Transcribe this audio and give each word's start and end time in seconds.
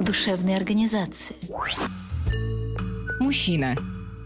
душевной 0.00 0.56
организации. 0.56 1.36
Мужчина. 3.20 3.74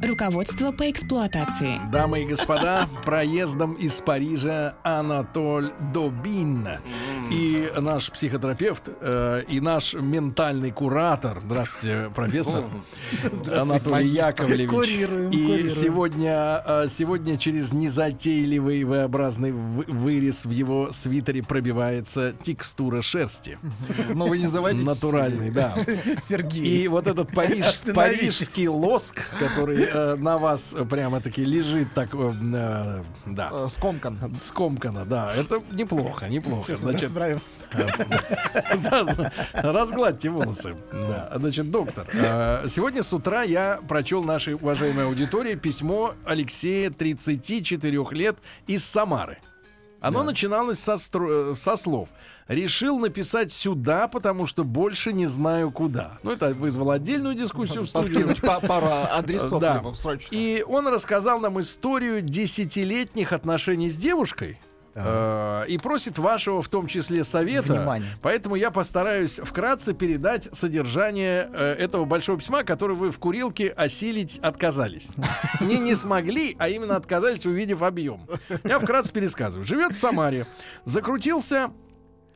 Руководство 0.03 0.73
по 0.73 0.91
эксплуатации. 0.91 1.79
Дамы 1.93 2.23
и 2.23 2.27
господа, 2.27 2.87
проездом 3.05 3.75
из 3.75 4.01
Парижа 4.01 4.75
Анатоль 4.83 5.73
Добин. 5.93 6.67
И 7.31 7.71
наш 7.79 8.11
психотерапевт, 8.11 8.89
э, 9.01 9.43
и 9.49 9.61
наш 9.61 9.95
ментальный 9.95 10.71
куратор. 10.73 11.41
Здравствуйте, 11.45 12.11
профессор. 12.15 12.65
Анатолий 13.53 14.09
Яковлевич. 14.09 14.71
Курируем, 14.71 15.31
и 15.31 15.37
курируем. 15.37 15.69
сегодня, 15.69 16.63
э, 16.67 16.87
сегодня 16.91 17.39
через 17.39 17.73
незатейливый 17.73 18.83
V-образный 18.85 19.53
вы- 19.53 19.85
вырез 19.87 20.45
в 20.45 20.51
его 20.51 20.91
свитере 20.93 21.43
пробивается 21.43 22.35
текстура 22.43 23.03
шерсти. 23.03 23.59
Но 24.15 24.27
вы 24.27 24.39
не 24.39 24.47
заводитесь. 24.49 24.87
Натуральный, 24.87 25.51
да. 25.51 25.75
Сергей. 26.29 26.85
И 26.85 26.89
вот 26.89 27.07
этот 27.07 27.33
париж, 27.33 27.67
парижский 27.95 28.67
лоск, 28.67 29.21
который 29.39 29.90
э, 29.93 30.15
на 30.17 30.39
вас 30.39 30.75
прямо-таки 30.89 31.45
лежит 31.45 31.93
так, 31.95 32.11
э, 32.15 32.33
э, 32.55 33.03
да, 33.27 33.49
Э, 33.53 33.69
Скомкан. 33.71 34.19
скомкано, 34.43 35.05
да, 35.05 35.33
это 35.35 35.63
неплохо, 35.73 36.29
неплохо. 36.29 36.67
Сейчас 36.69 36.81
Значит, 36.81 37.11
за- 38.75 39.33
разгладьте 39.53 40.29
волосы. 40.31 40.75
Да. 40.93 41.31
Значит, 41.37 41.71
доктор, 41.71 42.07
э, 42.13 42.67
сегодня 42.69 43.03
с 43.03 43.13
утра 43.13 43.43
я 43.43 43.81
прочел 43.89 44.23
нашей 44.25 44.55
уважаемой 44.55 45.05
аудитории 45.07 45.55
письмо 45.55 46.15
Алексея, 46.25 46.91
34 46.91 48.13
лет, 48.13 48.37
из 48.67 48.85
Самары. 48.85 49.39
Оно 50.01 50.23
начиналось 50.23 50.79
со, 50.79 50.95
стро- 50.95 51.55
со 51.55 51.77
слов. 51.77 52.09
Решил 52.49 52.99
написать 52.99 53.53
сюда, 53.53 54.09
потому 54.09 54.47
что 54.47 54.65
больше 54.65 55.13
не 55.13 55.27
знаю 55.27 55.71
куда. 55.71 56.19
Ну, 56.23 56.33
это 56.33 56.49
вызвало 56.55 56.95
отдельную 56.95 57.35
дискуссию 57.35 57.83
в 57.83 57.89
студии. 57.89 58.25
Пару 58.67 58.87
адресов 59.13 59.61
Да. 59.61 59.83
И 60.31 60.65
он 60.67 60.89
рассказал 60.89 61.39
нам 61.41 61.61
историю 61.61 62.23
десятилетних 62.23 63.33
отношений 63.33 63.91
с 63.91 63.97
девушкой. 63.97 64.59
Э, 64.95 65.65
И 65.69 65.79
просит 65.79 66.19
вашего, 66.19 66.63
в 66.63 66.69
том 66.69 66.87
числе, 66.87 67.25
совета. 67.25 67.75
Внимание. 67.75 68.11
Поэтому 68.23 68.57
я 68.57 68.71
постараюсь 68.71 69.41
вкратце 69.43 69.95
передать 69.95 70.49
содержание 70.53 71.49
э, 71.53 71.75
этого 71.75 72.05
большого 72.05 72.39
письма, 72.39 72.65
которое 72.65 72.95
вы 72.95 73.11
в 73.11 73.19
курилке 73.19 73.69
осилить 73.69 74.39
отказались. 74.39 75.09
Не 75.61 75.79
не 75.79 75.95
смогли, 75.95 76.57
а 76.59 76.69
именно 76.69 76.97
отказались, 76.97 77.47
увидев 77.47 77.83
объем. 77.83 78.21
Я 78.65 78.79
вкратце 78.79 79.13
пересказываю. 79.13 79.67
Живет 79.67 79.93
в 79.93 79.99
Самаре. 79.99 80.47
Закрутился 80.85 81.71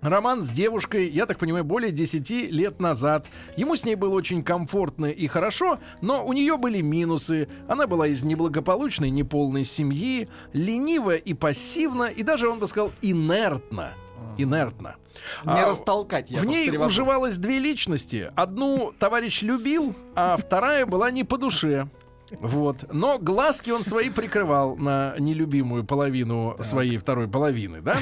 Роман 0.04 0.42
с 0.42 0.50
девушкой, 0.50 1.08
я 1.08 1.24
так 1.24 1.38
понимаю, 1.38 1.64
более 1.64 1.90
10 1.90 2.28
лет 2.52 2.78
назад. 2.78 3.26
Ему 3.56 3.74
с 3.74 3.84
ней 3.86 3.94
было 3.94 4.12
очень 4.14 4.44
комфортно 4.44 5.06
и 5.06 5.26
хорошо, 5.26 5.78
но 6.02 6.26
у 6.26 6.34
нее 6.34 6.58
были 6.58 6.82
минусы. 6.82 7.48
Она 7.68 7.86
была 7.86 8.06
из 8.06 8.22
неблагополучной, 8.22 9.08
неполной 9.08 9.64
семьи, 9.64 10.28
ленива 10.52 11.16
и 11.16 11.32
пассивна, 11.32 12.04
и 12.04 12.22
даже, 12.22 12.50
он 12.50 12.58
бы 12.58 12.66
сказал, 12.66 12.92
инертна. 13.00 13.94
Инертна. 14.36 14.96
Не 15.44 15.62
А, 15.62 15.68
растолкать, 15.70 16.30
я 16.30 16.40
в 16.40 16.44
ней 16.44 16.66
перевожу. 16.66 17.02
уживалось 17.02 17.38
две 17.38 17.58
личности. 17.58 18.30
Одну 18.36 18.92
товарищ 18.98 19.40
любил, 19.40 19.94
а 20.14 20.36
вторая 20.36 20.84
была 20.84 21.10
не 21.10 21.24
по 21.24 21.38
душе. 21.38 21.88
Вот. 22.30 22.92
Но 22.92 23.18
глазки 23.18 23.70
он 23.70 23.84
свои 23.84 24.10
прикрывал 24.10 24.76
на 24.76 25.14
нелюбимую 25.18 25.84
половину 25.84 26.56
своей 26.60 26.96
второй 26.98 27.28
половины, 27.28 27.80
да? 27.80 27.96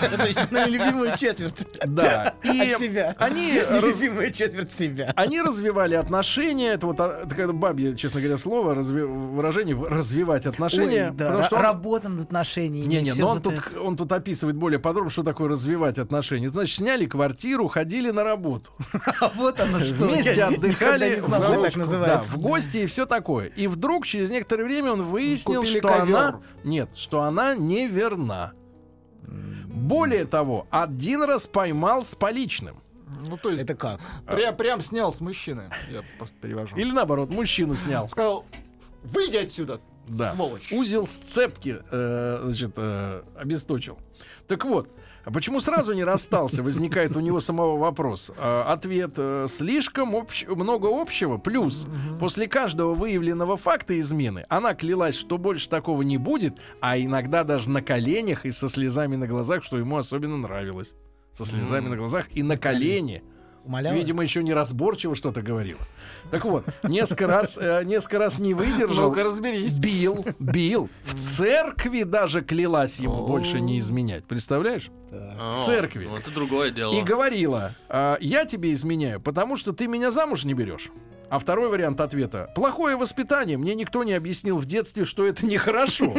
На 0.50 0.66
любимую 0.66 1.16
четверть. 1.16 1.66
Да. 1.84 2.34
И 2.42 2.74
себя. 2.78 3.14
они 3.18 3.60
раз- 3.60 3.82
Любимую 3.82 4.32
четверть 4.32 4.72
себя. 4.72 5.12
они 5.14 5.40
развивали 5.40 5.94
отношения. 5.94 6.72
Это 6.72 6.86
вот 6.86 7.00
а, 7.00 7.24
бабье, 7.52 7.96
честно 7.96 8.20
говоря, 8.20 8.36
слово, 8.36 8.74
выражение 8.74 9.76
развивать 9.76 10.46
отношения. 10.46 11.12
Потому 11.16 11.42
что 11.44 11.58
работа 11.58 12.08
над 12.08 12.22
отношениями. 12.22 12.86
Не-не, 12.88 13.12
но 13.14 13.28
он 13.28 13.42
тут, 13.42 13.76
он 13.76 13.96
тут 13.96 14.10
описывает 14.12 14.56
более 14.56 14.80
подробно, 14.80 15.10
что 15.10 15.22
такое 15.22 15.48
развивать 15.48 15.98
отношения. 15.98 16.50
Значит, 16.50 16.78
сняли 16.78 17.06
квартиру, 17.06 17.68
ходили 17.68 18.10
на 18.10 18.24
работу. 18.24 18.70
А 19.20 19.32
вот 19.34 19.58
оно 19.58 19.80
что. 19.80 20.06
Вместе 20.06 20.44
отдыхали 20.44 21.20
в 21.20 22.38
гости 22.38 22.78
и 22.78 22.86
все 22.86 23.04
такое. 23.06 23.46
И 23.46 23.67
вдруг 23.68 24.06
через 24.06 24.30
некоторое 24.30 24.64
время 24.64 24.92
он 24.92 25.02
выяснил, 25.04 25.60
Купили 25.60 25.78
что 25.78 25.88
ковер. 25.88 26.02
она 26.16 26.40
нет, 26.64 26.88
что 26.96 27.22
она 27.22 27.54
неверна. 27.54 28.52
Более 29.66 30.24
того, 30.24 30.66
один 30.70 31.22
раз 31.22 31.46
поймал 31.46 32.02
с 32.04 32.14
поличным. 32.14 32.82
Ну, 33.22 33.36
то 33.36 33.50
есть, 33.50 33.62
Это 33.64 33.74
как? 33.74 34.00
прям, 34.26 34.56
прям 34.56 34.80
снял 34.80 35.12
с 35.12 35.20
мужчины. 35.20 35.70
Я 35.90 36.02
просто 36.18 36.36
перевожу. 36.40 36.76
Или 36.76 36.90
наоборот, 36.90 37.30
мужчину 37.30 37.74
снял. 37.74 38.08
Сказал, 38.08 38.44
выйди 39.02 39.36
отсюда, 39.38 39.80
Да. 40.08 40.32
сволочь. 40.32 40.72
Узел 40.72 41.06
сцепки, 41.06 41.78
э, 41.90 42.40
значит, 42.44 42.72
э, 42.76 43.22
обесточил. 43.36 43.98
Так 44.46 44.64
вот, 44.64 44.88
а 45.28 45.30
почему 45.30 45.60
сразу 45.60 45.92
не 45.92 46.04
расстался, 46.04 46.62
возникает 46.62 47.14
у 47.14 47.20
него 47.20 47.38
самого 47.40 47.76
вопрос. 47.76 48.32
Э, 48.38 48.62
ответ 48.66 49.12
э, 49.18 49.44
слишком 49.46 50.14
общ- 50.16 50.46
много 50.46 50.88
общего. 50.88 51.36
Плюс 51.36 51.86
после 52.18 52.48
каждого 52.48 52.94
выявленного 52.94 53.58
факта 53.58 54.00
измены 54.00 54.46
она 54.48 54.72
клялась, 54.72 55.16
что 55.16 55.36
больше 55.36 55.68
такого 55.68 56.00
не 56.00 56.16
будет, 56.16 56.54
а 56.80 56.98
иногда 56.98 57.44
даже 57.44 57.68
на 57.68 57.82
коленях 57.82 58.46
и 58.46 58.50
со 58.50 58.70
слезами 58.70 59.16
на 59.16 59.26
глазах, 59.26 59.64
что 59.64 59.76
ему 59.76 59.98
особенно 59.98 60.38
нравилось. 60.38 60.94
Со 61.34 61.44
слезами 61.44 61.88
на 61.88 61.96
глазах 61.98 62.28
и 62.34 62.42
на 62.42 62.56
колени. 62.56 63.22
Умоляла? 63.68 63.94
Видимо, 63.94 64.22
еще 64.22 64.42
неразборчиво 64.42 65.14
что-то 65.14 65.42
говорила. 65.42 65.80
Так 66.30 66.46
вот, 66.46 66.64
несколько 66.84 67.26
раз, 67.26 67.58
э, 67.60 67.82
несколько 67.84 68.18
раз 68.18 68.38
не 68.38 68.54
выдержал. 68.54 69.10
Ну-ка, 69.10 69.22
разберись. 69.24 69.78
Бил, 69.78 70.24
бил. 70.38 70.88
В 71.04 71.14
церкви 71.36 72.04
даже 72.04 72.40
клялась 72.40 72.98
ему 72.98 73.26
больше 73.26 73.60
не 73.60 73.78
изменять. 73.78 74.24
Представляешь? 74.24 74.88
В 75.10 75.64
церкви. 75.66 76.08
Ну, 76.10 76.16
это 76.16 76.30
другое 76.30 76.70
дело. 76.70 76.94
И 76.94 77.02
говорила, 77.02 77.74
«А, 77.90 78.16
я 78.20 78.46
тебе 78.46 78.72
изменяю, 78.72 79.20
потому 79.20 79.58
что 79.58 79.74
ты 79.74 79.86
меня 79.86 80.10
замуж 80.10 80.44
не 80.44 80.54
берешь. 80.54 80.88
А 81.30 81.38
второй 81.38 81.68
вариант 81.68 82.00
ответа. 82.00 82.50
Плохое 82.54 82.96
воспитание. 82.96 83.58
Мне 83.58 83.74
никто 83.74 84.02
не 84.02 84.14
объяснил 84.14 84.58
в 84.58 84.64
детстве, 84.66 85.04
что 85.04 85.26
это 85.26 85.44
нехорошо. 85.44 86.14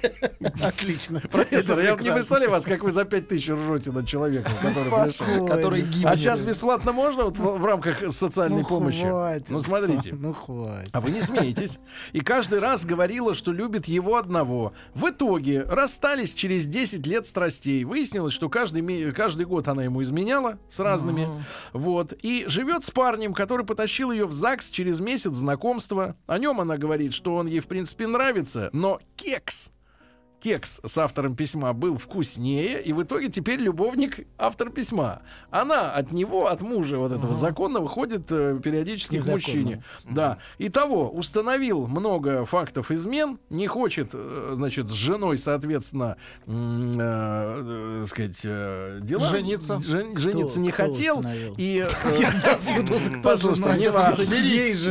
Отлично. 0.62 1.20
Профессор, 1.20 1.80
я 1.80 1.92
вот 1.92 2.02
не 2.02 2.12
представляю 2.12 2.50
вас, 2.50 2.64
как 2.64 2.82
вы 2.82 2.90
за 2.92 3.04
пять 3.04 3.28
тысяч 3.28 3.48
ржете 3.48 3.90
над 3.90 4.06
человеком, 4.06 4.52
который 4.62 5.04
пришел. 5.06 5.46
Который 5.46 5.82
гимн. 5.82 6.06
А 6.06 6.16
сейчас 6.16 6.40
бесплатно 6.40 6.92
можно 6.92 7.24
вот 7.24 7.36
в, 7.36 7.64
рамках 7.64 8.12
социальной 8.12 8.62
Ну, 8.62 8.68
помощи? 8.68 9.04
Ну, 9.48 9.60
смотрите. 9.60 10.14
Ну, 10.24 10.32
хватит. 10.32 10.88
А 10.92 11.00
вы 11.00 11.10
не 11.10 11.20
смеетесь. 11.20 11.78
И 12.12 12.20
каждый 12.20 12.58
раз 12.58 12.86
говорила, 12.86 13.34
что 13.34 13.52
любит 13.52 13.86
его 13.86 14.16
одного. 14.16 14.72
В 14.94 15.10
итоге 15.10 15.62
расстались 15.62 16.32
через 16.32 16.66
10 16.66 17.06
лет 17.06 17.26
страстей. 17.26 17.84
Выяснилось, 17.84 18.32
что 18.32 18.48
каждый, 18.48 19.12
каждый 19.12 19.44
год 19.44 19.68
она 19.68 19.84
ему 19.84 20.02
изменяла 20.02 20.58
с 20.70 20.78
разными. 20.78 21.28
Вот. 21.72 22.14
И 22.22 22.44
живет 22.48 22.84
с 22.86 22.90
парнем, 22.90 23.34
который 23.34 23.66
потащил 23.66 24.12
ее 24.12 24.24
в 24.24 24.32
ЗАГС 24.44 24.68
через 24.68 25.00
месяц 25.00 25.32
знакомства. 25.32 26.16
О 26.26 26.38
нем 26.38 26.60
она 26.60 26.76
говорит, 26.76 27.14
что 27.14 27.36
он 27.36 27.46
ей, 27.46 27.60
в 27.60 27.66
принципе, 27.66 28.06
нравится, 28.06 28.68
но 28.74 29.00
кекс 29.16 29.70
кекс 30.44 30.78
с 30.84 30.98
автором 30.98 31.36
письма 31.36 31.72
был 31.72 31.96
вкуснее, 31.96 32.82
и 32.82 32.92
в 32.92 33.02
итоге 33.02 33.28
теперь 33.30 33.58
любовник 33.60 34.26
автор 34.36 34.68
письма. 34.68 35.22
Она 35.50 35.90
от 35.90 36.12
него, 36.12 36.48
от 36.48 36.60
мужа 36.60 36.98
вот 36.98 37.12
этого 37.12 37.32
законного, 37.32 37.88
ходит 37.88 38.26
э, 38.30 38.60
периодически 38.62 39.12
к 39.12 39.12
Незаконно. 39.20 39.34
мужчине. 39.36 39.82
Да. 40.04 40.36
Итого, 40.58 41.08
установил 41.08 41.86
много 41.86 42.44
фактов 42.44 42.90
измен, 42.90 43.38
не 43.48 43.66
хочет, 43.66 44.10
э, 44.12 44.52
значит, 44.54 44.88
с 44.90 44.92
женой, 44.92 45.38
соответственно, 45.38 46.18
э, 46.46 48.02
э, 48.02 48.04
сказать, 48.06 48.40
э, 48.44 48.98
дела. 49.00 49.24
Жениться. 49.24 49.80
Жен- 49.80 50.14
жениться 50.18 50.60
не 50.60 50.70
кто 50.70 50.88
хотел. 50.88 51.20
установил? 51.20 51.54
И, 51.56 51.86
э, 51.86 53.20
послушайте, 53.22 53.78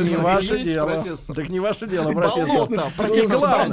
не, 0.02 0.16
ваше 0.16 0.64
дело. 0.64 1.04
Так 1.28 1.48
не 1.48 1.60
ваше 1.60 1.86
дело, 1.86 2.10
профессор. 2.10 2.68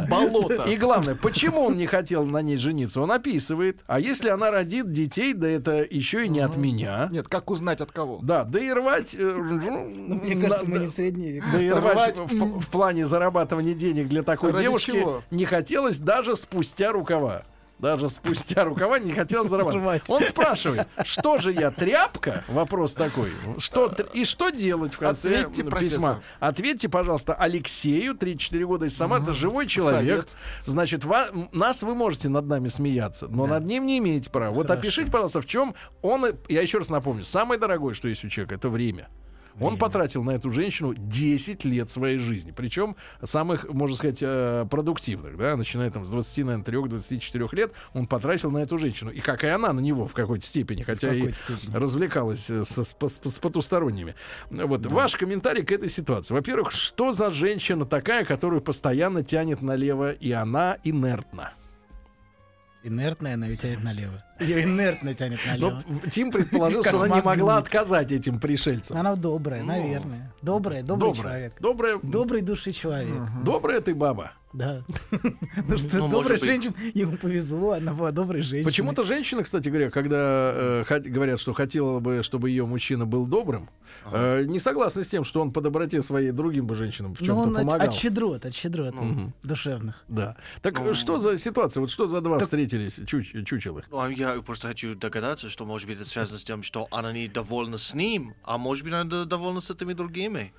Болото. 0.08 0.66
и 0.66 0.78
главное, 0.78 1.16
почему 1.16 1.71
он 1.72 1.78
не 1.78 1.88
хотел 1.88 2.26
на 2.26 2.42
ней 2.42 2.58
жениться, 2.58 3.02
он 3.02 3.12
описывает. 3.12 3.82
А 3.88 4.00
если 4.00 4.30
она 4.30 4.52
родит 4.52 4.92
детей, 4.92 5.34
да 5.34 5.48
это 5.48 5.86
еще 5.90 6.26
и 6.26 6.30
не 6.30 6.40
от 6.40 6.56
меня. 6.58 7.10
Нет, 7.12 7.28
как 7.28 7.50
узнать 7.50 7.82
от 7.82 7.92
кого? 7.92 8.20
Да, 8.22 8.44
да 8.44 8.60
и 8.60 8.72
рвать... 8.72 9.16
э, 9.18 9.34
Ну, 9.34 10.16
Мне 10.16 10.36
кажется, 10.36 10.66
мы 10.68 10.80
не 10.80 10.88
в 10.88 10.92
средние 10.92 11.34
века. 11.34 11.48
Да 11.52 11.62
и 11.62 11.70
рвать 11.70 12.20
в, 12.20 12.70
плане 12.70 13.06
зарабатывания 13.06 13.74
денег 13.74 14.08
для 14.08 14.24
такой 14.24 14.54
девушки 14.62 15.06
не 15.32 15.46
хотелось 15.46 15.98
даже 15.98 16.36
спустя 16.36 16.92
рукава. 16.92 17.44
Даже 17.82 18.10
спустя 18.10 18.64
рукава 18.64 19.00
не 19.00 19.12
хотел 19.12 19.48
зарабатывать. 19.50 20.04
Он 20.08 20.24
спрашивает, 20.24 20.88
что 21.04 21.40
же 21.40 21.52
я, 21.52 21.72
тряпка? 21.72 22.44
Вопрос 22.48 22.94
такой. 22.94 23.30
Что, 23.58 23.92
и 24.14 24.24
что 24.24 24.52
делать 24.52 24.94
в 24.94 25.00
конце 25.00 25.40
Ответьте, 25.40 25.64
м, 25.64 25.70
профессор. 25.70 26.00
письма? 26.00 26.24
Ответьте, 26.40 26.90
пожалуйста, 26.90 27.34
Алексею, 27.34 28.14
34 28.16 28.66
года 28.68 28.86
из 28.86 28.96
Самары, 28.96 29.24
это 29.24 29.34
живой 29.34 29.66
человек. 29.66 30.28
Совет. 30.28 30.30
Значит, 30.66 31.04
ва- 31.06 31.30
нас 31.52 31.82
вы 31.82 31.96
можете 31.96 32.30
над 32.30 32.46
нами 32.46 32.68
смеяться, 32.68 33.28
но 33.28 33.48
над 33.48 33.66
ним 33.66 33.88
не 33.88 33.98
имеете 33.98 34.30
права. 34.30 34.54
Вот 34.54 34.70
опишите, 34.70 35.10
пожалуйста, 35.10 35.42
в 35.42 35.48
чем 35.48 35.74
он, 36.04 36.26
я 36.50 36.62
еще 36.62 36.78
раз 36.78 36.90
напомню, 36.90 37.26
самое 37.26 37.60
дорогое, 37.60 37.96
что 37.96 38.08
есть 38.08 38.24
у 38.24 38.30
человека, 38.30 38.56
это 38.56 38.70
время. 38.70 39.10
Он 39.60 39.78
потратил 39.78 40.24
на 40.24 40.32
эту 40.32 40.52
женщину 40.52 40.94
10 40.96 41.66
лет 41.66 41.90
своей 41.90 42.18
жизни. 42.18 42.52
Причем 42.56 42.96
самых, 43.24 43.68
можно 43.72 43.96
сказать, 43.96 44.20
э, 44.22 44.66
продуктивных, 44.70 45.38
да, 45.38 45.56
начиная 45.58 45.90
там 45.92 46.06
с 46.06 46.10
20, 46.12 46.46
наверное, 46.46 46.64
3-24 46.66 47.50
лет, 47.56 47.72
он 47.94 48.08
потратил 48.08 48.52
на 48.52 48.60
эту 48.60 48.78
женщину. 48.78 49.12
И 49.12 49.20
как 49.20 49.44
и 49.44 49.48
она 49.48 49.74
на 49.74 49.80
него 49.80 50.06
в 50.08 50.14
какой-то 50.14 50.46
степени, 50.46 50.84
хотя 50.84 51.14
и 51.14 51.20
какой-то 51.20 51.38
степени. 51.38 51.76
развлекалась 51.76 52.50
э, 52.50 52.64
со- 52.64 52.84
с, 52.84 52.96
пос- 52.98 53.30
с 53.30 53.40
потусторонними. 53.40 54.16
Вот, 54.50 54.86
ваш 54.88 55.16
комментарий 55.16 55.64
к 55.64 55.72
этой 55.72 55.90
ситуации. 55.90 56.34
Во-первых, 56.34 56.72
что 56.72 57.12
за 57.12 57.32
женщина 57.32 57.86
такая, 57.86 58.26
которую 58.26 58.62
постоянно 58.62 59.24
тянет 59.24 59.62
налево, 59.62 60.12
и 60.12 60.32
она 60.32 60.78
инертна? 60.84 61.54
Инертная, 62.84 63.36
она 63.36 63.46
ее 63.48 63.58
тянет 63.58 63.84
налево. 63.84 64.24
Ее 64.40 64.64
инертно 64.64 65.14
тянет 65.14 65.40
Но 65.46 65.52
налево. 65.52 65.84
в- 65.88 66.10
Тим 66.10 66.32
предположил, 66.32 66.84
что 66.84 67.02
она 67.02 67.16
не 67.16 67.22
могла 67.22 67.58
отказать 67.58 68.12
этим 68.12 68.40
пришельцам. 68.40 68.98
Она 68.98 69.16
добрая, 69.16 69.64
наверное. 69.64 70.34
Добрая, 70.42 70.82
добрый 70.84 71.14
человек. 71.14 71.54
Добрая, 71.60 72.00
Добрый 72.02 72.42
души 72.42 72.72
человек. 72.72 73.22
добрая 73.44 73.82
ты 73.82 73.94
баба. 73.94 74.32
Да. 74.54 74.84
Ну 75.68 75.78
что, 75.78 75.98
Ну, 75.98 76.10
добрая 76.10 76.40
женщина, 76.40 76.74
ему 76.94 77.18
повезло, 77.18 77.72
она 77.74 77.94
была 77.94 78.12
доброй 78.12 78.42
женщиной. 78.42 78.66
Почему-то 78.66 79.04
женщины, 79.04 79.44
кстати 79.44 79.70
говоря, 79.70 79.90
когда 79.90 80.52
э, 80.54 80.84
хот- 80.88 81.08
говорят, 81.08 81.40
что 81.40 81.54
хотела 81.54 82.00
бы, 82.00 82.22
чтобы 82.24 82.50
ее 82.50 82.66
мужчина 82.66 83.06
был 83.06 83.26
добрым, 83.26 83.70
э, 84.12 84.44
не 84.46 84.60
согласны 84.60 85.04
с 85.04 85.08
тем, 85.08 85.24
что 85.24 85.42
он 85.42 85.52
по 85.52 85.62
доброте 85.62 86.02
своей 86.02 86.32
другим 86.32 86.66
бы 86.68 86.76
женщинам 86.76 87.16
в 87.16 87.22
Ну, 87.22 87.26
чем-то 87.28 87.42
он 87.42 87.56
от, 87.58 87.64
помогал. 87.64 87.88
от 87.88 87.94
щедрот, 87.94 88.46
от 88.46 88.54
щедрот 88.54 88.94
душевных. 89.44 90.04
Да. 90.08 90.36
Так 90.62 90.80
э, 90.80 90.94
что 90.94 91.20
за 91.20 91.38
ситуация? 91.38 91.82
Вот 91.82 91.90
что 91.92 92.08
за 92.08 92.22
два 92.22 92.40
встретились 92.40 93.00
чуч- 93.00 93.44
чучелых? 93.46 93.86
Ну, 93.92 94.00
а 94.00 94.10
я 94.12 94.42
просто 94.42 94.68
хочу 94.68 94.96
догадаться, 94.96 95.50
что, 95.50 95.66
может 95.66 95.88
быть, 95.88 96.00
это 96.00 96.10
связано 96.10 96.40
с 96.40 96.44
тем, 96.44 96.64
что 96.64 96.88
она 96.92 97.14
не 97.14 97.28
довольна 97.28 97.78
с 97.78 97.94
ним, 97.94 98.34
а 98.44 98.58
может 98.58 98.84
быть, 98.84 98.94
она 98.94 99.26
довольна 99.26 99.62
с 99.62 99.70
этими 99.70 99.94
другими. 99.94 100.54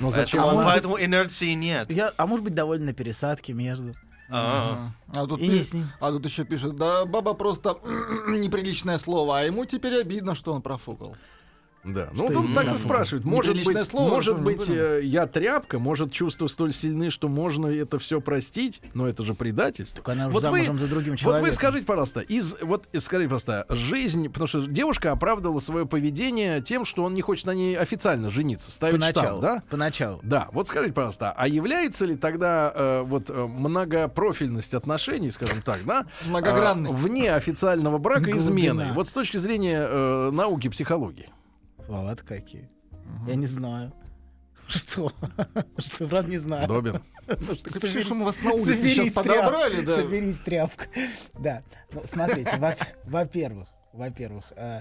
Но 0.00 0.10
зачем 0.10 0.40
Поэтому, 0.42 0.60
она... 0.60 0.70
поэтому 0.70 1.00
инерции 1.00 1.52
нет. 1.52 1.90
Я, 1.90 2.12
а 2.16 2.26
может 2.26 2.44
быть, 2.44 2.54
довольно 2.54 2.86
на 2.86 2.92
пересадке 2.92 3.52
между. 3.52 3.92
А, 4.30 4.90
А 5.14 5.26
тут, 5.26 5.40
И 5.40 5.48
пи- 5.48 5.54
не 5.58 5.62
с 5.62 5.72
ним. 5.72 5.86
а 6.00 6.10
тут 6.10 6.24
еще 6.26 6.44
пишет, 6.44 6.76
да 6.76 7.04
баба 7.06 7.32
просто 7.34 7.78
неприличное 8.28 8.98
слово, 8.98 9.40
а 9.40 9.42
ему 9.44 9.64
теперь 9.64 10.00
обидно, 10.00 10.34
что 10.34 10.52
он 10.52 10.60
профукал. 10.62 11.16
Да. 11.84 12.08
Ну, 12.12 12.26
вот 12.26 12.36
он 12.36 12.52
так 12.54 12.72
и 12.72 12.76
спрашивает. 12.76 13.24
Может 13.24 13.64
быть, 13.64 13.80
слово, 13.86 14.08
может 14.10 14.40
быть 14.40 14.68
э, 14.68 15.00
я 15.04 15.26
тряпка, 15.26 15.78
может, 15.78 16.12
чувства 16.12 16.46
столь 16.48 16.74
сильны, 16.74 17.10
что 17.10 17.28
можно 17.28 17.66
это 17.68 17.98
все 17.98 18.20
простить, 18.20 18.80
но 18.94 19.08
это 19.08 19.24
же 19.24 19.34
предательство. 19.34 19.96
Так 20.02 20.08
она 20.10 20.26
уже 20.26 20.34
Вот 20.34 20.42
вы- 20.42 20.50
замужем 20.58 20.78
за 20.78 20.86
другим 20.88 21.12
Вот 21.12 21.18
человеком. 21.20 21.48
вы 21.48 21.52
скажите, 21.54 21.84
пожалуйста, 21.86 22.20
из 22.20 22.56
вот 22.60 22.86
э, 22.92 23.00
скажите 23.00 23.28
просто, 23.28 23.64
жизнь, 23.68 24.28
потому 24.28 24.46
что 24.48 24.66
девушка 24.66 25.12
оправдала 25.12 25.60
свое 25.60 25.86
поведение 25.86 26.60
тем, 26.60 26.84
что 26.84 27.04
он 27.04 27.14
не 27.14 27.22
хочет 27.22 27.46
на 27.46 27.54
ней 27.54 27.76
официально 27.76 28.30
жениться, 28.30 28.70
ставить 28.70 28.94
Поначалу, 28.96 29.40
штамп, 29.40 29.42
да? 29.42 29.62
Поначалу. 29.70 30.20
Да, 30.22 30.48
вот 30.52 30.68
скажите, 30.68 30.92
пожалуйста, 30.92 31.32
а 31.36 31.46
является 31.48 32.04
ли 32.06 32.16
тогда 32.16 32.72
э, 32.74 33.02
вот 33.06 33.30
э, 33.30 33.46
многопрофильность 33.46 34.74
отношений, 34.74 35.30
скажем 35.30 35.62
так, 35.62 35.84
да, 35.84 36.06
Многогранность. 36.26 36.94
э, 36.94 36.98
вне 36.98 37.32
официального 37.34 37.98
брака 37.98 38.22
Глубина. 38.30 38.38
изменой? 38.38 38.92
Вот 38.92 39.08
с 39.08 39.12
точки 39.12 39.36
зрения 39.38 39.86
э, 39.88 40.30
науки 40.32 40.68
психологии. 40.68 41.28
Слова-то 41.88 42.22
какие. 42.22 42.68
Я 43.26 43.34
не 43.34 43.46
знаю. 43.46 43.92
Что? 44.68 45.10
Что, 45.78 46.06
правда, 46.06 46.30
не 46.30 46.38
знаю. 46.38 46.68
Добин. 46.68 47.00
Ну, 47.28 47.54
что, 47.56 47.70
Так 47.70 47.82
собери- 47.82 48.14
мы 48.14 48.24
вас 48.24 48.40
на 48.42 48.52
улице 48.52 48.70
соберись, 48.78 48.92
сейчас 48.94 49.08
тряп- 49.08 49.14
подобрали, 49.14 49.80
да? 49.82 49.96
Соберись, 49.96 50.38
тряпка. 50.38 50.86
Да. 51.38 51.62
Ну, 51.92 52.02
смотрите, 52.06 52.56
во- 52.56 52.76
во-первых, 53.04 53.68
во-первых, 53.92 54.50
э, 54.56 54.80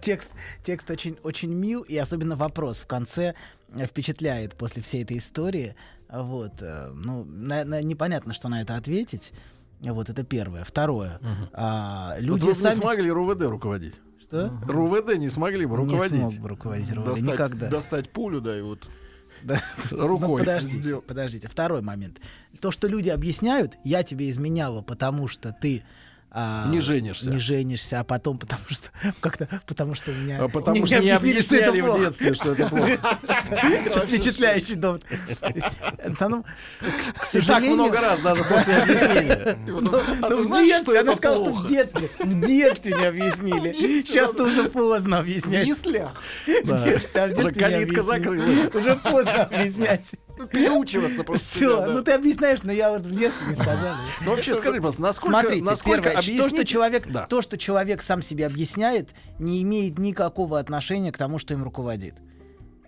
текст, 0.00 0.30
текст 0.62 0.88
очень, 0.92 1.16
очень 1.24 1.52
мил, 1.52 1.82
и 1.82 1.96
особенно 1.96 2.36
вопрос 2.36 2.78
в 2.82 2.86
конце 2.86 3.34
э, 3.74 3.86
впечатляет 3.86 4.54
после 4.56 4.80
всей 4.82 5.02
этой 5.02 5.18
истории. 5.18 5.74
Вот, 6.08 6.52
э, 6.60 6.92
ну, 6.94 7.24
на- 7.24 7.64
на- 7.64 7.82
непонятно, 7.82 8.32
что 8.32 8.48
на 8.48 8.62
это 8.62 8.76
ответить. 8.76 9.32
Вот 9.80 10.08
это 10.08 10.22
первое. 10.22 10.62
Второе. 10.62 11.18
а, 11.52 12.14
Вот 12.14 12.20
люди 12.20 12.44
вы 12.44 12.48
бы 12.50 12.54
сами... 12.54 12.74
не 12.76 12.80
смогли 12.80 13.10
РУВД 13.10 13.42
руководить. 13.42 13.94
Что? 14.32 14.50
РУВД 14.66 15.16
не 15.18 15.28
смогли 15.28 15.66
бы 15.66 15.76
Не 15.76 15.84
руководить 15.84 16.18
смог 16.18 16.34
бы 16.38 16.48
руководить 16.48 16.90
РУВД. 16.92 17.06
Достать, 17.08 17.28
Никогда. 17.32 17.68
достать 17.68 18.10
пулю, 18.10 18.40
да, 18.40 18.58
и 18.58 18.62
вот. 18.62 18.88
Да. 19.42 19.60
Ну, 19.90 20.06
рукой. 20.06 20.40
подождите, 20.40 20.78
Сделал. 20.82 21.02
подождите. 21.02 21.48
Второй 21.48 21.82
момент. 21.82 22.20
То, 22.60 22.70
что 22.70 22.86
люди 22.86 23.08
объясняют, 23.08 23.74
я 23.84 24.02
тебе 24.04 24.30
изменяла, 24.30 24.82
потому 24.82 25.26
что 25.28 25.52
ты 25.52 25.82
а, 26.34 26.66
Не 26.68 26.80
женишься. 26.80 27.28
Не 27.28 27.38
женишься, 27.38 28.00
а 28.00 28.04
потом 28.04 28.38
потому 28.38 28.62
что 28.70 28.88
как-то 29.20 29.48
потому 29.66 29.94
что 29.94 30.10
у 30.12 30.14
меня 30.14 30.42
А 30.42 30.48
потому 30.48 30.78
мне 30.78 30.86
что 30.86 31.00
не 31.00 31.10
объяснили, 31.10 31.40
что 31.42 31.56
это 31.56 31.68
объясняли 31.68 31.80
в 31.82 31.84
плохо. 31.86 32.00
детстве, 32.00 32.34
что 32.34 32.52
это 32.52 32.68
плохо. 32.68 32.98
Это 33.86 34.06
впечатляющий 34.06 34.74
довод. 34.76 35.04
В 35.40 36.10
основном, 36.10 36.42
к 36.42 36.44
И 36.44 36.86
так 37.12 37.24
сожалению, 37.26 37.74
много 37.74 38.00
раз, 38.00 38.20
даже 38.20 38.44
после 38.44 38.76
объяснения. 38.76 39.58
Ну, 39.66 40.38
в 40.38 40.42
знаешь, 40.44 40.66
детстве, 40.68 40.94
что 40.94 41.00
она 41.00 41.14
сказала, 41.16 41.44
что 41.44 41.50
плохо? 41.52 41.66
в 41.66 41.68
детстве, 41.68 42.10
в 42.18 42.46
детстве 42.46 42.94
не 42.94 43.04
объяснили. 43.04 43.72
Сейчас-то 43.72 44.44
уже 44.44 44.64
поздно 44.70 45.18
объяснять. 45.18 45.66
яслях. 45.66 46.22
В 46.46 46.84
детстве, 46.84 47.20
а 47.22 47.26
Уже 47.28 47.50
калитка 47.52 48.02
закрылась. 48.02 48.74
Уже 48.74 48.96
поздно 48.96 49.44
объяснять. 49.44 50.06
Переучиваться 50.50 51.24
просто. 51.24 51.48
Все, 51.48 51.86
ну 51.86 52.02
ты 52.02 52.12
объясняешь, 52.12 52.62
но 52.62 52.72
я 52.72 52.90
вот 52.90 53.02
в 53.02 53.10
детстве 53.16 53.46
не 53.48 53.54
сказал. 53.54 53.94
Ну 54.24 54.30
вообще, 54.30 54.54
скажите, 54.54 54.80
пожалуйста, 54.80 55.02
насколько, 55.02 55.40
Смотрите, 55.40 55.64
насколько 55.64 56.10
первое, 56.10 56.38
то, 56.38 56.48
что 56.48 56.64
человек, 56.64 57.06
Да. 57.10 57.26
то, 57.26 57.42
что 57.42 57.58
человек 57.58 58.02
сам 58.02 58.22
себе 58.22 58.46
объясняет, 58.46 59.10
не 59.38 59.62
имеет 59.62 59.98
никакого 59.98 60.58
отношения 60.58 61.12
к 61.12 61.18
тому, 61.18 61.38
что 61.38 61.54
им 61.54 61.62
руководит. 61.62 62.14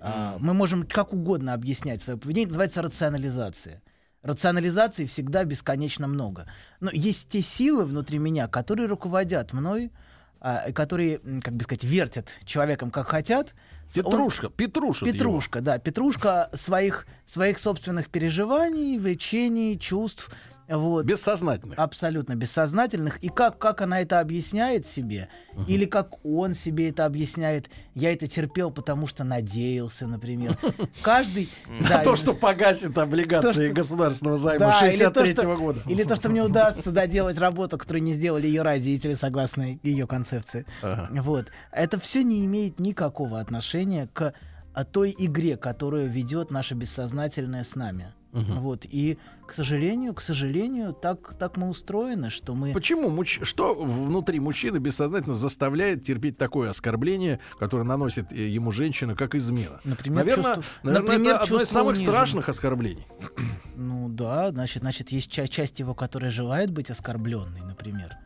А, 0.01 0.37
мы 0.39 0.53
можем 0.53 0.85
как 0.87 1.13
угодно 1.13 1.55
объяснять 1.55 2.03
свое 2.03 2.19
поведение, 2.19 2.49
называется 2.49 2.83
рационализация. 2.83 3.83
Рационализации 4.23 5.07
всегда 5.07 5.45
бесконечно 5.45 6.07
много. 6.07 6.47
Но 6.81 6.91
есть 6.93 7.29
те 7.29 7.41
силы 7.41 7.85
внутри 7.85 8.19
меня, 8.19 8.49
которые 8.49 8.87
руководят 8.89 9.53
мной, 9.53 9.93
а, 10.41 10.73
которые, 10.73 11.21
как 11.43 11.55
бы 11.55 11.65
сказать, 11.65 11.85
вертят 11.85 12.29
человеком 12.45 12.91
как 12.91 13.09
хотят. 13.09 13.55
С- 13.89 13.99
он- 13.99 14.05
Петрушка, 14.05 14.49
Петрушка. 14.51 15.05
Петрушка, 15.07 15.61
да, 15.61 15.79
Петрушка 15.79 16.51
своих, 16.55 17.07
своих 17.27 17.59
собственных 17.59 18.09
переживаний, 18.09 18.99
влечений, 18.99 19.79
чувств. 19.79 20.31
Вот. 20.69 21.05
Бессознательных. 21.05 21.79
Абсолютно 21.79 22.35
бессознательных. 22.35 23.19
И 23.19 23.29
как, 23.29 23.59
как 23.59 23.83
она 23.83 24.01
это 24.01 24.21
объясняет 24.21 24.87
себе, 24.87 25.29
или 25.69 25.85
как 25.85 26.25
он 26.25 26.55
себе 26.55 26.89
это 26.89 27.05
объясняет, 27.05 27.69
я 27.95 28.13
это 28.13 28.27
терпел, 28.27 28.71
потому 28.71 29.07
что 29.07 29.25
надеялся, 29.25 30.07
например. 30.07 30.59
Каждый... 31.03 31.51
да, 31.89 32.03
То, 32.03 32.17
что 32.17 32.35
погасит 32.35 32.97
облигации 32.97 33.71
государственного 33.71 34.37
займа 34.37 34.59
да, 34.59 34.89
или 34.89 35.05
то, 35.05 35.21
63 35.21 35.35
что- 35.35 35.57
года. 35.57 35.81
Или 35.87 36.05
то, 36.05 36.17
что 36.17 36.29
мне 36.29 36.43
удастся 36.43 36.91
доделать 36.91 37.39
работу, 37.39 37.79
которую 37.79 38.03
не 38.03 38.15
сделали 38.15 38.47
ее 38.47 38.63
родители, 38.63 39.15
согласно 39.15 39.79
ее 39.83 40.07
концепции. 40.07 40.67
Вот. 41.11 41.49
Это 41.73 41.99
все 41.99 42.23
не 42.23 42.45
имеет 42.45 42.81
никакого 42.81 43.41
отношения 43.41 44.09
к 44.13 44.35
а, 44.73 44.85
той 44.85 45.15
игре, 45.17 45.57
которую 45.57 46.09
ведет 46.11 46.51
наше 46.51 46.75
бессознательное 46.75 47.65
с 47.65 47.75
нами. 47.75 48.13
Вот. 48.35 48.85
И, 48.85 49.17
к 49.47 49.53
сожалению, 49.53 50.13
к 50.13 50.21
сожалению, 50.21 50.93
так, 50.93 51.39
так 51.39 51.57
мы 51.57 51.69
устроены, 51.69 52.31
что 52.31 52.55
мы... 52.55 52.73
Почему? 52.73 53.09
муч- 53.09 53.45
Что 53.45 53.75
внутри 53.75 54.41
мужчины 54.41 54.79
бессознательно 54.79 55.35
заставляет 55.35 56.03
терпеть 56.03 56.37
такое 56.37 56.71
оскорбление, 56.71 57.39
которое 57.61 57.85
наносит 57.85 58.33
э, 58.33 58.49
ему 58.49 58.73
женщина, 58.73 59.15
как 59.15 59.35
измена? 59.37 59.81
Например, 59.85 60.25
наверное, 60.25 60.55
чувство- 60.57 60.65
наверное, 60.83 61.07
например, 61.13 61.35
это 61.37 61.45
одно 61.45 61.61
из 61.61 61.69
самых 61.69 61.89
унижения. 61.93 62.11
страшных 62.11 62.49
оскорблений. 62.49 63.07
Ну 63.77 64.09
да, 64.09 64.51
значит, 64.53 64.83
значит 64.83 65.11
есть 65.11 65.31
ча- 65.31 65.49
часть 65.49 65.81
его, 65.81 65.95
которая 65.95 66.31
желает 66.31 66.71
быть 66.71 66.91
оскорбленной, 66.91 67.61
например. 67.63 68.17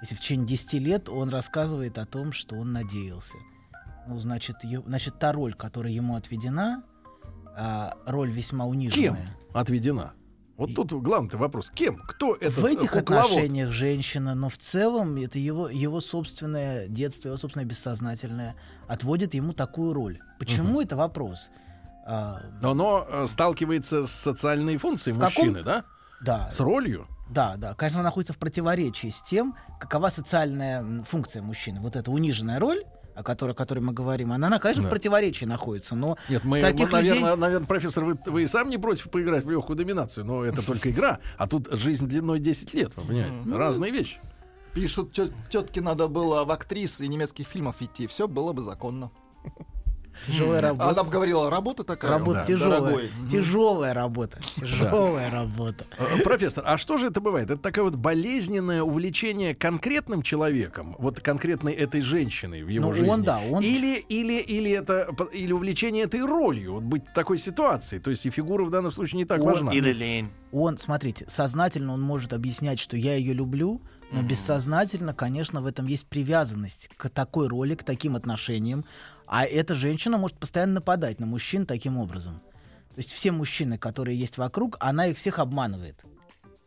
Если 0.00 0.14
в 0.14 0.20
течение 0.20 0.46
10 0.46 0.74
лет 0.74 1.08
он 1.08 1.30
рассказывает 1.30 1.96
о 1.98 2.04
том, 2.06 2.32
что 2.32 2.56
он 2.56 2.72
надеялся. 2.72 3.36
Ну, 4.06 4.18
значит, 4.18 4.56
е- 4.62 4.82
значит 4.86 5.18
та 5.18 5.32
роль, 5.32 5.54
которая 5.54 5.92
ему 5.92 6.16
отведена, 6.16 6.82
а, 7.62 7.94
роль 8.06 8.30
весьма 8.30 8.64
Кем 8.64 8.70
униженная. 8.70 9.26
отведена? 9.52 10.12
Вот 10.56 10.74
тут 10.74 10.92
главный 10.92 11.38
вопрос. 11.38 11.70
Кем? 11.70 11.96
Кто 12.08 12.34
этот 12.34 12.58
в 12.58 12.64
этих 12.64 12.90
кукловод? 12.92 13.26
отношениях 13.26 13.70
женщина, 13.70 14.34
но 14.34 14.48
в 14.48 14.56
целом 14.56 15.16
это 15.16 15.38
его, 15.38 15.68
его 15.68 16.00
собственное 16.00 16.86
детство, 16.88 17.28
его 17.28 17.36
собственное 17.36 17.66
бессознательное 17.66 18.56
отводит 18.88 19.34
ему 19.34 19.52
такую 19.52 19.92
роль. 19.94 20.18
Почему 20.38 20.80
это 20.80 20.96
вопрос? 20.96 21.50
А, 22.06 22.40
Но 22.62 22.70
оно 22.72 23.06
э, 23.08 23.26
сталкивается 23.26 24.06
с 24.06 24.10
социальной 24.10 24.76
функцией 24.78 25.14
В 25.16 25.20
каком- 25.20 25.46
мужчины, 25.48 25.62
да? 25.62 25.84
да, 26.22 26.50
С 26.50 26.60
ролью. 26.60 27.06
да, 27.30 27.56
да. 27.56 27.74
Конечно, 27.74 28.00
она 28.00 28.08
находится 28.08 28.32
в 28.32 28.38
противоречии 28.38 29.08
с 29.10 29.22
тем, 29.22 29.54
какова 29.78 30.08
социальная 30.10 30.84
функция 31.04 31.40
мужчины. 31.42 31.80
Вот 31.80 31.96
эта 31.96 32.10
униженная 32.10 32.58
роль, 32.58 32.84
о 33.20 33.22
которой, 33.22 33.50
о 33.52 33.54
которой 33.54 33.80
мы 33.80 33.92
говорим, 33.92 34.32
она, 34.32 34.46
она, 34.48 34.58
конечно, 34.58 34.82
Да. 34.82 34.88
в 34.88 34.90
противоречии 34.90 35.44
находится. 35.44 35.94
Но 35.94 36.16
Нет, 36.28 36.42
мы, 36.44 36.60
Таких 36.60 36.86
мы, 36.86 36.92
наверное, 36.92 37.20
людей- 37.30 37.36
наверное, 37.40 37.66
профессор, 37.66 38.04
вы, 38.04 38.18
вы 38.26 38.42
и 38.42 38.46
сам 38.46 38.68
не 38.70 38.78
против 38.78 39.10
поиграть 39.10 39.44
в 39.44 39.50
легкую 39.50 39.76
доминацию, 39.76 40.24
но 40.24 40.44
это 40.44 40.62
только 40.64 40.90
игра, 40.90 41.20
а 41.36 41.46
тут 41.46 41.68
жизнь 41.70 42.06
длиной 42.06 42.40
10 42.40 42.74
лет, 42.74 42.92
вы 42.96 43.02
понимаете? 43.06 43.52
Разные 43.56 43.92
вещи. 43.92 44.18
Пишут, 44.74 45.18
тетке 45.50 45.80
надо 45.80 46.08
было 46.08 46.44
в 46.44 46.50
актрисы 46.50 47.06
немецких 47.06 47.46
фильмов 47.46 47.76
идти, 47.80 48.06
все 48.06 48.26
было 48.28 48.52
бы 48.52 48.62
законно. 48.62 49.10
Тяжелая 50.26 50.60
работа. 50.60 50.88
Она 50.90 51.04
бы 51.04 51.10
говорила, 51.10 51.50
работа 51.50 51.84
такая. 51.84 52.10
Работа 52.10 52.40
да, 52.40 52.46
тяжелая. 52.46 52.80
дорогой. 52.80 53.10
Тяжелая 53.30 53.94
работа. 53.94 54.38
Тяжелая 54.56 55.30
работа. 55.30 55.84
Э, 55.98 56.18
Профессор, 56.22 56.64
а 56.66 56.78
что 56.78 56.98
же 56.98 57.06
это 57.08 57.20
бывает? 57.20 57.50
Это 57.50 57.60
такое 57.60 57.84
вот 57.84 57.96
болезненное 57.96 58.82
увлечение 58.82 59.54
конкретным 59.54 60.22
человеком, 60.22 60.96
вот 60.98 61.20
конкретной 61.20 61.72
этой 61.72 62.00
женщиной 62.00 62.62
в 62.62 62.68
его 62.68 62.88
Ну, 62.88 62.94
жизни? 62.94 63.08
он, 63.08 63.22
да, 63.22 63.40
он- 63.50 63.62
Или, 63.62 63.96
или, 64.08 64.40
или 64.40 64.70
это 64.70 65.08
или 65.32 65.52
увлечение 65.52 66.04
этой 66.04 66.20
ролью, 66.24 66.74
вот 66.74 66.82
быть 66.84 67.02
такой 67.14 67.38
ситуации. 67.38 67.98
То 67.98 68.10
есть 68.10 68.26
и 68.26 68.30
фигура 68.30 68.64
в 68.64 68.70
данном 68.70 68.92
случае 68.92 69.18
не 69.18 69.24
так 69.24 69.40
Он- 69.40 69.46
важна. 69.46 69.72
Или 69.72 69.92
лень. 69.92 70.30
Он, 70.52 70.78
смотрите, 70.78 71.24
сознательно 71.28 71.92
он 71.94 72.00
может 72.00 72.32
объяснять, 72.32 72.78
что 72.80 72.96
я 72.96 73.14
ее 73.14 73.32
люблю, 73.32 73.80
но 74.12 74.22
бессознательно, 74.22 75.14
конечно, 75.14 75.60
в 75.60 75.66
этом 75.66 75.86
есть 75.86 76.04
привязанность 76.08 76.90
к 76.96 77.08
такой 77.08 77.46
роли, 77.46 77.76
к 77.76 77.84
таким 77.84 78.16
отношениям. 78.16 78.84
А 79.32 79.44
эта 79.44 79.76
женщина 79.76 80.18
может 80.18 80.36
постоянно 80.38 80.74
нападать 80.74 81.20
на 81.20 81.26
мужчин 81.26 81.64
таким 81.64 81.98
образом. 81.98 82.40
То 82.88 82.96
есть 82.96 83.12
все 83.12 83.30
мужчины, 83.30 83.78
которые 83.78 84.18
есть 84.18 84.38
вокруг, 84.38 84.76
она 84.80 85.06
их 85.06 85.16
всех 85.18 85.38
обманывает. 85.38 86.04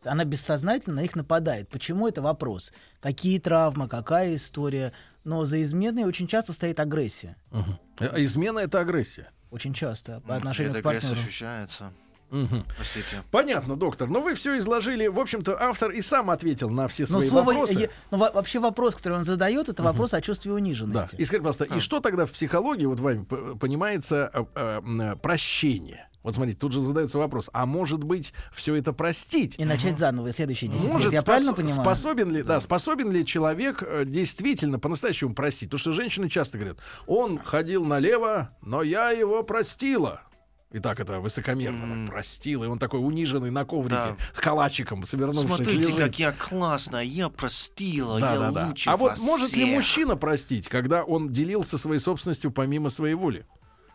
Она 0.05 0.23
бессознательно 0.23 0.95
на 0.95 1.03
их 1.03 1.13
нападает. 1.17 1.67
Почему 1.67 2.07
это 2.07 2.21
вопрос? 2.21 2.71
Какие 3.01 3.37
травмы, 3.39 3.89
какая 3.89 4.33
история? 4.35 4.93
Но 5.25 5.43
за 5.43 5.61
изменой 5.61 6.05
очень 6.05 6.25
часто 6.25 6.53
стоит 6.53 6.79
агрессия. 6.79 7.35
Мгм. 7.51 7.79
А 7.99 8.23
Измена 8.23 8.59
это 8.59 8.79
агрессия. 8.79 9.29
Очень 9.51 9.73
часто 9.73 10.21
по 10.21 10.37
отношению 10.37 10.71
Эта 10.71 10.79
к 10.79 10.83
партнеру. 10.85 11.15
ощущается. 11.15 11.91
Мгм. 12.33 12.65
Простите. 12.75 13.23
Понятно, 13.31 13.75
доктор. 13.75 14.09
Но 14.09 14.21
вы 14.21 14.33
все 14.35 14.57
изложили. 14.57 15.07
В 15.07 15.19
общем-то, 15.19 15.55
автор 15.61 15.91
и 15.91 16.01
сам 16.01 16.29
ответил 16.31 16.69
на 16.69 16.87
все 16.87 17.03
Но 17.03 17.19
свои 17.19 17.29
слово, 17.29 17.45
вопросы. 17.45 17.73
е- 17.73 17.89
ну, 18.11 18.17
во- 18.17 18.31
вообще 18.31 18.59
вопрос, 18.59 18.95
который 18.95 19.19
он 19.19 19.23
задает, 19.23 19.69
это 19.69 19.83
вопрос 19.83 20.13
о 20.13 20.21
чувстве 20.21 20.49
Да. 20.51 20.55
униженности. 20.55 21.15
И 21.15 21.23
скажите, 21.25 21.43
пожалуйста, 21.47 21.63
и 21.75 21.79
что 21.79 21.99
тогда 21.99 22.25
в 22.25 22.31
психологии, 22.31 22.85
вот 22.85 22.99
вами 22.99 23.23
понимается 23.23 24.31
э, 24.33 24.45
э, 24.55 25.15
прощение? 25.21 26.07
Вот 26.23 26.35
смотрите, 26.35 26.57
тут 26.57 26.71
же 26.71 26.79
задается 26.79 27.17
вопрос, 27.17 27.49
а 27.51 27.65
может 27.65 28.01
быть 28.03 28.33
все 28.53 28.75
это 28.75 28.93
простить? 28.93 29.55
И 29.59 29.65
начать 29.65 29.99
заново 29.99 30.31
следующие 30.31 30.71
10 30.71 30.87
Может, 30.87 31.05
лет. 31.05 31.13
Я 31.15 31.21
правильно 31.21 31.51
спос- 31.51 31.55
понимаю? 31.55 31.81
способен 31.81 32.31
ли, 32.31 32.43
да. 32.43 32.59
способен 32.61 33.11
ли 33.11 33.25
человек 33.25 33.83
э, 33.85 34.05
действительно 34.05 34.79
по-настоящему 34.79 35.35
простить? 35.35 35.69
Потому 35.69 35.79
что 35.79 35.91
женщины 35.91 36.29
часто 36.29 36.57
говорят, 36.57 36.77
он 37.07 37.39
ходил 37.39 37.83
налево, 37.83 38.49
но 38.61 38.81
я 38.83 39.09
его 39.11 39.43
простила. 39.43 40.21
И 40.73 40.79
так 40.79 40.99
это 40.99 41.19
высокомерно 41.19 41.83
М. 41.83 42.05
так 42.07 42.15
простила. 42.15 42.63
И 42.63 42.67
он 42.67 42.79
такой 42.79 42.99
униженный 42.99 43.51
на 43.51 43.63
коврике, 43.63 43.95
Да. 43.95 44.17
с 44.35 44.39
калачиком, 44.39 45.05
свернувшись, 45.05 45.45
Смотрите, 45.45 45.73
лежит. 45.77 45.95
как 45.97 46.17
я 46.19 46.31
классная, 46.31 47.03
я 47.03 47.29
простила, 47.29 48.19
Да, 48.19 48.33
я 48.33 48.39
да, 48.39 48.51
да. 48.51 48.67
лучше 48.67 48.89
А 48.89 48.97
вот 48.97 49.19
может 49.19 49.53
ли 49.55 49.63
всех. 49.65 49.75
мужчина 49.75 50.15
простить, 50.17 50.67
когда 50.67 51.03
он 51.03 51.29
делился 51.29 51.77
своей 51.77 51.99
собственностью 51.99 52.49
помимо 52.51 52.89
своей 52.89 53.13
воли? 53.13 53.45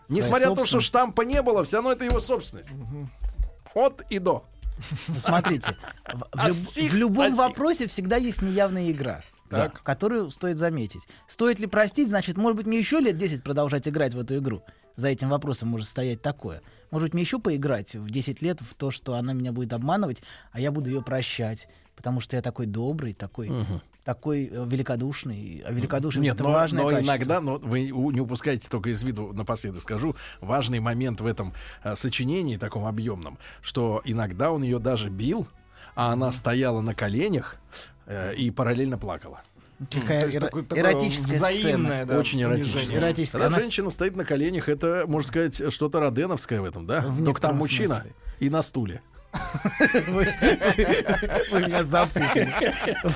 Несмотря 0.08 0.50
на 0.50 0.56
то, 0.56 0.64
что 0.66 0.80
штампа 0.80 1.23
не 1.23 1.42
было, 1.42 1.64
все 1.64 1.76
равно 1.78 1.92
это 1.92 2.04
его 2.04 2.20
собственность. 2.20 2.70
От 3.75 4.02
и 4.08 4.18
до. 4.20 4.44
Ну, 5.08 5.14
смотрите, 5.18 5.76
в, 6.32 6.47
люб- 6.47 6.90
в 6.90 6.94
любом 6.94 7.35
вопросе 7.35 7.88
всегда 7.88 8.16
есть 8.16 8.40
неявная 8.40 8.90
игра. 8.92 9.23
Так. 9.50 9.73
да, 9.75 9.80
которую 9.82 10.30
стоит 10.30 10.58
заметить. 10.58 11.00
Стоит 11.26 11.58
ли 11.58 11.66
простить, 11.66 12.08
значит, 12.11 12.37
может 12.37 12.56
быть, 12.58 12.66
мне 12.66 12.78
еще 12.78 13.00
лет 13.00 13.16
10 13.16 13.42
продолжать 13.42 13.88
играть 13.88 14.12
в 14.14 14.20
эту 14.20 14.37
игру. 14.38 14.62
За 14.98 15.06
этим 15.06 15.28
вопросом 15.28 15.68
может 15.68 15.86
стоять 15.86 16.22
такое. 16.22 16.60
Может 16.90 17.06
быть, 17.06 17.14
мне 17.14 17.22
еще 17.22 17.38
поиграть 17.38 17.94
в 17.94 18.10
10 18.10 18.42
лет 18.42 18.60
в 18.60 18.74
то, 18.74 18.90
что 18.90 19.14
она 19.14 19.32
меня 19.32 19.52
будет 19.52 19.72
обманывать, 19.72 20.24
а 20.50 20.58
я 20.58 20.72
буду 20.72 20.90
ее 20.90 21.02
прощать. 21.02 21.68
Потому 21.94 22.20
что 22.20 22.34
я 22.34 22.42
такой 22.42 22.66
добрый, 22.66 23.12
такой, 23.12 23.48
такой 24.02 24.48
э, 24.50 24.66
великодушный. 24.66 25.62
А 25.64 25.70
великодушие 25.70 26.22
Нет, 26.22 26.34
это 26.34 26.42
но, 26.42 26.50
важное 26.50 26.82
но 26.82 26.90
качество. 26.90 27.14
иногда, 27.14 27.40
но 27.40 27.58
вы 27.58 27.90
не 27.90 28.20
упускайте 28.20 28.68
только 28.68 28.90
из 28.90 29.00
виду, 29.04 29.32
напоследок 29.32 29.82
скажу, 29.82 30.16
важный 30.40 30.80
момент 30.80 31.20
в 31.20 31.26
этом 31.26 31.54
э, 31.84 31.94
сочинении 31.94 32.56
таком 32.56 32.84
объемном, 32.84 33.38
что 33.62 34.02
иногда 34.04 34.50
он 34.50 34.64
ее 34.64 34.80
даже 34.80 35.10
бил, 35.10 35.46
а 35.94 36.12
она 36.12 36.32
стояла 36.32 36.80
на 36.80 36.96
коленях 36.96 37.56
э, 38.06 38.34
и 38.34 38.50
параллельно 38.50 38.98
плакала. 38.98 39.42
Такая 39.90 40.28
эро- 40.28 40.40
такое- 40.40 40.62
такое 40.64 40.82
эротическая 40.82 41.38
сцена. 41.38 42.04
да, 42.04 42.18
Очень 42.18 42.42
унижение. 42.44 42.97
Эротическая. 42.99 43.40
Когда 43.42 43.56
Она- 43.56 43.62
женщина 43.62 43.90
стоит 43.90 44.16
на 44.16 44.25
коленях, 44.25 44.68
это, 44.68 45.04
можно 45.06 45.28
сказать, 45.28 45.73
что-то 45.73 46.00
роденовское 46.00 46.61
в 46.61 46.64
этом, 46.64 46.87
да? 46.87 47.02
В 47.02 47.25
Только 47.25 47.40
там 47.40 47.56
мужчина 47.56 47.97
смысле. 47.97 48.12
и 48.40 48.50
на 48.50 48.62
стуле. 48.62 49.02
Вы 50.08 50.26
вы 51.52 51.61
меня 51.61 51.85
запутали. 51.85 52.52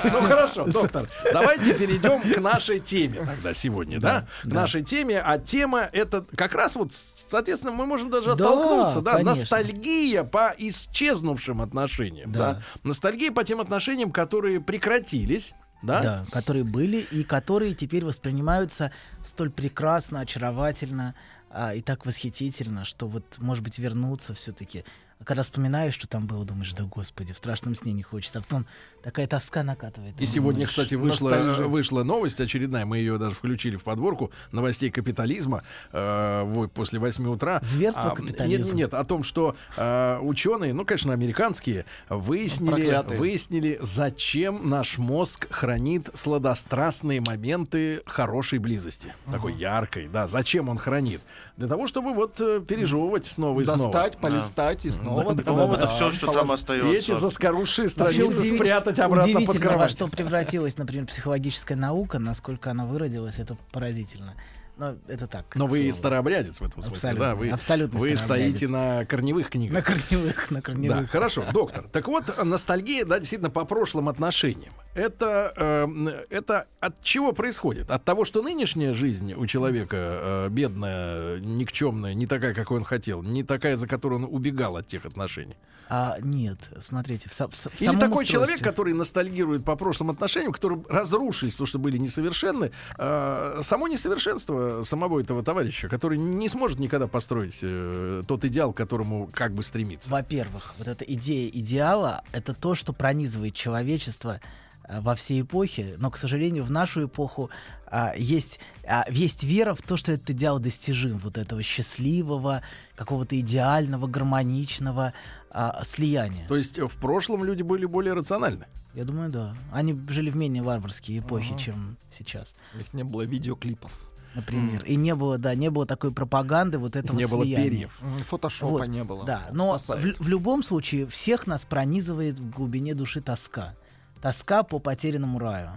Ну 0.04 0.20
хорошо, 0.22 0.66
доктор, 0.66 1.08
давайте 1.32 1.72
перейдем 1.74 2.20
к 2.20 2.38
нашей 2.38 2.80
теме 2.80 3.20
тогда 3.26 3.54
сегодня, 3.54 3.98
да? 3.98 4.26
К 4.42 4.46
нашей 4.52 4.82
теме, 4.82 5.20
а 5.20 5.38
тема 5.38 5.88
это 5.92 6.24
как 6.36 6.54
раз 6.54 6.76
вот, 6.76 6.92
соответственно, 7.28 7.72
мы 7.72 7.86
можем 7.86 8.10
даже 8.10 8.26
Да, 8.26 8.32
оттолкнуться, 8.34 9.00
да? 9.00 9.12
конечно. 9.14 9.30
Ностальгия 9.40 10.22
по 10.22 10.54
исчезнувшим 10.58 11.62
отношениям, 11.62 12.30
да? 12.30 12.38
Да. 12.38 12.62
Ностальгия 12.84 13.32
по 13.32 13.42
тем 13.42 13.60
отношениям, 13.60 14.12
которые 14.12 14.60
прекратились, 14.60 15.54
да? 15.82 16.00
Да, 16.00 16.26
которые 16.30 16.64
были 16.64 16.98
и 16.98 17.24
которые 17.24 17.74
теперь 17.74 18.04
воспринимаются 18.04 18.92
столь 19.24 19.50
прекрасно, 19.50 20.20
очаровательно 20.20 21.14
а, 21.50 21.74
и 21.74 21.82
так 21.82 22.06
восхитительно, 22.06 22.84
что 22.84 23.06
вот, 23.08 23.38
может 23.38 23.62
быть, 23.62 23.78
вернуться 23.78 24.34
все-таки. 24.34 24.84
А 25.22 25.24
когда 25.24 25.44
вспоминаешь, 25.44 25.94
что 25.94 26.08
там 26.08 26.26
было, 26.26 26.44
думаешь, 26.44 26.72
да 26.72 26.82
господи, 26.82 27.32
в 27.32 27.36
страшном 27.36 27.76
сне 27.76 27.92
не 27.92 28.02
хочется. 28.02 28.40
А 28.40 28.42
потом 28.42 28.66
такая 29.04 29.28
тоска 29.28 29.62
накатывает. 29.62 30.20
И 30.20 30.26
сегодня, 30.26 30.62
Думаешь, 30.62 30.70
кстати, 30.70 30.96
вышла, 30.96 31.30
вышла 31.68 32.02
новость 32.02 32.40
очередная. 32.40 32.84
Мы 32.84 32.98
ее 32.98 33.18
даже 33.18 33.36
включили 33.36 33.76
в 33.76 33.84
подборку 33.84 34.32
новостей 34.50 34.90
капитализма 34.90 35.62
э, 35.92 36.66
после 36.74 36.98
8 36.98 37.24
утра. 37.28 37.60
Зверство 37.62 38.10
А, 38.10 38.14
капитализма. 38.16 38.66
Нет, 38.66 38.74
нет, 38.74 38.94
о 38.94 39.04
том, 39.04 39.22
что 39.22 39.54
э, 39.76 40.18
ученые, 40.22 40.74
ну, 40.74 40.84
конечно, 40.84 41.12
американские, 41.12 41.84
выяснили, 42.08 42.70
Проклятые. 42.70 43.20
выяснили, 43.20 43.78
зачем 43.80 44.68
наш 44.68 44.98
мозг 44.98 45.46
хранит 45.52 46.10
сладострастные 46.14 47.20
моменты 47.20 48.02
хорошей 48.06 48.58
близости. 48.58 49.14
Такой 49.30 49.54
яркой, 49.54 50.08
да. 50.08 50.26
Зачем 50.26 50.68
он 50.68 50.78
хранит? 50.78 51.20
Для 51.56 51.68
того, 51.68 51.86
чтобы 51.86 52.12
вот 52.12 52.40
э, 52.40 52.60
пережевывать 52.66 53.26
снова 53.26 53.60
и 53.60 53.64
снова. 53.64 53.92
Достать, 53.92 54.18
полистать 54.18 54.84
и 54.84 54.90
снова. 54.90 55.11
По-моему, 55.44 55.72
это 55.74 55.82
Да, 55.82 55.88
все, 55.88 56.12
что 56.12 56.32
там 56.32 56.50
остается. 56.52 56.90
эти 57.12 57.18
заскорузшие 57.18 57.88
страницы 57.88 58.22
удиви- 58.40 58.56
спрятать 58.56 58.98
обратно 58.98 59.32
под 59.32 59.40
удивительно, 59.42 59.64
во 59.64 59.70
кровать. 59.74 59.90
что 59.90 60.08
превратилась, 60.08 60.78
например, 60.78 61.06
психологическая 61.06 61.76
наука, 61.76 62.18
насколько 62.18 62.70
она 62.70 62.84
выродилась, 62.86 63.38
это 63.38 63.56
поразительно. 63.72 64.34
Но 64.78 64.96
это 65.06 65.26
так. 65.26 65.44
Но 65.54 65.66
вы 65.66 65.78
слову. 65.78 65.92
старообрядец 65.92 66.58
в 66.58 66.64
этом 66.64 66.82
смысле, 66.82 66.92
Абсолютно, 66.92 67.24
да? 67.26 67.34
Вы, 67.34 67.50
абсолютно 67.50 67.98
вы 67.98 68.16
стоите 68.16 68.68
на 68.68 69.04
корневых 69.04 69.50
книгах. 69.50 69.74
На 69.74 69.82
корневых, 69.82 70.50
на 70.50 70.56
Да, 70.56 70.62
корневых. 70.62 71.10
хорошо, 71.10 71.44
доктор. 71.52 71.84
Так 71.92 72.08
вот, 72.08 72.42
ностальгия, 72.42 73.04
да, 73.04 73.18
действительно, 73.18 73.50
по 73.50 73.64
прошлым 73.66 74.08
отношениям. 74.08 74.72
Это, 74.94 75.52
эм, 75.56 76.08
это 76.30 76.66
от 76.80 77.02
чего 77.02 77.32
происходит? 77.32 77.90
От 77.90 78.04
того, 78.04 78.24
что 78.24 78.42
нынешняя 78.42 78.94
жизнь 78.94 79.34
у 79.34 79.46
человека 79.46 79.96
э, 79.96 80.48
бедная, 80.50 81.38
никчемная, 81.40 82.14
не 82.14 82.26
такая, 82.26 82.54
какой 82.54 82.78
он 82.78 82.84
хотел, 82.84 83.22
не 83.22 83.42
такая, 83.42 83.76
за 83.76 83.86
которую 83.86 84.24
он 84.24 84.28
убегал 84.34 84.76
от 84.78 84.88
тех 84.88 85.04
отношений. 85.06 85.56
А 85.94 86.16
нет, 86.22 86.58
смотрите, 86.80 87.28
в, 87.28 87.32
в 87.38 87.52
в 87.52 87.82
Или 87.82 87.90
такой 87.90 88.24
устройстве. 88.24 88.26
человек, 88.26 88.60
который 88.62 88.94
ностальгирует 88.94 89.62
по 89.62 89.76
прошлым 89.76 90.08
отношениям, 90.08 90.50
которые 90.50 90.82
разрушились, 90.88 91.52
потому 91.52 91.66
что 91.66 91.78
были 91.78 91.98
несовершенны, 91.98 92.70
э, 92.96 93.60
само 93.62 93.88
несовершенство 93.88 94.84
самого 94.84 95.20
этого 95.20 95.42
товарища, 95.42 95.90
который 95.90 96.16
не 96.16 96.48
сможет 96.48 96.78
никогда 96.78 97.08
построить 97.08 97.58
э, 97.60 98.22
тот 98.26 98.42
идеал, 98.46 98.72
к 98.72 98.76
которому 98.78 99.28
как 99.34 99.52
бы 99.52 99.62
стремится. 99.62 100.08
Во-первых, 100.08 100.72
вот 100.78 100.88
эта 100.88 101.04
идея 101.04 101.50
идеала— 101.50 102.24
это 102.32 102.54
то, 102.54 102.74
что 102.74 102.94
пронизывает 102.94 103.54
человечество 103.54 104.40
а, 104.84 105.00
во 105.00 105.14
всей 105.14 105.42
эпохе, 105.42 105.96
но, 105.98 106.10
к 106.10 106.16
сожалению, 106.16 106.64
в 106.64 106.70
нашу 106.70 107.04
эпоху 107.04 107.50
а, 107.86 108.14
есть, 108.16 108.58
а, 108.86 109.04
есть 109.10 109.44
вера 109.44 109.74
в 109.74 109.82
то, 109.82 109.96
что 109.96 110.12
этот 110.12 110.30
идеал 110.30 110.58
достижим, 110.58 111.18
вот 111.18 111.38
этого 111.38 111.62
счастливого, 111.62 112.62
какого-то 112.96 113.38
идеального, 113.38 114.06
гармоничного 114.06 115.12
а, 115.52 115.82
слияния. 115.84 116.46
То 116.48 116.56
есть 116.56 116.78
э, 116.78 116.86
в 116.88 116.96
прошлом 116.96 117.44
люди 117.44 117.62
были 117.62 117.84
более 117.86 118.14
рациональны. 118.14 118.66
Я 118.94 119.04
думаю, 119.04 119.30
да. 119.30 119.54
Они 119.72 119.98
жили 120.08 120.30
в 120.30 120.36
менее 120.36 120.62
варварские 120.62 121.20
эпохи, 121.20 121.52
Ага. 121.52 121.58
чем 121.60 121.96
сейчас, 122.10 122.54
У 122.74 122.78
них 122.78 122.92
не 122.92 123.04
было 123.04 123.22
видеоклипов. 123.22 123.90
например. 124.34 124.82
И 124.84 124.96
не 124.96 125.14
было, 125.14 125.36
да, 125.38 125.54
не 125.54 125.70
было 125.70 125.84
такой 125.86 126.10
пропаганды 126.12 126.78
вот 126.78 126.96
этого 126.96 127.18
Не 127.18 127.26
было 127.26 127.42
слияния. 127.44 127.70
перьев. 127.70 127.98
М, 128.02 128.16
Фотошопа 128.18 128.70
Вот, 128.72 128.86
не 128.86 129.04
было. 129.04 129.24
Да, 129.24 129.48
но 129.52 129.76
в, 129.78 129.88
в 130.18 130.28
любом 130.28 130.62
случае 130.62 131.06
всех 131.06 131.46
нас 131.46 131.64
пронизывает 131.66 132.38
в 132.38 132.50
глубине 132.50 132.94
души 132.94 133.20
тоска. 133.20 133.74
Тоска 134.22 134.62
по 134.62 134.78
потерянному 134.78 135.38
раю, 135.38 135.68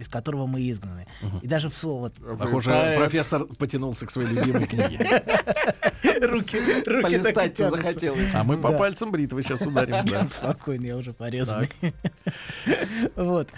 из 0.00 0.08
которого 0.08 0.46
мы 0.46 0.68
изгнаны. 0.70 1.06
И 1.42 1.46
даже 1.46 1.68
в 1.68 1.76
слово 1.76 2.10
Вы 2.18 2.36
Похоже, 2.36 2.70
поэт. 2.70 2.98
профессор 2.98 3.44
потянулся 3.58 4.06
к 4.06 4.10
своей 4.10 4.28
любимой 4.28 4.66
книге. 4.66 4.98
руки, 6.22 6.58
руки 6.86 7.18
так 7.18 7.56
захотелось. 7.56 8.34
А 8.34 8.42
мы 8.42 8.56
по 8.56 8.70
Да. 8.70 8.78
пальцам 8.78 9.12
бритвы 9.12 9.42
сейчас 9.42 9.60
ударим. 9.60 10.04
да. 10.10 10.26
Спокойно, 10.28 10.86
я 10.86 10.96
уже 10.96 11.12
порезанный. 11.12 11.70
Вот. 13.14 13.48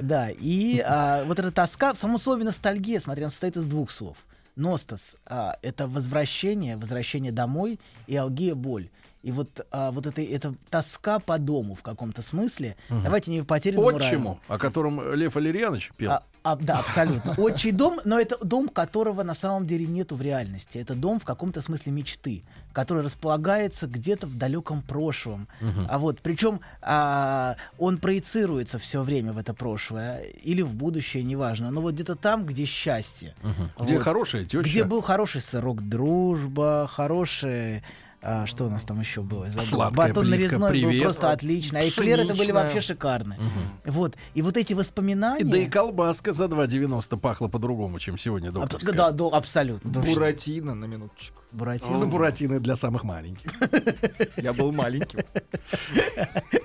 Да, 0.00 0.30
и 0.30 0.82
а, 0.84 1.24
вот 1.24 1.38
эта 1.38 1.50
тоска, 1.50 1.92
в 1.92 1.98
самом 1.98 2.18
слове 2.18 2.44
ностальгия, 2.44 3.00
смотря, 3.00 3.24
она 3.24 3.30
состоит 3.30 3.56
из 3.56 3.66
двух 3.66 3.90
слов. 3.90 4.16
Ностос 4.56 5.16
а, 5.26 5.56
это 5.62 5.86
возвращение, 5.86 6.76
возвращение 6.76 7.32
домой, 7.32 7.78
и 8.06 8.16
алгия 8.16 8.54
боль. 8.54 8.88
И 9.22 9.32
вот, 9.32 9.66
а, 9.70 9.90
вот 9.90 10.06
это, 10.06 10.22
это 10.22 10.54
тоска 10.70 11.18
по 11.18 11.38
дому 11.38 11.74
в 11.74 11.82
каком-то 11.82 12.22
смысле. 12.22 12.76
Давайте 12.88 13.30
не 13.30 13.42
потерянному 13.42 13.90
раю. 13.90 14.00
Отчиму, 14.00 14.40
о 14.48 14.58
котором 14.58 15.12
Лев 15.14 15.34
Валерьянович 15.34 15.92
пел. 15.96 16.12
А, 16.12 16.22
а, 16.42 16.56
да, 16.56 16.78
абсолютно. 16.78 17.34
Отчий 17.36 17.70
дом, 17.70 18.00
но 18.04 18.18
это 18.18 18.42
дом, 18.42 18.68
которого 18.68 19.22
на 19.22 19.34
самом 19.34 19.66
деле 19.66 19.86
нету 19.86 20.16
в 20.16 20.22
реальности. 20.22 20.78
Это 20.78 20.94
дом 20.94 21.20
в 21.20 21.24
каком-то 21.24 21.60
смысле 21.60 21.92
мечты, 21.92 22.44
который 22.72 23.02
располагается 23.02 23.86
где-то 23.86 24.26
в 24.26 24.38
далеком 24.38 24.80
прошлом. 24.80 25.48
А 25.88 25.98
вот, 25.98 26.20
причем 26.22 26.60
а, 26.80 27.56
он 27.78 27.98
проецируется 27.98 28.78
все 28.78 29.02
время 29.02 29.34
в 29.34 29.38
это 29.38 29.52
прошлое 29.52 30.22
или 30.22 30.62
в 30.62 30.72
будущее, 30.72 31.22
неважно. 31.24 31.70
Но 31.70 31.82
вот 31.82 31.92
где-то 31.92 32.16
там, 32.16 32.46
где 32.46 32.64
счастье. 32.64 33.34
Где 33.78 33.96
Вот. 33.96 34.02
хорошая 34.04 34.44
теща. 34.44 34.62
Где 34.62 34.84
был 34.84 35.02
хороший 35.02 35.42
сырок 35.42 35.86
дружба, 35.86 36.88
хороший... 36.90 37.82
а, 38.22 38.46
что 38.46 38.66
у 38.66 38.70
нас 38.70 38.84
там 38.84 39.00
еще 39.00 39.22
было? 39.22 39.48
Забыл. 39.48 39.62
Сладкая 39.62 40.08
Батон 40.08 40.24
плитка, 40.26 40.36
нарезной 40.38 40.60
был 40.72 40.88
привет. 40.90 41.02
просто 41.02 41.30
отлично. 41.30 41.78
А 41.78 41.88
эклеры 41.88 42.24
это 42.24 42.34
были 42.34 42.52
вообще 42.52 42.80
шикарные. 42.80 43.38
Вот. 43.84 44.16
И 44.34 44.42
вот 44.42 44.56
эти 44.56 44.74
воспоминания... 44.74 45.44
Да 45.44 45.56
и 45.56 45.66
колбаска 45.66 46.32
за 46.32 46.44
2,90 46.44 47.18
пахла 47.18 47.48
по-другому, 47.48 47.98
чем 47.98 48.18
сегодня 48.18 48.48
Аб- 48.48 48.54
докторская. 48.54 48.94
Да, 48.94 49.10
да, 49.10 49.28
абсолютно. 49.28 49.92
точно. 49.92 50.14
Буратино 50.14 50.74
на 50.74 50.84
минуточку. 50.84 51.40
Буратино. 51.52 51.98
Ну, 51.98 52.06
буратино 52.06 52.60
для 52.60 52.76
самых 52.76 53.04
маленьких. 53.04 53.50
Я 54.36 54.52
был 54.52 54.70
маленьким. 54.70 55.20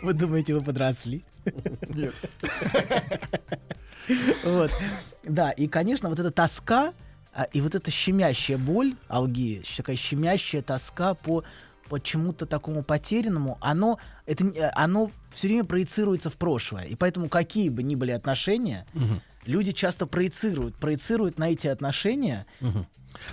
Вы 0.01 0.13
думаете, 0.13 0.53
вы 0.53 0.61
подросли? 0.61 1.23
Нет. 1.89 2.13
Вот. 4.43 4.71
Да, 5.23 5.49
и, 5.49 5.67
конечно, 5.67 6.09
вот 6.09 6.19
эта 6.19 6.29
тоска 6.29 6.93
и 7.53 7.61
вот 7.61 7.75
эта 7.75 7.91
щемящая 7.91 8.57
боль, 8.57 8.95
алгия, 9.07 9.61
щ- 9.63 9.77
такая 9.77 9.95
щемящая 9.95 10.61
тоска 10.61 11.13
по 11.13 11.43
по 11.89 11.99
чему-то 11.99 12.47
такому 12.47 12.81
потерянному, 12.81 13.59
оно, 13.61 13.99
это, 14.25 14.43
э, 14.47 14.69
оно 14.73 15.11
все 15.31 15.47
время 15.47 15.65
проецируется 15.65 16.31
в 16.31 16.33
прошлое. 16.35 16.85
И 16.85 16.95
поэтому 16.95 17.29
какие 17.29 17.69
бы 17.69 17.83
ни 17.83 17.93
были 17.93 18.09
отношения, 18.09 18.87
люди 19.45 19.71
часто 19.71 20.07
проецируют, 20.07 20.75
проецируют 20.77 21.37
на 21.37 21.51
эти 21.51 21.67
отношения 21.67 22.47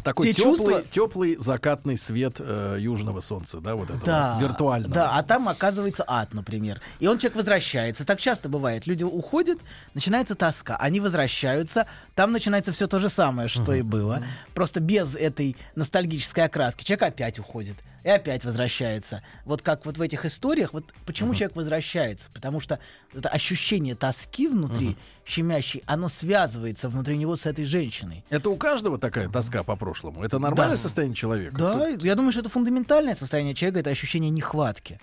Такой 0.03 0.27
Те 0.29 0.33
теплый, 0.35 0.51
чувства- 0.57 0.85
теплый 0.91 1.37
закатный 1.37 1.97
свет 1.97 2.37
э, 2.39 2.77
южного 2.81 3.21
солнца, 3.21 3.61
да, 3.61 3.75
вот 3.75 3.91
этого 3.91 4.05
Да, 4.05 4.39
виртуального. 4.41 4.93
Да, 4.95 5.17
а 5.17 5.23
там 5.23 5.49
оказывается 5.49 6.05
ад, 6.07 6.35
например. 6.35 6.81
И 7.01 7.07
он 7.07 7.19
человек 7.19 7.37
возвращается. 7.37 8.05
Так 8.05 8.21
часто 8.21 8.49
бывает. 8.49 8.87
Люди 8.87 9.05
уходят, 9.05 9.59
начинается 9.95 10.35
тоска. 10.35 10.77
Они 10.77 11.01
возвращаются, 11.01 11.87
там 12.15 12.33
начинается 12.33 12.73
все 12.73 12.87
то 12.87 12.99
же 12.99 13.09
самое, 13.09 13.49
что 13.49 13.73
и 13.75 13.83
было. 13.83 14.23
Просто 14.55 14.81
без 14.81 15.15
этой 15.15 15.57
ностальгической 15.75 16.45
окраски. 16.45 16.85
Человек 16.85 17.03
опять 17.15 17.39
уходит 17.39 17.77
и 18.05 18.09
опять 18.09 18.45
возвращается. 18.45 19.23
Вот 19.45 19.63
как 19.63 19.87
вот 19.87 19.99
в 19.99 20.03
этих 20.03 20.25
историях, 20.25 20.73
вот 20.73 20.93
почему 21.07 21.35
человек 21.35 21.57
возвращается? 21.57 22.29
Потому 22.33 22.61
что 22.61 22.79
это 23.15 23.29
ощущение 23.29 23.95
тоски 23.95 24.49
внутри, 24.49 24.97
щемящей, 25.25 25.83
оно 25.87 26.09
связывается 26.09 26.89
внутри 26.89 27.17
него 27.17 27.37
с 27.37 27.47
этой 27.47 27.65
женщиной. 27.65 28.25
Это 28.31 28.51
у 28.51 28.57
каждого 28.57 28.99
такая 28.99 29.29
тоска 29.29 29.63
по 29.63 29.77
прошлому. 29.77 30.23
Это 30.25 30.39
нормальное 30.39 30.77
Да. 30.77 30.83
состояние 30.83 31.17
человека? 31.17 31.57
Да, 31.57 31.89
я 31.89 32.15
думаю, 32.15 32.33
что 32.33 32.41
это 32.41 32.49
фундаментальное 32.49 33.15
состояние 33.15 33.55
человека, 33.55 33.81
это 33.81 33.91
ощущение 33.91 34.31
нехватки. 34.31 34.99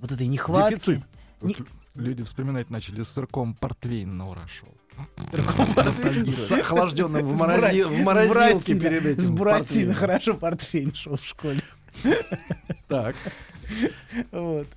Вот 0.00 0.12
этой 0.12 0.26
нехватки. 0.26 0.74
Дефицит. 0.74 1.00
Не- 1.40 1.54
Вот 1.56 1.66
люди 1.94 2.22
вспоминать 2.22 2.70
начали 2.70 3.02
с 3.02 3.08
сырком 3.08 3.54
портвейн 3.54 4.16
на 4.16 4.28
ура 4.30 4.46
шел. 4.48 4.68
С 6.30 6.52
охлажденным 6.52 7.26
в, 7.32 7.40
морози- 7.42 7.84
в 7.86 8.02
морозилке 8.02 8.74
перед 8.78 9.06
этим. 9.06 9.20
С 9.22 9.28
буратино 9.30 9.94
хорошо 9.94 10.34
портфель 10.34 10.94
шел 10.94 11.16
в 11.16 11.24
школе. 11.24 11.62
Так. 12.88 13.16
Вот. 14.30 14.68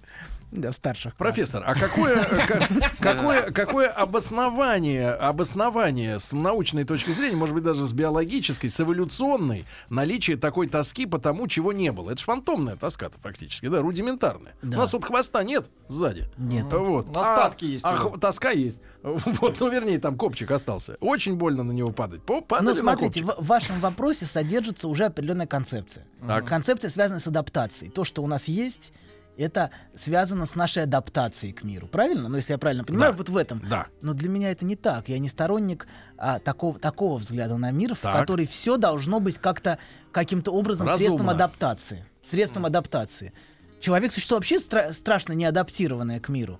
Да, 0.55 0.71
старших. 0.73 1.15
Профессор, 1.15 1.63
а 1.65 1.75
какое, 1.75 2.23
ка- 2.23 2.67
какое, 2.99 3.51
какое 3.51 3.87
обоснование, 3.89 5.11
обоснование 5.11 6.19
с 6.19 6.31
научной 6.31 6.83
точки 6.85 7.11
зрения, 7.11 7.35
может 7.35 7.53
быть, 7.53 7.63
даже 7.63 7.87
с 7.87 7.91
биологической, 7.91 8.69
с 8.69 8.79
эволюционной, 8.79 9.65
наличие 9.89 10.37
такой 10.37 10.67
тоски 10.67 11.05
по 11.05 11.19
тому, 11.19 11.47
чего 11.47 11.73
не 11.73 11.91
было? 11.91 12.11
Это 12.11 12.19
же 12.19 12.25
фантомная 12.25 12.75
тоска-то 12.75 13.17
фактически, 13.19 13.67
да, 13.67 13.81
рудиментарная. 13.81 14.53
Да. 14.61 14.77
У 14.77 14.79
нас 14.81 14.93
вот 14.93 15.05
хвоста 15.05 15.43
нет 15.43 15.67
сзади. 15.87 16.29
Нет. 16.37 16.65
Вот. 16.71 17.15
Остатки 17.15 17.65
есть 17.65 17.85
А 17.85 17.93
его. 17.95 18.11
х- 18.11 18.17
тоска 18.19 18.51
есть. 18.51 18.79
Вот, 19.03 19.59
ну, 19.59 19.69
вернее, 19.69 19.99
там 19.99 20.17
копчик 20.17 20.49
остался. 20.49 20.97
Очень 20.99 21.35
больно 21.35 21.61
на 21.63 21.71
него 21.71 21.91
падать. 21.91 22.21
Ну, 22.27 22.41
Падали 22.41 22.69
на 22.69 22.75
смотрите, 22.81 23.23
в 23.23 23.35
в 23.37 23.45
вашем 23.47 23.79
вопросе 23.79 24.25
содержится 24.25 24.87
уже 24.87 25.05
определенная 25.05 25.45
концепция. 25.45 26.05
Так. 26.25 26.45
Концепция 26.45 26.89
связана 26.89 27.19
с 27.19 27.27
адаптацией. 27.27 27.91
То, 27.91 28.03
что 28.03 28.23
у 28.23 28.27
нас 28.27 28.45
есть, 28.47 28.91
это 29.37 29.69
связано 29.95 30.45
с 30.45 30.55
нашей 30.55 30.83
адаптацией 30.83 31.53
к 31.53 31.63
миру. 31.63 31.87
Правильно? 31.87 32.29
Ну, 32.29 32.35
если 32.37 32.53
я 32.53 32.57
правильно 32.57 32.83
понимаю, 32.83 33.11
Да. 33.11 33.17
вот 33.17 33.29
в 33.29 33.37
этом. 33.37 33.61
Да. 33.67 33.87
Но 34.01 34.13
для 34.13 34.29
меня 34.29 34.51
это 34.51 34.65
не 34.65 34.75
так. 34.75 35.09
Я 35.09 35.19
не 35.19 35.27
сторонник 35.29 35.87
а, 36.17 36.39
такого, 36.39 36.79
такого 36.79 37.17
взгляда 37.17 37.57
на 37.57 37.71
мир, 37.71 37.95
в 37.95 37.99
Так. 37.99 38.13
который 38.15 38.47
все 38.47 38.77
должно 38.77 39.19
быть 39.19 39.37
как-то 39.37 39.77
каким-то 40.11 40.51
образом 40.51 40.87
Разумно. 40.87 41.05
средством 41.07 41.29
адаптации. 41.29 42.05
Средством 42.23 42.65
адаптации. 42.65 43.33
Человек 43.81 44.11
существо 44.13 44.37
вообще 44.37 44.55
стра- 44.55 44.93
страшно 44.93 45.33
не 45.33 45.45
адаптированное 45.45 46.19
к 46.19 46.29
миру. 46.29 46.59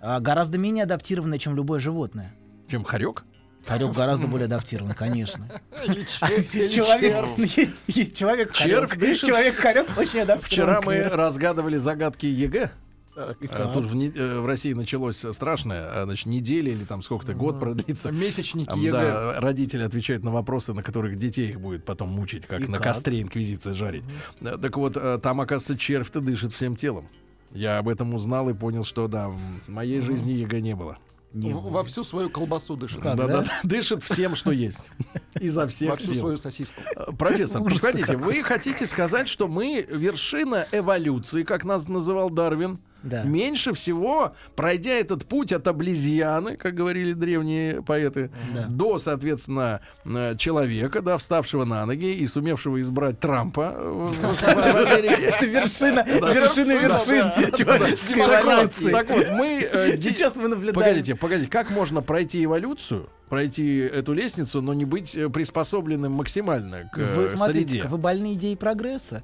А 0.00 0.20
гораздо 0.20 0.58
менее 0.58 0.84
адаптированное, 0.84 1.38
чем 1.38 1.56
любое 1.56 1.80
животное. 1.80 2.34
Чем 2.68 2.84
хорек? 2.84 3.24
Хорек 3.66 3.92
гораздо 3.92 4.26
более 4.26 4.46
адаптирован, 4.46 4.92
конечно. 4.92 5.44
Человек, 6.70 7.38
есть, 7.56 7.72
есть 7.86 8.16
человек 8.16 8.54
хорек. 8.54 8.96
Человек 9.18 9.56
хорек 9.56 9.88
очень 9.98 10.20
адаптирован. 10.20 10.40
Вчера 10.40 10.80
мы 10.82 11.02
разгадывали 11.04 11.76
загадки 11.76 12.26
ЕГЭ. 12.26 12.70
Так, 13.14 13.36
А 13.50 13.68
Тут 13.72 13.86
в, 13.86 13.96
не- 13.96 14.12
э, 14.14 14.40
в 14.40 14.44
России 14.46 14.74
началось 14.74 15.24
страшное, 15.32 16.02
а, 16.02 16.04
значит, 16.04 16.26
неделя 16.26 16.70
или 16.70 16.84
там 16.84 17.02
сколько-то 17.02 17.32
год 17.32 17.58
продлится. 17.58 18.10
Месячники 18.12 18.78
ЕГЭ. 18.78 18.92
да, 18.92 19.40
родители 19.40 19.82
отвечают 19.84 20.22
на 20.22 20.30
вопросы, 20.30 20.74
на 20.74 20.82
которых 20.82 21.18
детей 21.18 21.48
их 21.48 21.58
будет 21.60 21.86
потом 21.86 22.10
мучить, 22.10 22.46
как 22.46 22.60
И 22.60 22.66
на 22.66 22.76
как? 22.76 22.88
костре 22.88 23.22
инквизиция 23.22 23.72
жарить. 23.72 24.04
Э, 24.42 24.58
Так 24.60 24.76
вот, 24.76 24.98
э, 24.98 25.18
там, 25.22 25.40
оказывается, 25.40 25.78
червь-то 25.78 26.20
дышит 26.20 26.52
всем 26.52 26.76
телом. 26.76 27.08
Я 27.52 27.78
об 27.78 27.88
этом 27.88 28.12
узнал 28.14 28.50
и 28.50 28.54
понял, 28.54 28.84
что 28.84 29.08
да, 29.08 29.28
в 29.30 29.40
моей 29.66 30.00
жизни 30.00 30.32
ЕГЭ 30.32 30.60
не 30.60 30.74
было. 30.76 30.98
Не 31.36 31.52
В- 31.52 31.60
было. 31.62 31.70
Во 31.70 31.84
всю 31.84 32.02
свою 32.02 32.30
колбасу 32.30 32.76
дышит. 32.76 33.02
Да, 33.02 33.14
да? 33.14 33.26
да, 33.26 33.46
дышит 33.62 34.02
всем, 34.02 34.34
что 34.34 34.52
есть. 34.52 34.80
Изо 35.40 35.62
Во 35.62 35.66
всех 35.68 35.96
всю 35.98 36.12
сил. 36.12 36.20
свою 36.20 36.36
сосиску. 36.38 36.80
Э, 36.96 37.12
Профессор, 37.12 37.60
Ужас 37.62 37.80
погодите, 37.80 38.16
вы 38.16 38.42
хотите 38.42 38.86
сказать, 38.86 39.28
что 39.28 39.46
мы 39.48 39.82
вершина 39.88 40.66
эволюции, 40.72 41.42
как 41.42 41.64
нас 41.64 41.88
называл 41.88 42.30
Дарвин? 42.30 42.78
Да. 43.02 43.22
Меньше 43.22 43.72
всего, 43.72 44.34
пройдя 44.56 44.92
этот 44.92 45.26
путь 45.26 45.52
от 45.52 45.68
облизьяны, 45.68 46.56
как 46.56 46.74
говорили 46.74 47.12
древние 47.12 47.82
поэты, 47.82 48.30
Да. 48.54 48.66
до, 48.68 48.98
соответственно, 48.98 49.80
э, 50.04 50.34
человека, 50.36 51.02
да, 51.02 51.16
вставшего 51.16 51.64
на 51.64 51.86
ноги 51.86 52.12
и 52.12 52.26
сумевшего 52.26 52.80
избрать 52.80 53.20
Трампа. 53.20 53.74
Это 53.76 55.46
вершина, 55.46 56.04
вершина 56.06 56.72
вершин 56.72 57.32
Так 58.92 59.08
вот, 59.10 59.28
мы... 59.30 59.68
э, 59.70 59.96
Сейчас 60.00 60.34
мы 60.36 60.48
наблюдаем. 60.48 60.74
Погодите, 60.74 61.14
погодите, 61.14 61.50
как 61.50 61.70
можно 61.70 62.02
пройти 62.02 62.44
эволюцию, 62.44 63.08
пройти 63.28 63.78
эту 63.78 64.12
лестницу, 64.12 64.60
но 64.62 64.74
не 64.74 64.84
быть 64.84 65.14
э, 65.16 65.28
приспособленным 65.28 66.12
максимально 66.12 66.88
к 66.92 66.96
Вы 66.98 67.28
смотрите, 67.28 67.68
среде? 67.68 67.88
вы 67.88 67.98
больны 67.98 68.34
идеей 68.34 68.56
прогресса. 68.56 69.22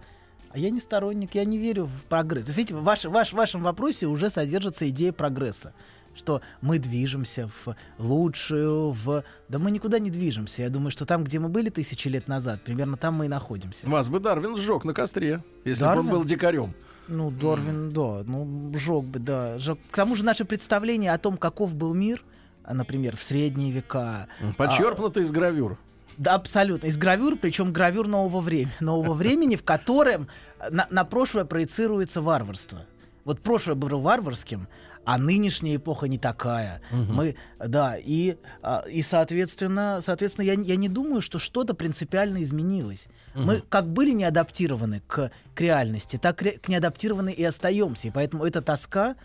А 0.53 0.59
я 0.59 0.71
не 0.71 0.81
сторонник, 0.81 1.35
я 1.35 1.45
не 1.45 1.57
верю 1.57 1.87
в 1.87 2.05
прогресс. 2.09 2.49
Видите, 2.49 2.75
в, 2.75 2.83
ваш, 2.83 3.05
ваш, 3.05 3.31
в 3.31 3.37
вашем 3.37 3.63
вопросе 3.63 4.07
уже 4.07 4.29
содержится 4.29 4.89
идея 4.91 5.13
прогресса. 5.13 5.73
что 6.15 6.43
мы 6.61 6.79
движемся 6.79 7.49
в 7.65 7.75
лучшую, 7.99 8.91
в... 8.91 9.25
Да 9.49 9.59
мы 9.59 9.71
никуда 9.71 9.99
не 9.99 10.11
движемся. 10.11 10.63
Я 10.63 10.69
думаю, 10.69 10.91
что 10.91 11.07
там, 11.07 11.25
где 11.25 11.39
мы 11.39 11.49
были 11.49 11.71
тысячи 11.71 12.09
лет 12.09 12.29
назад, 12.29 12.63
примерно 12.63 12.97
там 12.97 13.15
мы 13.15 13.27
и 13.27 13.29
находимся. 13.29 13.89
Вас 13.89 14.09
бы 14.09 14.21
Дарвин 14.21 14.57
сжег 14.57 14.85
на 14.85 14.93
костре, 14.93 15.43
если 15.65 15.83
бы 15.85 15.89
он 15.91 15.97
Дарвин? 15.97 16.11
был 16.11 16.25
дикарем. 16.25 16.75
Ну, 17.09 17.31
Дорвин, 17.31 17.91
да, 17.91 18.23
ну, 18.25 18.73
жег 18.79 19.05
бы, 19.05 19.19
да. 19.19 19.59
жёг. 19.59 19.79
К 19.91 19.97
тому 19.97 20.15
же 20.15 20.25
наше 20.25 20.45
представление 20.45 21.13
о 21.13 21.19
том, 21.19 21.37
каков 21.37 21.75
был 21.75 21.95
мир, 21.95 22.23
а, 22.63 22.75
например, 22.75 23.17
в 23.17 23.23
средние 23.23 23.73
века, 23.73 24.29
Подчеркнуто 24.57 25.21
из 25.21 25.31
гравюр. 25.31 25.79
Да, 26.19 26.35
абсолютно. 26.35 26.87
Из 26.87 26.97
гравюр, 26.97 27.37
причем 27.37 27.73
гравюр 27.73 28.07
нового 28.09 28.41
времени, 28.41 28.73
нового 28.81 29.15
времени, 29.15 29.57
в 29.57 29.63
котором 29.65 30.29
на, 30.71 30.87
на 30.91 31.05
прошлое 31.05 31.45
проецируется 31.45 32.21
варварство. 32.23 32.85
Вот 33.25 33.41
прошлое 33.41 33.75
было 33.77 33.97
варварским, 33.99 34.67
а 35.05 35.19
нынешняя 35.19 35.77
эпоха 35.77 36.07
не 36.09 36.19
такая. 36.19 36.81
Мы, 36.91 37.37
да, 37.59 37.97
и, 37.97 38.37
а, 38.63 38.85
и 38.89 39.03
соответственно, 39.03 40.01
соответственно, 40.05 40.45
я, 40.45 40.55
не- 40.57 40.67
я 40.69 40.77
не 40.77 40.89
думаю, 40.89 41.21
что 41.21 41.39
что-то 41.39 41.75
принципиально 41.75 42.43
изменилось. 42.43 43.07
Мы 43.35 43.63
как 43.69 43.89
были 43.89 44.11
не 44.13 44.25
адаптированы 44.25 45.03
к, 45.07 45.31
к 45.55 45.61
реальности, 45.61 46.19
так 46.19 46.37
к 46.39 46.69
неадаптированы 46.69 47.33
и 47.33 47.43
остаемся. 47.45 48.09
И 48.09 48.11
поэтому 48.11 48.45
эта 48.45 48.61
тоска 48.63 49.17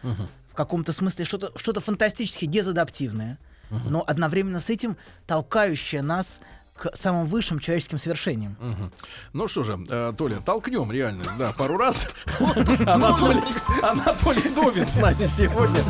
в 0.52 0.54
каком-то 0.56 0.94
смысле 0.94 1.26
что-то 1.26 1.52
что 1.56 1.80
фантастически 1.80 2.46
дезадаптивное, 2.46 3.38
но 3.70 4.04
одновременно 4.08 4.60
с 4.62 4.70
этим 4.70 4.96
толкающее 5.28 6.02
нас 6.02 6.40
к 6.78 6.96
самым 6.96 7.28
высшим 7.28 7.60
человеческим 7.60 7.98
свершениям. 7.98 8.56
Мгм. 8.60 8.92
Ну 9.34 9.48
что 9.48 9.64
же, 9.64 9.80
э, 9.90 10.14
Толя, 10.18 10.40
толкнем 10.46 10.92
реально, 10.92 11.24
да, 11.38 11.52
пару 11.58 11.78
раз. 11.78 12.08
Анатолий, 12.86 13.42
Анатолий 13.82 14.50
Добин 14.50 14.88
с 14.88 14.96
нами 14.96 15.26
сегодня. 15.26 15.84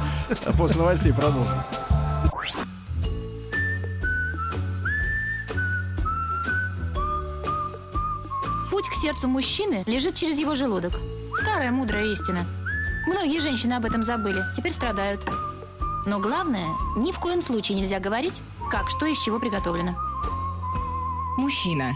После 0.58 0.78
новостей 0.78 1.14
продолжим. 1.14 1.58
Путь 8.72 8.90
к 8.90 8.94
сердцу 8.94 9.28
мужчины 9.28 9.84
лежит 9.88 10.16
через 10.16 10.38
его 10.38 10.56
желудок. 10.56 10.94
Старая 11.42 11.72
мудрая 11.72 12.06
истина. 12.06 12.46
Многие 13.08 13.40
женщины 13.40 13.74
об 13.74 13.86
этом 13.86 14.04
забыли, 14.04 14.44
теперь 14.56 14.74
страдают. 14.74 15.22
Но 16.06 16.20
главное, 16.20 16.68
ни 16.96 17.12
в 17.12 17.20
коем 17.20 17.42
случае 17.42 17.80
нельзя 17.80 18.00
говорить, 18.00 18.42
как 18.70 18.90
что 18.90 19.06
из 19.06 19.18
чего 19.22 19.40
приготовлено. 19.40 19.96
Мужчина. 21.38 21.92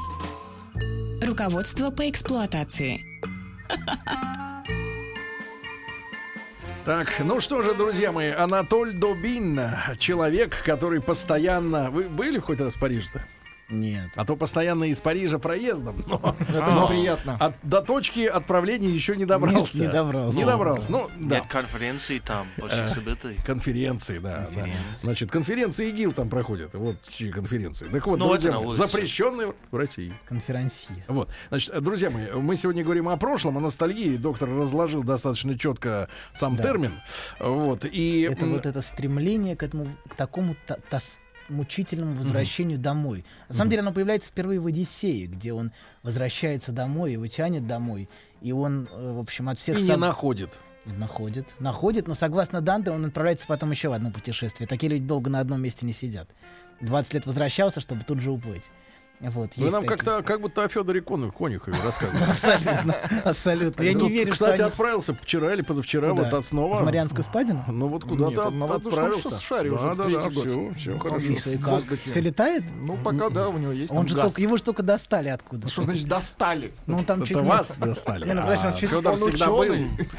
Руководство 1.19 1.89
по 1.89 2.07
эксплуатации. 2.07 3.03
Так, 6.85 7.19
ну 7.23 7.41
что 7.41 7.63
же, 7.63 7.73
друзья 7.73 8.11
мои, 8.11 8.29
Анатоль 8.29 8.93
Добин, 8.93 9.59
человек, 9.97 10.63
который 10.63 11.01
постоянно... 11.01 11.89
Вы 11.89 12.03
были 12.03 12.37
хоть 12.37 12.59
раз 12.59 12.75
в 12.75 12.79
Париже-то? 12.79 13.25
Нет. 13.71 14.09
А 14.15 14.25
то 14.25 14.35
постоянно 14.35 14.83
из 14.85 14.99
Парижа 14.99 15.39
проездом. 15.39 16.03
но 16.07 16.35
Это 16.49 16.71
неприятно. 16.83 17.35
от- 17.39 17.55
до 17.63 17.81
точки 17.81 18.25
отправления 18.25 18.89
еще 18.89 19.15
не 19.15 19.25
добрался. 19.25 19.77
Нет, 19.77 19.87
не 19.87 19.93
добрался. 19.93 20.37
Не 20.37 20.45
добрался. 20.45 20.91
Ну, 20.91 21.09
да. 21.19 21.39
Нет 21.39 21.47
конференций 21.49 22.19
там, 22.19 22.47
больших 22.57 22.89
событий. 22.89 23.37
Конференции, 23.45 24.19
да, 24.19 24.47
да. 24.55 24.65
Значит, 24.99 25.31
конференции 25.31 25.89
ИГИЛ 25.89 26.11
там 26.13 26.29
проходят. 26.29 26.73
Вот 26.73 26.97
чьи 27.09 27.31
конференции. 27.31 27.87
Так 27.87 28.05
вот, 28.07 28.19
Ну, 28.19 28.27
друзья 28.29 28.53
запрещенные 28.73 29.53
в 29.71 29.75
России. 29.77 30.13
Конферансия. 30.27 31.05
Вот, 31.07 31.29
значит, 31.49 31.81
друзья 31.81 32.09
мои, 32.09 32.31
мы 32.33 32.55
сегодня 32.57 32.83
говорим 32.83 33.07
о 33.09 33.17
прошлом, 33.17 33.57
о 33.57 33.61
ностальгии. 33.61 34.17
Доктор 34.17 34.49
разложил 34.49 35.03
достаточно 35.03 35.57
четко 35.57 36.09
сам 36.33 36.55
Да. 36.55 36.63
термин. 36.63 36.99
Вот, 37.39 37.85
и... 37.85 38.21
Это 38.31 38.45
вот 38.45 38.65
это 38.65 38.81
стремление 38.81 39.55
к 39.55 39.63
этому, 39.63 39.87
к 40.09 40.15
такому 40.15 40.55
та- 40.67 40.77
тос- 40.89 41.17
мучительному 41.51 42.15
возвращению 42.15 42.79
домой. 42.79 43.25
На 43.49 43.55
самом 43.55 43.69
деле 43.69 43.81
оно 43.81 43.93
появляется 43.93 44.29
впервые 44.29 44.59
в 44.59 44.65
Одиссее, 44.67 45.27
где 45.27 45.53
он 45.53 45.71
возвращается 46.03 46.71
домой, 46.71 47.13
его 47.13 47.27
тянет 47.27 47.67
домой, 47.67 48.09
и 48.41 48.51
он, 48.51 48.87
э, 48.91 49.11
в 49.13 49.19
общем, 49.19 49.49
от 49.49 49.59
всех 49.59 49.79
и 49.79 49.83
не 49.83 49.89
соб- 49.89 49.97
находит. 49.97 50.57
находит. 50.85 51.47
Находит, 51.59 52.07
но 52.07 52.13
согласно 52.15 52.61
Данте 52.61 52.91
он 52.91 53.05
отправляется 53.05 53.45
потом 53.47 53.71
еще 53.71 53.89
в 53.89 53.93
одно 53.93 54.09
путешествие. 54.11 54.67
Такие 54.67 54.89
люди 54.89 55.03
долго 55.05 55.29
на 55.29 55.39
одном 55.39 55.61
месте 55.61 55.85
не 55.85 55.93
сидят. 55.93 56.27
20 56.81 57.13
лет 57.13 57.25
возвращался, 57.27 57.79
чтобы 57.81 58.03
тут 58.03 58.19
же 58.19 58.31
уплыть. 58.31 58.63
Вот, 59.21 59.51
Вы 59.55 59.69
нам 59.69 59.83
такие. 59.83 59.87
как-то 59.87 60.23
как 60.23 60.41
будто 60.41 60.63
о 60.63 60.67
Федоре 60.67 60.99
Конюхове 61.01 61.77
рассказывали. 61.85 62.31
Абсолютно, 62.31 62.95
абсолютно. 63.23 63.83
Я 63.83 63.93
не 63.93 64.09
верю, 64.09 64.31
Кстати, 64.31 64.61
отправился 64.61 65.13
вчера 65.13 65.53
или 65.53 65.61
позавчера, 65.61 66.11
вот 66.13 66.33
от 66.33 66.45
снова. 66.45 66.77
в 66.77 66.85
Марианскую 66.85 67.23
впадину. 67.23 67.63
Ну 67.67 67.87
вот 67.87 68.03
куда-то 68.03 68.49
воздушном 68.49 69.05
отправился. 69.05 69.39
шаре 69.39 69.71
уже 69.71 69.95
третий 69.95 70.29
все, 70.75 70.91
Ну, 70.93 70.99
хорошо. 70.99 71.27
Все 72.03 72.21
летает? 72.21 72.63
Ну, 72.81 72.97
пока 72.97 73.29
да, 73.29 73.49
у 73.49 73.57
него 73.57 73.71
есть 73.71 73.93
Он 73.93 74.07
же 74.07 74.15
только, 74.15 74.41
его 74.41 74.57
же 74.57 74.63
только 74.63 74.81
достали 74.81 75.29
откуда. 75.29 75.69
Что 75.69 75.83
значит 75.83 76.07
достали? 76.07 76.73
Ну, 76.87 76.97
он 76.97 77.05
там 77.05 77.23
чуть 77.23 77.37
вас 77.37 77.71
достали. 77.77 78.31
Ну, 78.31 78.41
А 78.41 78.57
Федор 78.71 79.17
всегда 79.17 79.47
был. 79.47 79.75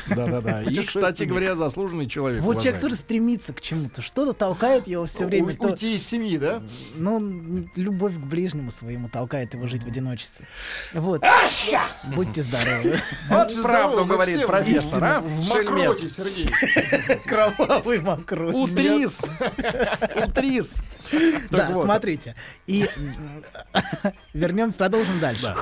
Да-да-да. 0.09 0.63
И, 0.63 0.83
кстати 0.83 1.25
говоря, 1.25 1.57
заслуженный 1.57 2.07
человек. 2.07 2.43
Вот 2.43 2.61
человек 2.63 2.81
тоже 2.81 2.95
стремится 2.97 3.53
к 3.53 3.61
чему-то. 3.61 4.01
Что-то 4.01 4.33
толкает 4.33 4.87
его 4.87 5.07
все 5.07 5.27
время. 5.27 5.57
Уйти 5.59 5.97
из 5.97 6.07
семьи, 6.07 6.39
да? 6.39 6.63
Ну, 6.95 7.67
любовь 7.75 8.15
к 8.15 8.21
ближнему 8.21 8.71
своему 8.71 8.92
толкает 9.09 9.55
его 9.55 9.67
жить 9.67 9.85
в 9.85 9.87
одиночестве. 9.87 10.47
Вот. 10.93 11.23
Будьте 12.15 12.43
здоровы. 12.43 13.01
Вот 13.29 13.63
правду 13.63 14.05
говорит 14.05 14.47
профессор, 14.47 15.05
а? 15.05 15.21
В 15.21 15.49
мокроте, 15.49 16.09
Сергей. 16.09 16.49
Кровавый 17.27 18.01
мокрой. 18.01 18.53
Утрис. 18.53 19.23
Утрис. 20.27 20.75
Да, 21.51 21.71
смотрите. 21.81 22.35
И 22.67 22.89
вернемся, 24.33 24.79
продолжим 24.79 25.21
дальше. 25.21 25.55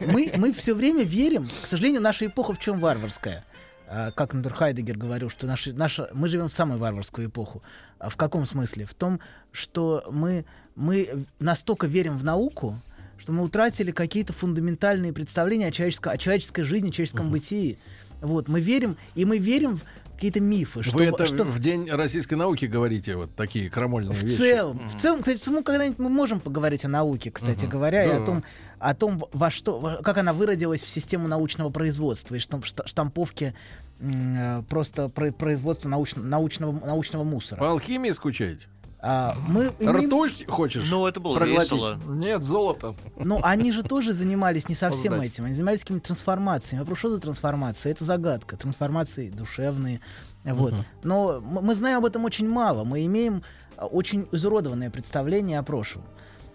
Мы, 0.00 0.30
мы 0.36 0.52
все 0.52 0.74
время 0.74 1.02
верим, 1.02 1.48
к 1.62 1.66
сожалению, 1.66 2.02
наша 2.02 2.26
эпоха 2.26 2.52
в 2.52 2.58
чем 2.58 2.80
варварская. 2.80 3.44
А, 3.88 4.10
Как, 4.10 4.32
например, 4.34 4.56
Хайдегер 4.56 4.96
говорил, 4.98 5.30
что 5.30 5.46
наши, 5.46 5.72
наша, 5.72 6.08
мы 6.12 6.28
живем 6.28 6.48
в 6.48 6.52
самую 6.52 6.78
варварскую 6.80 7.28
эпоху. 7.28 7.62
А 7.98 8.08
В 8.08 8.16
каком 8.16 8.46
смысле? 8.46 8.84
В 8.84 8.94
том, 8.94 9.20
что 9.52 10.04
мы, 10.10 10.44
мы 10.74 11.24
настолько 11.38 11.86
верим 11.86 12.18
в 12.18 12.24
науку, 12.24 12.78
что 13.18 13.32
мы 13.32 13.42
утратили 13.42 13.92
какие-то 13.92 14.32
фундаментальные 14.32 15.12
представления 15.12 15.68
о, 15.68 15.70
человеческой- 15.70 16.12
о 16.12 16.18
человеческой 16.18 16.62
жизни, 16.64 16.90
человеческом 16.90 17.30
бытии. 17.30 17.78
Вот, 18.20 18.48
мы 18.48 18.60
верим, 18.60 18.96
и 19.14 19.24
мы 19.24 19.38
верим 19.38 19.78
в 19.78 19.82
какие-то 20.14 20.40
мифы. 20.40 20.82
Что, 20.82 20.96
Вы 20.96 21.04
это 21.04 21.26
что 21.26 21.44
в 21.44 21.58
день 21.58 21.90
российской 21.90 22.34
науки 22.34 22.64
говорите, 22.64 23.16
вот 23.16 23.34
такие 23.36 23.68
крамольные 23.70 24.12
в 24.14 24.22
вещи. 24.22 24.36
целом, 24.36 24.80
в 24.88 25.00
целом, 25.00 25.18
кстати, 25.20 25.48
мы 25.50 25.62
когда-нибудь 25.62 25.98
мы 25.98 26.08
можем 26.08 26.40
поговорить 26.40 26.84
о 26.86 26.88
науке, 26.88 27.30
кстати 27.30 27.66
говоря, 27.66 28.04
и 28.04 28.08
Да. 28.08 28.22
о 28.22 28.26
том, 28.26 28.44
о 28.78 28.94
том, 28.94 29.24
во 29.32 29.50
что, 29.50 29.78
во- 29.78 29.96
как 30.02 30.18
она 30.18 30.32
выродилась 30.32 30.82
в 30.82 30.88
систему 30.88 31.28
научного 31.28 31.70
производства 31.70 32.34
и 32.34 32.38
штам- 32.38 32.60
шта- 32.62 32.86
штамповки 32.86 33.54
э, 34.00 34.62
просто 34.68 35.08
про- 35.08 35.32
производства 35.32 35.88
научно- 35.88 36.22
научного, 36.22 36.72
научного 36.86 37.24
мусора. 37.24 37.58
По 37.60 37.70
алхимии 37.70 38.10
скучаете? 38.10 38.66
А, 39.00 39.36
мы 39.46 39.72
Ртуть 39.80 40.46
хочешь? 40.48 40.84
Ну, 40.90 41.06
это 41.06 41.20
было 41.20 41.36
проглотить? 41.36 41.72
весело. 41.72 41.98
Нет, 42.08 42.42
золото. 42.42 42.94
Ну, 43.18 43.40
они 43.42 43.70
же 43.70 43.82
тоже 43.82 44.12
занимались 44.12 44.68
не 44.68 44.74
совсем 44.74 45.12
Создать. 45.12 45.30
этим. 45.32 45.44
Они 45.44 45.54
занимались 45.54 45.80
какими-то 45.82 46.06
трансформациями. 46.08 46.80
Вопрос, 46.80 46.98
что 46.98 47.10
за 47.10 47.20
трансформация? 47.20 47.92
Это 47.92 48.04
загадка. 48.04 48.56
Трансформации 48.56 49.28
душевные. 49.30 50.00
Вот. 50.44 50.74
Но 51.04 51.34
м- 51.34 51.42
мы 51.62 51.74
знаем 51.74 51.98
об 51.98 52.04
этом 52.06 52.24
очень 52.24 52.48
мало. 52.48 52.84
Мы 52.84 53.04
имеем 53.06 53.42
а, 53.76 53.86
очень 53.86 54.26
изуродованное 54.32 54.90
представление 54.90 55.58
о 55.58 55.62
прошлом, 55.62 56.02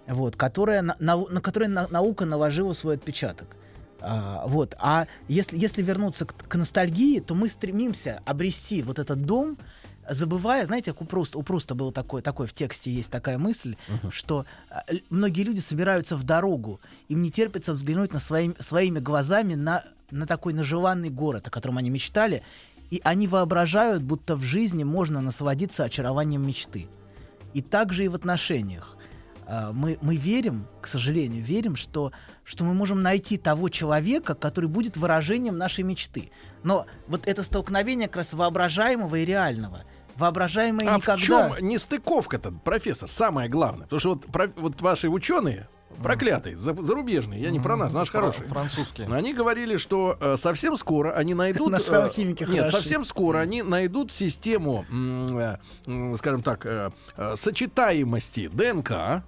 вот, 0.07 0.35
которое, 0.35 0.81
на, 0.81 0.95
на 0.99 1.15
на- 1.17 1.87
наука 1.87 2.25
наложила 2.25 2.73
свой 2.73 2.95
отпечаток. 2.95 3.55
А, 4.01 4.45
вот. 4.47 4.75
А 4.79 5.07
если, 5.27 5.57
если 5.57 5.81
вернуться 5.81 6.25
к, 6.25 6.33
к 6.33 6.55
ностальгии, 6.55 7.19
то 7.19 7.35
мы 7.35 7.47
стремимся 7.47 8.21
обрести 8.25 8.81
вот 8.81 8.99
этот 8.99 9.25
дом, 9.25 9.57
забывая, 10.09 10.65
знаете, 10.65 10.91
как 10.91 11.01
у 11.01 11.05
Пруста, 11.05 11.37
у 11.37 11.43
Пруста 11.43 11.75
было 11.75 11.91
такое, 11.91 12.21
такое 12.21 12.47
в 12.47 12.53
тексте 12.53 12.91
есть 12.91 13.11
такая 13.11 13.37
мысль, 13.37 13.75
что 14.09 14.45
а, 14.69 14.83
многие 15.09 15.43
люди 15.43 15.59
собираются 15.59 16.15
в 16.15 16.23
дорогу, 16.23 16.81
им 17.07 17.21
не 17.21 17.31
терпится 17.31 17.73
взглянуть 17.73 18.13
на 18.13 18.19
своим, 18.19 18.55
своими 18.59 18.99
глазами 18.99 19.53
на, 19.53 19.83
на 20.09 20.25
такой 20.25 20.53
нажеланный 20.53 21.09
город, 21.09 21.47
о 21.47 21.51
котором 21.51 21.77
они 21.77 21.89
мечтали, 21.89 22.43
и 22.89 22.99
они 23.03 23.27
воображают, 23.27 24.03
будто 24.03 24.35
в 24.35 24.41
жизни 24.41 24.83
можно 24.83 25.21
насладиться 25.21 25.83
очарованием 25.83 26.45
мечты. 26.45 26.87
И 27.53 27.61
также 27.61 28.05
и 28.05 28.07
в 28.07 28.15
отношениях. 28.15 28.97
А, 29.53 29.73
Мы, 29.73 29.97
мы 30.01 30.15
верим, 30.15 30.65
к 30.81 30.87
сожалению, 30.87 31.43
верим, 31.43 31.75
что, 31.75 32.13
что 32.45 32.63
мы 32.63 32.73
можем 32.73 33.01
найти 33.03 33.37
того 33.37 33.67
человека, 33.67 34.33
который 34.33 34.69
будет 34.69 34.95
выражением 34.95 35.57
нашей 35.57 35.83
мечты. 35.83 36.31
Но 36.63 36.85
вот 37.07 37.27
это 37.27 37.43
столкновение 37.43 38.07
как 38.07 38.17
раз 38.17 38.33
воображаемого 38.33 39.13
и 39.17 39.25
реального. 39.25 39.83
Воображаемое 40.15 40.89
А 40.89 40.95
никогда... 40.97 41.17
в 41.17 41.19
чем 41.19 41.67
нестыковка-то, 41.67 42.51
профессор, 42.63 43.09
самое 43.09 43.49
главное? 43.49 43.83
Потому 43.83 43.99
что 43.99 44.09
вот, 44.13 44.25
про- 44.27 44.51
вот 44.55 44.79
ваши 44.81 45.09
ученые, 45.09 45.67
проклятые, 46.01 46.57
за- 46.57 46.81
зарубежные, 46.81 47.41
я 47.41 47.49
не 47.51 47.59
про 47.59 47.75
нас, 47.75 47.91
наш 47.91 48.09
Фра- 48.09 48.21
хороший. 48.21 48.45
Французские. 48.45 49.07
Они 49.07 49.33
говорили, 49.33 49.75
что 49.75 50.17
э, 50.17 50.37
совсем 50.37 50.77
скоро 50.77 51.11
они 51.11 51.33
найдут... 51.33 51.71
Наши 51.71 51.91
э, 51.91 52.03
алхимики 52.03 52.45
Нет, 52.45 52.69
совсем 52.69 53.03
скоро 53.03 53.39
они 53.39 53.63
найдут 53.63 54.13
систему, 54.13 54.85
э, 55.35 55.57
скажем 56.15 56.41
так, 56.41 56.65
э, 56.65 56.91
э, 57.17 57.35
сочетаемости 57.35 58.47
ДНК. 58.47 59.23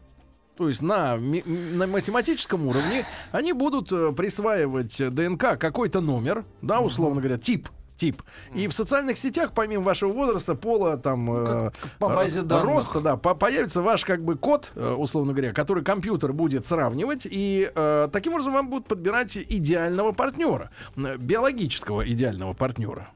То 0.56 0.68
есть 0.68 0.82
на, 0.82 1.18
на 1.18 1.88
математическом 1.88 2.68
уровне 2.68 3.06
они 3.32 3.54
будут 3.54 3.92
э, 3.92 4.12
присваивать 4.16 4.98
ДНК 4.98 5.58
какой-то 5.58 6.00
номер, 6.02 6.46
да, 6.62 6.80
условно 6.80 7.22
говоря, 7.22 7.38
тип. 7.38 7.70
Тип. 7.96 8.24
И 8.56 8.68
в 8.68 8.74
социальных 8.74 9.18
сетях, 9.20 9.52
помимо 9.54 9.84
вашего 9.84 10.12
возраста, 10.12 10.56
пола, 10.56 10.98
там, 10.98 11.32
э, 11.32 11.72
по 12.00 12.10
базе 12.10 12.40
э, 12.40 12.44
данных. 12.44 12.66
роста, 12.66 13.02
да, 13.02 13.18
по- 13.18 13.36
появится 13.36 13.82
ваш 13.82 14.04
как 14.04 14.24
бы 14.24 14.36
код, 14.36 14.72
э, 14.76 14.94
условно 14.94 15.32
говоря, 15.34 15.54
который 15.54 15.84
компьютер 15.84 16.34
будет 16.34 16.66
сравнивать, 16.66 17.22
и 17.30 17.72
э, 17.74 18.10
таким 18.12 18.34
образом 18.34 18.54
вам 18.54 18.70
будут 18.70 18.88
подбирать 18.88 19.38
идеального 19.38 20.12
партнера, 20.12 20.72
биологического 20.96 22.08
идеального 22.12 22.54
партнера. 22.54 23.10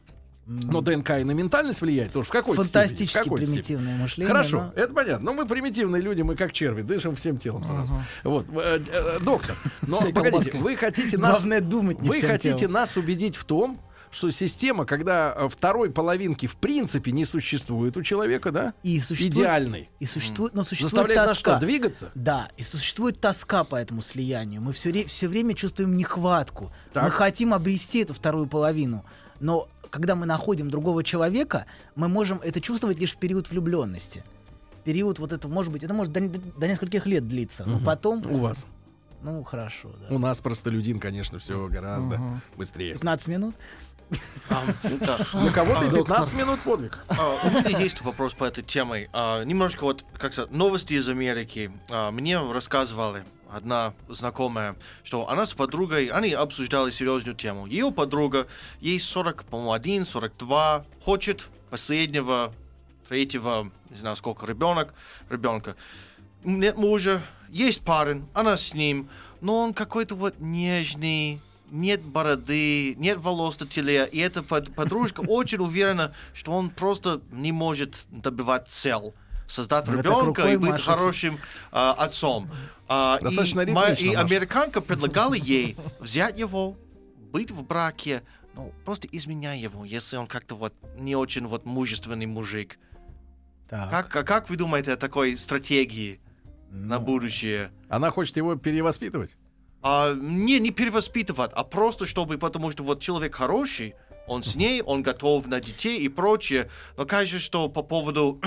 Но 0.47 0.79
ДНК 0.81 1.09
и 1.19 1.23
на 1.25 1.31
ментальность 1.31 1.81
влияет 1.81 2.13
тоже 2.13 2.27
в 2.27 2.31
какой 2.31 2.55
Фантастически 2.55 3.05
степени? 3.07 3.21
В 3.21 3.23
какой 3.23 3.37
степени? 3.39 3.53
примитивное 3.55 3.97
мышление. 3.97 4.27
Хорошо, 4.33 4.57
но- 4.75 4.81
это 4.81 4.93
понятно. 4.93 5.25
Но 5.25 5.33
мы 5.33 5.45
примитивные 5.45 6.01
люди, 6.01 6.21
мы 6.21 6.35
как 6.35 6.53
черви, 6.53 6.83
дышим 6.83 7.15
всем 7.17 7.37
телом 7.37 7.65
сразу. 7.65 8.01
Вот, 8.23 8.45
э, 8.53 8.79
э, 8.91 9.19
доктор, 9.19 9.55
но 9.85 9.99
погодите, 9.99 10.57
вы 10.57 10.77
хотите 10.77 11.17
нас, 11.19 11.39
Главное 11.39 11.59
думать 11.61 11.97
вы 11.99 12.21
хотите 12.21 12.55
телом. 12.57 12.73
нас 12.73 12.95
убедить 12.95 13.35
в 13.35 13.43
том, 13.43 13.79
что 14.09 14.29
система, 14.31 14.85
когда 14.85 15.33
э, 15.35 15.49
второй 15.49 15.91
половинки 15.91 16.45
в 16.47 16.55
принципе 16.55 17.11
не 17.11 17.25
существует 17.25 17.97
у 17.97 18.03
человека, 18.03 18.51
да? 18.53 18.73
И 18.81 19.01
существует, 19.01 19.33
Идеальный. 19.35 19.89
И 19.99 20.05
существует, 20.05 20.53
но 20.53 20.63
существует 20.63 20.91
Заставляет 20.93 21.19
нас 21.27 21.29
тоска. 21.35 21.57
что, 21.57 21.65
двигаться? 21.65 22.11
Да, 22.15 22.49
и 22.55 22.63
существует 22.63 23.19
тоска 23.19 23.65
по 23.65 23.75
этому 23.75 24.01
слиянию. 24.01 24.61
Мы 24.61 24.71
все, 24.71 25.03
все 25.03 25.27
время 25.27 25.55
чувствуем 25.55 25.97
нехватку. 25.97 26.71
Так. 26.93 27.03
Мы 27.03 27.11
хотим 27.11 27.53
обрести 27.53 27.99
эту 28.03 28.13
вторую 28.13 28.47
половину. 28.47 29.03
Но 29.41 29.67
когда 29.97 30.15
мы 30.15 30.27
находим 30.27 30.69
другого 30.69 31.03
человека, 31.03 31.65
мы 31.95 32.07
можем 32.07 32.39
это 32.43 32.61
чувствовать 32.61 32.99
лишь 32.99 33.13
в 33.15 33.17
период 33.17 33.49
влюбленности. 33.49 34.23
Период 34.83 35.17
вот 35.17 35.31
это, 35.31 35.47
может 35.47 35.71
быть, 35.71 35.83
это 35.83 35.95
может 35.95 36.13
до, 36.13 36.21
до 36.21 36.67
нескольких 36.67 37.07
лет 37.07 37.27
длиться. 37.27 37.65
Но 37.65 37.79
потом, 37.79 38.23
У 38.29 38.37
вас. 38.37 38.63
ну, 39.23 39.43
хорошо, 39.43 39.89
да. 39.99 40.15
У 40.15 40.19
нас 40.19 40.39
простолюдин, 40.39 40.99
конечно, 40.99 41.39
все 41.39 41.67
гораздо 41.67 42.21
быстрее. 42.55 42.93
15 42.93 43.27
минут? 43.27 43.55
Ам, 44.49 44.67
да. 45.01 45.17
Для 45.33 45.51
кого-то 45.51 45.85
и 45.85 45.89
А, 45.89 45.91
15 45.93 46.33
минут 46.35 46.59
подвиг. 46.61 46.99
А, 47.07 47.47
у 47.47 47.49
меня 47.49 47.79
есть 47.79 48.01
вопрос 48.03 48.33
по 48.35 48.45
этой 48.45 48.63
теме. 48.63 49.09
А, 49.13 49.43
немножко 49.43 49.83
вот, 49.83 50.05
как 50.17 50.31
сказать, 50.31 50.51
новости 50.51 50.93
из 50.93 51.09
Америки. 51.09 51.71
А, 51.89 52.11
мне 52.11 52.39
рассказывали 52.39 53.25
одна 53.51 53.93
знакомая, 54.09 54.75
что 55.03 55.29
она 55.29 55.45
с 55.45 55.53
подругой, 55.53 56.07
они 56.07 56.31
обсуждали 56.31 56.91
серьезную 56.91 57.35
тему. 57.35 57.65
Ее 57.65 57.91
подруга, 57.91 58.47
ей 58.79 58.99
40, 58.99 59.45
по-моему, 59.45 59.71
1, 59.73 60.05
42, 60.05 60.85
хочет 61.01 61.47
последнего, 61.69 62.53
третьего, 63.07 63.71
не 63.89 63.97
знаю 63.97 64.15
сколько, 64.15 64.45
ребенок, 64.45 64.93
ребенка. 65.29 65.75
Нет 66.43 66.77
мужа, 66.77 67.21
есть 67.49 67.81
парень, 67.81 68.27
она 68.33 68.57
с 68.57 68.73
ним, 68.73 69.09
но 69.41 69.59
он 69.59 69.73
какой-то 69.73 70.15
вот 70.15 70.39
нежный, 70.39 71.41
нет 71.69 72.01
бороды, 72.01 72.95
нет 72.95 73.17
волос 73.17 73.59
на 73.59 73.67
теле, 73.67 74.07
и 74.11 74.19
эта 74.19 74.43
под- 74.43 74.73
подружка 74.73 75.21
очень 75.27 75.59
уверена, 75.59 76.13
что 76.33 76.51
он 76.51 76.69
просто 76.69 77.21
не 77.31 77.51
может 77.51 78.05
добивать 78.09 78.69
цель 78.69 79.13
создать 79.47 79.87
Вы 79.87 79.97
так 79.97 80.05
ребенка 80.05 80.47
и 80.51 80.57
быть 80.57 80.71
машете. 80.71 80.91
хорошим 80.91 81.39
а, 81.71 81.93
отцом. 81.93 82.49
А, 82.87 83.19
Достаточно 83.21 83.61
и, 83.61 83.71
ма- 83.71 83.89
и 83.91 84.13
американка 84.13 84.81
предлагала 84.81 85.33
ей 85.33 85.75
взять 85.99 86.37
его, 86.39 86.77
быть 87.31 87.51
в 87.51 87.63
браке, 87.63 88.23
ну, 88.55 88.73
просто 88.85 89.07
изменяй 89.11 89.59
его, 89.59 89.85
если 89.85 90.17
он 90.17 90.27
как-то 90.27 90.55
вот 90.55 90.73
не 90.97 91.15
очень 91.15 91.45
вот 91.47 91.65
мужественный 91.65 92.25
мужик. 92.25 92.77
Так. 93.69 93.89
Как, 93.89 94.15
а 94.15 94.23
как 94.23 94.49
вы 94.49 94.55
думаете 94.55 94.93
о 94.93 94.97
такой 94.97 95.35
стратегии 95.37 96.19
на 96.71 96.99
Ну, 96.99 97.05
будущее? 97.05 97.71
Она 97.89 98.11
хочет 98.11 98.37
его 98.37 98.55
перевоспитывать. 98.55 99.35
А, 99.81 100.13
не, 100.15 100.59
не 100.59 100.71
перевоспитывать, 100.71 101.51
а 101.53 101.63
просто 101.63 102.05
чтобы, 102.05 102.37
потому 102.37 102.71
что 102.71 102.83
вот 102.83 103.01
человек 103.01 103.35
хороший, 103.35 103.93
он 104.25 104.43
с 104.43 104.55
ней, 104.55 104.81
он 104.81 105.03
готов 105.03 105.47
на 105.47 105.59
детей 105.61 105.99
и 105.99 106.09
прочее. 106.09 106.69
Но 106.97 107.05
кажется, 107.05 107.39
что 107.39 107.69
по 107.69 107.83
поводу 107.83 108.41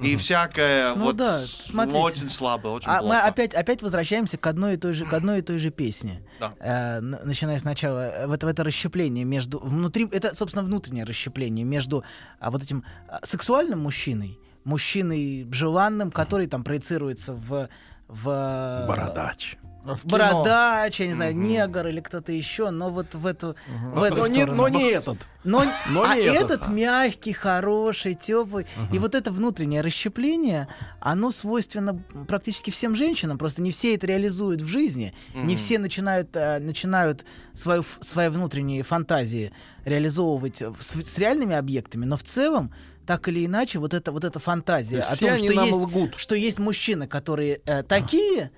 и 0.00 0.16
всякое 0.16 0.94
Ну 0.94 1.04
вот 1.04 1.16
да, 1.16 1.42
смотрите. 1.44 1.98
очень 1.98 2.30
слабо, 2.30 2.68
очень 2.68 2.88
А 2.88 3.02
мы 3.02 3.08
плохо. 3.08 3.26
опять, 3.26 3.54
опять 3.54 3.82
возвращаемся 3.82 4.36
к 4.36 4.46
одной 4.46 4.74
и 4.74 4.76
той 4.76 4.94
же, 4.94 5.04
к 5.04 5.12
одной 5.12 5.40
и 5.40 5.42
той 5.42 5.58
же 5.58 5.70
песне. 5.70 6.22
Да. 6.38 6.52
Э, 6.60 7.00
начиная 7.00 7.58
сначала, 7.58 7.98
э, 8.10 8.26
в 8.26 8.32
это, 8.32 8.46
в 8.46 8.48
это 8.48 8.64
расщепление 8.64 9.24
между... 9.24 9.58
Внутри, 9.58 10.08
это, 10.10 10.34
собственно, 10.34 10.64
внутреннее 10.64 11.04
расщепление 11.04 11.64
между 11.64 12.04
а, 12.38 12.50
вот 12.50 12.62
этим 12.62 12.84
а, 13.08 13.20
сексуальным 13.24 13.80
мужчиной, 13.80 14.38
мужчиной 14.64 15.46
желанным, 15.50 16.10
который 16.10 16.46
там 16.46 16.64
проецируется 16.64 17.34
в... 17.34 17.68
в 18.08 18.84
Бородач. 18.88 19.56
В 19.84 20.02
кино. 20.02 20.10
Бородач, 20.18 21.00
я 21.00 21.06
не 21.06 21.14
знаю, 21.14 21.34
негр 21.34 21.86
или 21.86 22.00
кто-то 22.00 22.32
еще, 22.32 22.70
но 22.70 22.90
вот 22.90 23.14
в 23.14 23.26
эту, 23.26 23.56
в 23.94 24.02
эту 24.02 24.16
Но 24.16 24.26
не, 24.26 24.42
сторону. 24.42 24.56
но 24.56 24.68
не 24.68 24.90
этот. 24.90 25.18
Но, 25.42 25.64
Но 25.90 26.02
а 26.02 26.14
не 26.16 26.22
этот. 26.24 26.50
этот 26.50 26.68
мягкий, 26.68 27.32
хороший, 27.32 28.14
теплый. 28.14 28.66
И 28.92 28.98
вот 28.98 29.14
это 29.14 29.32
внутреннее 29.32 29.80
расщепление, 29.80 30.68
оно 31.00 31.30
свойственно 31.30 32.02
практически 32.28 32.70
всем 32.70 32.94
женщинам. 32.94 33.38
Просто 33.38 33.62
не 33.62 33.72
все 33.72 33.94
это 33.94 34.06
реализуют 34.06 34.60
в 34.60 34.66
жизни. 34.66 35.14
Не 35.34 35.56
все 35.56 35.78
начинают, 35.78 36.28
э, 36.36 36.58
начинают 36.58 37.24
свою, 37.54 37.82
свои 38.00 38.28
внутренние 38.28 38.82
фантазии 38.82 39.50
реализовывать 39.86 40.60
в- 40.62 40.76
с, 40.82 40.94
с 40.94 41.18
реальными 41.18 41.54
объектами. 41.56 42.04
Но 42.04 42.16
в 42.16 42.22
целом, 42.22 42.72
так 43.06 43.28
или 43.28 43.44
иначе, 43.46 43.78
вот 43.78 43.94
эта, 43.94 44.12
вот 44.12 44.24
эта 44.24 44.38
фантазия 44.38 45.00
о 45.00 45.16
том, 45.16 45.36
что 45.36 45.46
есть, 45.52 45.72
лгут. 45.72 46.14
что 46.16 46.34
есть 46.34 46.58
мужчины, 46.58 47.06
которые 47.06 47.60
э, 47.64 47.82
такие, 47.82 48.50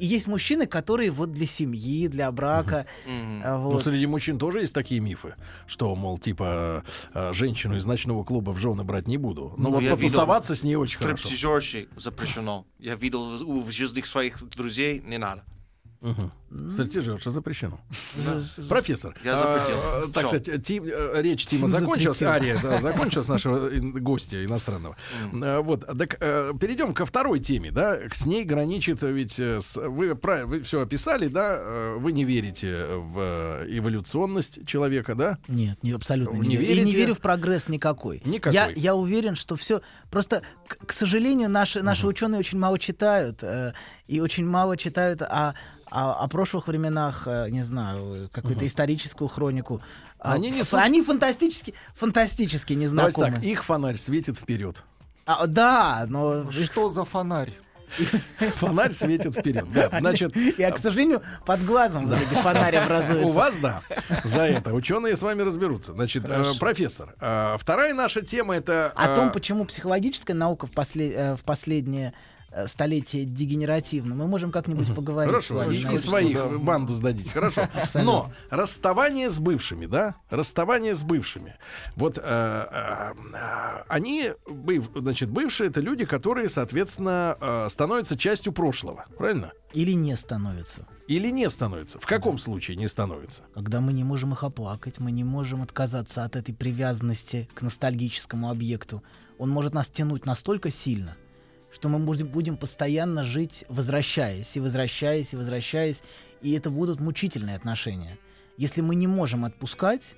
и 0.00 0.06
есть 0.06 0.26
мужчины, 0.26 0.66
которые 0.66 1.10
вот 1.10 1.30
для 1.30 1.46
семьи, 1.46 2.08
для 2.08 2.32
брака. 2.32 2.86
А, 3.44 3.58
Ну, 3.58 3.70
вот. 3.70 3.84
среди 3.84 4.06
мужчин 4.06 4.38
тоже 4.38 4.60
есть 4.60 4.72
такие 4.72 5.00
мифы, 5.00 5.34
что, 5.66 5.94
мол, 5.94 6.18
типа, 6.18 6.84
э, 7.14 7.32
женщину 7.34 7.76
из 7.76 7.84
ночного 7.84 8.24
клуба 8.24 8.50
в 8.50 8.58
жены 8.58 8.82
брать 8.82 9.06
не 9.06 9.18
буду. 9.18 9.54
Но 9.56 9.68
Ну, 9.68 9.70
вот 9.74 9.82
потусоваться 9.90 10.56
с 10.56 10.62
ней 10.62 10.76
очень 10.76 10.98
хорошо. 10.98 11.28
Запрещено. 11.96 12.64
Я 12.78 12.94
видел 12.94 13.42
у 13.42 13.60
в 13.60 13.70
жизни 13.70 14.00
своих 14.00 14.42
друзей, 14.48 15.02
не 15.06 15.18
надо. 15.18 15.44
Угу. 16.02 16.70
Стриптизерша 16.72 17.30
запрещено. 17.30 17.78
Профессор, 18.68 19.14
Я 19.24 19.36
запретил. 19.36 19.76
а, 19.82 20.08
так 20.12 20.26
сказать, 20.26 20.64
Тим, 20.64 20.84
э, 20.86 21.20
речь 21.22 21.44
Тима 21.46 21.68
Тим 21.68 21.76
закончилась, 21.78 22.22
ария 22.22 22.58
да, 22.62 22.78
закончилась 22.80 23.28
нашего 23.28 23.68
ин- 23.68 23.92
гостя 24.02 24.42
иностранного. 24.44 24.96
Э, 25.32 25.60
Вот, 25.60 25.86
так 25.86 26.16
э, 26.20 26.52
перейдем 26.58 26.94
ко 26.94 27.04
второй 27.06 27.38
теме, 27.40 27.70
да, 27.70 27.98
с 28.14 28.24
ней 28.26 28.44
граничит 28.44 29.02
ведь, 29.02 29.38
э, 29.38 29.60
с- 29.60 29.76
вы 29.76 30.16
все 30.62 30.80
описали, 30.80 31.28
да, 31.28 31.56
э, 31.58 31.96
вы 31.98 32.12
не 32.12 32.24
верите 32.24 32.86
в 32.96 33.18
э, 33.20 33.66
эволюционность 33.68 34.66
человека, 34.66 35.14
да? 35.14 35.38
Нет, 35.48 35.82
не, 35.82 35.92
абсолютно 35.92 36.36
не, 36.38 36.48
не 36.48 36.56
верю. 36.56 36.64
И 36.64 36.68
не 36.68 36.74
верите? 36.84 36.96
верю 36.98 37.14
в 37.14 37.18
прогресс 37.20 37.68
никакой. 37.68 38.22
Никакой. 38.24 38.54
Я, 38.54 38.70
я 38.74 38.94
уверен, 38.94 39.34
что 39.34 39.54
все... 39.56 39.82
Просто, 40.10 40.42
к, 40.66 40.86
к 40.86 40.92
сожалению, 40.92 41.48
наши, 41.50 41.82
наши 41.82 42.06
ученые 42.06 42.38
очень 42.40 42.58
мало 42.58 42.78
читают. 42.78 43.40
э, 43.42 43.72
и 44.08 44.18
очень 44.18 44.44
мало 44.44 44.76
читают 44.76 45.22
о, 45.22 45.54
о, 45.90 46.12
о 46.14 46.28
прошлых 46.28 46.68
временах, 46.68 47.24
э, 47.26 47.48
не 47.50 47.62
знаю, 47.62 48.28
какую-то 48.32 48.66
историческую 48.66 49.28
хронику. 49.28 49.80
А, 50.18 50.34
Они 50.34 50.50
ф- 50.50 50.56
несут- 50.56 50.80
Они 50.80 51.02
фантастически, 51.02 51.74
фантастически 51.94 52.72
Давайте 52.74 52.82
незнакомы. 52.84 53.30
так, 53.36 53.42
их 53.44 53.64
фонарь 53.64 53.96
светит 53.96 54.36
вперед. 54.36 54.82
А, 55.26 55.46
да, 55.46 56.06
но... 56.08 56.50
Что 56.50 56.88
за 56.88 57.04
фонарь? 57.04 57.52
Фонарь 58.56 58.92
светит 58.92 59.34
вперед. 59.36 59.64
Да, 59.72 59.90
значит, 59.98 60.34
Я, 60.58 60.70
к 60.70 60.78
сожалению, 60.78 61.22
под 61.44 61.64
глазом 61.64 62.06
вот 62.06 62.18
эти 62.18 62.34
фонари 62.40 62.76
образуются. 62.76 63.26
У 63.26 63.30
вас, 63.30 63.56
да, 63.58 63.82
за 64.24 64.42
это. 64.42 64.72
Ученые 64.74 65.16
с 65.16 65.22
вами 65.22 65.42
разберутся. 65.42 65.92
Значит, 65.92 66.24
э, 66.28 66.52
профессор, 66.58 67.14
э, 67.20 67.56
вторая 67.58 67.94
наша 67.94 68.22
тема 68.22 68.54
это... 68.56 68.92
О 68.94 69.08
э, 69.12 69.16
том, 69.16 69.32
почему 69.32 69.64
психологическая 69.64 70.36
наука 70.36 70.66
в, 70.66 70.70
после- 70.70 71.12
э, 71.12 71.36
в 71.36 71.42
последнее 71.42 72.08
э, 72.10 72.39
столетие 72.66 73.24
дегенеративна, 73.24 74.14
мы 74.14 74.26
можем 74.26 74.50
как-нибудь 74.50 74.94
поговорить 74.94 75.44
с 75.44 75.48
Хорошо, 75.48 75.70
и, 75.70 75.98
своих 75.98 76.36
тему. 76.36 76.58
банду 76.58 76.94
сдадите, 76.94 77.30
хорошо. 77.30 77.62
Абсолютно. 77.74 78.02
Но 78.02 78.30
расставание 78.50 79.30
с 79.30 79.38
бывшими, 79.38 79.86
да, 79.86 80.14
расставание 80.30 80.94
с 80.94 81.02
бывшими. 81.02 81.56
Вот 81.96 82.18
э, 82.18 82.22
э, 82.22 83.12
э, 83.34 83.82
они, 83.88 84.32
быв- 84.46 84.90
значит, 85.00 85.30
бывшие 85.30 85.70
это 85.70 85.80
люди, 85.80 86.04
которые, 86.04 86.48
соответственно, 86.48 87.36
э, 87.40 87.68
становятся 87.70 88.16
частью 88.16 88.52
прошлого, 88.52 89.04
правильно? 89.16 89.52
Или 89.72 89.92
не 89.92 90.16
становится. 90.16 90.86
Или 91.06 91.30
не 91.30 91.48
становятся? 91.48 91.98
В 91.98 92.06
каком 92.06 92.38
случае 92.38 92.76
не 92.76 92.88
становятся? 92.88 93.42
Когда 93.54 93.80
мы 93.80 93.92
не 93.92 94.04
можем 94.04 94.32
их 94.32 94.42
оплакать, 94.44 94.98
мы 94.98 95.10
не 95.12 95.24
можем 95.24 95.62
отказаться 95.62 96.24
от 96.24 96.36
этой 96.36 96.54
привязанности 96.54 97.48
к 97.54 97.62
ностальгическому 97.62 98.50
объекту. 98.50 99.02
Он 99.38 99.50
может 99.50 99.74
нас 99.74 99.88
тянуть 99.88 100.26
настолько 100.26 100.70
сильно, 100.70 101.16
что 101.72 101.88
мы 101.88 101.98
будем, 101.98 102.56
постоянно 102.56 103.24
жить, 103.24 103.64
возвращаясь, 103.68 104.56
и 104.56 104.60
возвращаясь, 104.60 105.32
и 105.32 105.36
возвращаясь, 105.36 106.02
и 106.42 106.52
это 106.52 106.70
будут 106.70 107.00
мучительные 107.00 107.56
отношения. 107.56 108.18
Если 108.56 108.80
мы 108.80 108.94
не 108.94 109.06
можем 109.06 109.44
отпускать, 109.44 110.14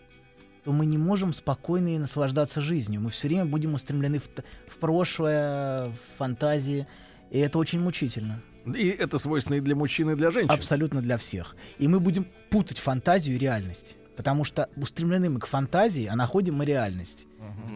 то 0.64 0.72
мы 0.72 0.86
не 0.86 0.98
можем 0.98 1.32
спокойно 1.32 1.94
и 1.94 1.98
наслаждаться 1.98 2.60
жизнью. 2.60 3.00
Мы 3.00 3.10
все 3.10 3.28
время 3.28 3.44
будем 3.44 3.74
устремлены 3.74 4.18
в, 4.18 4.28
в 4.68 4.76
прошлое, 4.78 5.88
в 5.88 6.18
фантазии, 6.18 6.86
и 7.30 7.38
это 7.38 7.58
очень 7.58 7.80
мучительно. 7.80 8.42
И 8.66 8.88
это 8.88 9.18
свойственно 9.18 9.56
и 9.56 9.60
для 9.60 9.74
мужчин, 9.74 10.10
и 10.10 10.14
для 10.14 10.30
женщин. 10.30 10.50
Абсолютно 10.50 11.02
для 11.02 11.18
всех. 11.18 11.56
И 11.78 11.88
мы 11.88 11.98
будем 11.98 12.26
путать 12.50 12.78
фантазию 12.78 13.36
и 13.36 13.38
реальность. 13.38 13.96
Потому 14.16 14.44
что 14.44 14.68
устремлены 14.76 15.30
мы 15.30 15.40
к 15.40 15.46
фантазии, 15.46 16.06
а 16.06 16.14
находим 16.14 16.56
мы 16.56 16.64
реальность. 16.64 17.26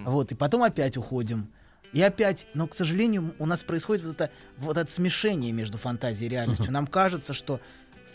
Вот, 0.04 0.30
и 0.30 0.34
потом 0.34 0.62
опять 0.62 0.96
уходим. 0.96 1.48
И 1.96 2.02
опять, 2.02 2.46
но, 2.52 2.66
к 2.66 2.74
сожалению, 2.74 3.32
у 3.38 3.46
нас 3.46 3.62
происходит 3.62 4.04
вот 4.04 4.20
это, 4.20 4.30
вот 4.58 4.76
это 4.76 4.92
смешение 4.92 5.50
между 5.50 5.78
фантазией 5.78 6.26
и 6.26 6.30
реальностью. 6.30 6.70
Нам 6.70 6.86
кажется, 6.86 7.32
что 7.32 7.58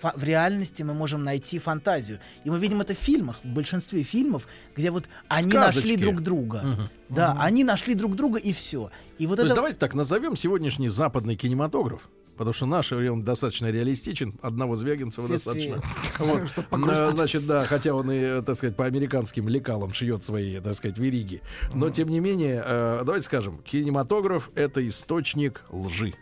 в 0.03 0.23
реальности 0.23 0.83
мы 0.83 0.93
можем 0.93 1.23
найти 1.23 1.57
фантазию. 1.57 2.19
И 2.43 2.51
мы 2.51 2.59
видим 2.59 2.79
это 2.81 2.93
в 2.93 2.99
фильмах, 2.99 3.39
в 3.43 3.47
большинстве 3.47 4.03
фильмов, 4.03 4.47
где 4.75 4.91
вот 4.91 5.05
они 5.27 5.49
Сказочки. 5.49 5.77
нашли 5.79 5.97
друг 5.97 6.21
друга. 6.21 6.89
Да, 7.09 7.35
они 7.39 7.63
нашли 7.63 7.95
друг 7.95 8.15
друга 8.15 8.37
и 8.37 8.51
все. 8.51 8.91
И 9.17 9.25
вот 9.25 9.37
То 9.37 9.41
есть 9.41 9.53
это... 9.53 9.55
давайте 9.55 9.79
так 9.79 9.95
назовем 9.95 10.35
сегодняшний 10.35 10.89
западный 10.89 11.35
кинематограф. 11.35 12.07
Потому 12.37 12.53
что 12.53 12.65
наш 12.65 12.91
он 12.91 13.23
достаточно 13.23 13.69
реалистичен, 13.69 14.39
одного 14.41 14.75
Звягинцева 14.75 15.27
Вследствие- 15.27 15.75
достаточно. 15.75 15.81
Вот. 16.71 17.13
Значит, 17.13 17.45
да, 17.45 17.65
хотя 17.65 17.93
он 17.93 18.09
и, 18.11 18.17
э, 18.17 18.41
так 18.41 18.55
сказать, 18.55 18.75
по 18.75 18.85
американским 18.85 19.47
лекалам 19.47 19.93
шьет 19.93 20.23
свои, 20.23 20.59
так 20.59 20.73
сказать, 20.73 20.97
вериги. 20.97 21.41
Но, 21.73 21.89
тем 21.89 22.09
не 22.09 22.19
менее, 22.19 22.63
э, 22.65 23.01
давайте 23.03 23.25
скажем, 23.25 23.59
кинематограф— 23.59 24.49
это 24.55 24.87
источник 24.87 25.61
лжи. 25.69 26.13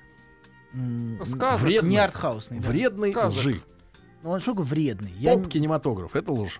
Сказок. 1.24 1.62
Вредный. 1.62 1.90
Не 1.90 1.98
артхаусный. 1.98 2.60
да. 2.60 2.68
Вредной 2.68 3.12
Сказок. 3.12 3.40
лжи. 3.40 3.62
Ну, 4.22 4.30
он 4.32 4.42
что 4.42 4.54
вредный? 4.54 5.14
Я 5.18 5.34
Поп-кинематограф— 5.34 6.12
это 6.16 6.32
ложь. 6.32 6.60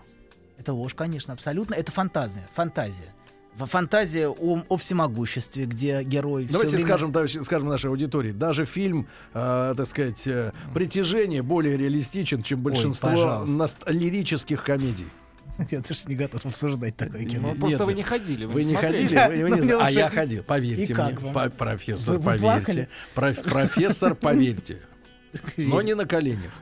Это 0.58 0.72
ложь, 0.72 0.94
конечно, 0.94 1.32
абсолютно. 1.32 1.74
Это 1.74 1.92
фантазия. 1.92 2.48
Фантазия. 2.54 3.14
Фантазия 3.58 4.28
о, 4.28 4.62
о 4.68 4.76
всемогуществе, 4.76 5.66
где 5.66 6.02
герой... 6.02 6.46
Давайте 6.50 6.76
время- 6.76 6.86
скажем, 6.86 7.12
товарищи, 7.12 7.38
скажем 7.42 7.68
нашей 7.68 7.90
аудитории, 7.90 8.32
даже 8.32 8.64
фильм, 8.64 9.06
э, 9.34 9.74
так 9.76 9.86
сказать, 9.86 10.26
э, 10.26 10.52
«Притяжение» 10.72 11.42
более 11.42 11.76
реалистичен, 11.76 12.42
чем 12.42 12.60
большинство 12.60 13.10
пожалуйста. 13.10 13.56
нас- 13.56 13.76
лирических 13.86 14.62
комедий. 14.64 15.06
Я 15.70 15.80
даже 15.80 16.00
не 16.06 16.14
готов 16.14 16.46
обсуждать 16.46 16.96
такое 16.96 17.24
кино. 17.26 17.48
Ну, 17.52 17.60
просто 17.60 17.78
Нет, 17.78 17.86
вы 17.86 17.94
не 17.94 18.02
ходили. 18.02 18.44
Вы 18.46 18.64
не 18.64 18.72
смотрели. 18.72 19.14
ходили, 19.14 19.42
вы- 19.42 19.50
вы 19.50 19.56
ну, 19.56 19.64
не 19.64 19.72
а 19.72 19.90
я 19.90 20.08
ходил, 20.08 20.42
поверьте 20.42 20.94
мне, 20.94 21.32
по- 21.32 21.50
профессор, 21.50 22.14
Вы- 22.14 22.18
вы 22.18 22.38
поверьте? 22.38 22.88
Проф- 23.14 23.42
профессор, 23.42 24.14
поверьте, 24.14 24.80
но 25.56 25.82
не 25.82 25.94
на 25.94 26.06
коленях, 26.06 26.52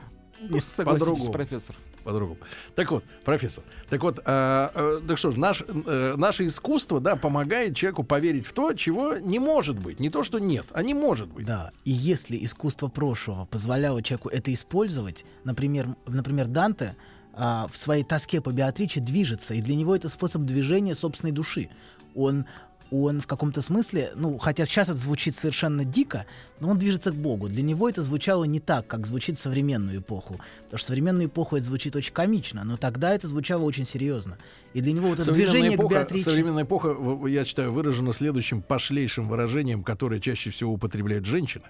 Ну, 0.41 0.59
согласитесь, 0.59 1.27
профессор. 1.29 1.75
По-другому. 2.03 2.39
Так 2.75 2.91
вот, 2.91 3.03
профессор, 3.23 3.63
так 3.89 4.01
вот, 4.03 4.19
а, 4.25 4.71
а, 4.73 5.01
так 5.07 5.17
что 5.17 5.31
ж, 5.31 5.37
наш, 5.37 5.63
э, 5.67 6.13
наше 6.17 6.45
искусство, 6.45 6.99
да, 6.99 7.15
помогает 7.15 7.75
человеку 7.75 8.03
поверить 8.03 8.45
в 8.45 8.53
то, 8.53 8.73
чего 8.73 9.17
не 9.17 9.39
может 9.39 9.79
быть, 9.79 9.99
не 9.99 10.09
то, 10.09 10.23
что 10.23 10.39
нет, 10.39 10.65
а 10.71 10.83
не 10.83 10.93
может 10.93 11.29
быть. 11.29 11.45
Да, 11.45 11.71
и 11.85 11.91
если 11.91 12.43
искусство 12.43 12.87
прошлого 12.87 13.45
позволяло 13.45 14.01
человеку 14.03 14.29
это 14.29 14.53
использовать, 14.53 15.25
например, 15.43 15.87
например 16.07 16.47
Данте 16.47 16.95
а, 17.33 17.67
в 17.71 17.77
своей 17.77 18.03
тоске 18.03 18.41
по 18.41 18.51
Беатриче 18.51 18.99
движется, 18.99 19.53
и 19.53 19.61
для 19.61 19.75
него 19.75 19.95
это 19.95 20.09
способ 20.09 20.43
движения 20.43 20.95
собственной 20.95 21.31
души. 21.31 21.69
Он, 22.15 22.45
он 22.91 23.21
в 23.21 23.27
каком-то 23.27 23.61
смысле, 23.61 24.11
ну, 24.15 24.37
хотя 24.37 24.65
сейчас 24.65 24.89
это 24.89 24.97
звучит 24.97 25.35
совершенно 25.35 25.85
дико, 25.85 26.25
но 26.59 26.69
он 26.69 26.77
движется 26.77 27.11
к 27.11 27.15
Богу. 27.15 27.47
Для 27.47 27.63
него 27.63 27.87
это 27.87 28.01
звучало 28.03 28.43
не 28.45 28.59
так, 28.59 28.87
как 28.87 29.05
звучит 29.05 29.37
в 29.37 29.41
современную 29.41 29.99
эпоху. 29.99 30.39
Потому 30.65 30.77
что 30.77 30.85
в 30.85 30.87
современную 30.87 31.27
эпоху 31.27 31.55
это 31.55 31.65
звучит 31.65 31.95
очень 31.95 32.13
комично, 32.13 32.63
но 32.63 32.77
тогда 32.77 33.13
это 33.13 33.27
звучало 33.27 33.63
очень 33.63 33.85
серьезно. 33.85 34.37
И 34.73 34.81
для 34.81 34.93
него 34.93 35.09
вот 35.09 35.19
это 35.19 35.31
движение 35.31 35.75
эпоха, 35.75 35.87
к 35.87 35.91
Беатриче... 35.99 36.23
современная 36.23 36.63
эпоха, 36.63 36.95
я 37.27 37.45
считаю, 37.45 37.71
выражена 37.71 38.13
следующим 38.13 38.61
пошлейшим 38.61 39.27
выражением, 39.27 39.83
которое 39.83 40.19
чаще 40.19 40.49
всего 40.49 40.73
употребляют 40.73 41.25
женщины. 41.25 41.65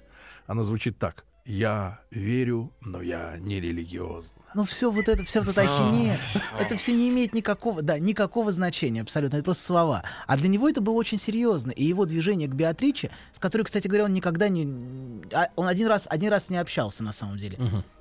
Оно 0.48 0.64
звучит 0.64 0.98
так. 0.98 1.26
Я 1.50 2.00
верю, 2.12 2.72
но 2.80 3.02
я 3.02 3.36
не 3.40 3.60
религиозна. 3.60 4.38
Ну 4.54 4.66
все 4.66 4.92
вот 4.92 5.08
это, 5.08 5.24
вся 5.24 5.42
вот 5.42 5.50
эта 5.50 5.62
ахинея, 5.62 6.20
это 6.60 6.76
все 6.78 6.94
не 6.94 7.10
имеет 7.10 7.34
никакого, 7.34 7.82
да, 7.82 7.98
никакого 7.98 8.52
значения 8.52 9.02
абсолютно, 9.02 9.38
это 9.38 9.46
просто 9.46 9.64
слова. 9.64 10.04
А 10.28 10.38
для 10.38 10.48
него 10.48 10.70
это 10.70 10.80
было 10.80 10.94
очень 10.94 11.20
серьезно, 11.20 11.72
и 11.72 11.84
его 11.84 12.06
движение 12.06 12.48
к 12.48 12.54
Беатриче, 12.54 13.10
с 13.34 13.40
которой, 13.40 13.64
кстати 13.64 13.88
говоря, 13.88 14.06
он 14.06 14.14
никогда 14.14 14.48
не, 14.48 15.24
а, 15.34 15.48
он 15.56 15.68
один 15.68 15.88
раз, 15.88 16.06
один 16.08 16.30
раз 16.30 16.50
не 16.50 16.58
общался 16.58 17.02
на 17.02 17.14
самом 17.14 17.40
деле. 17.40 17.58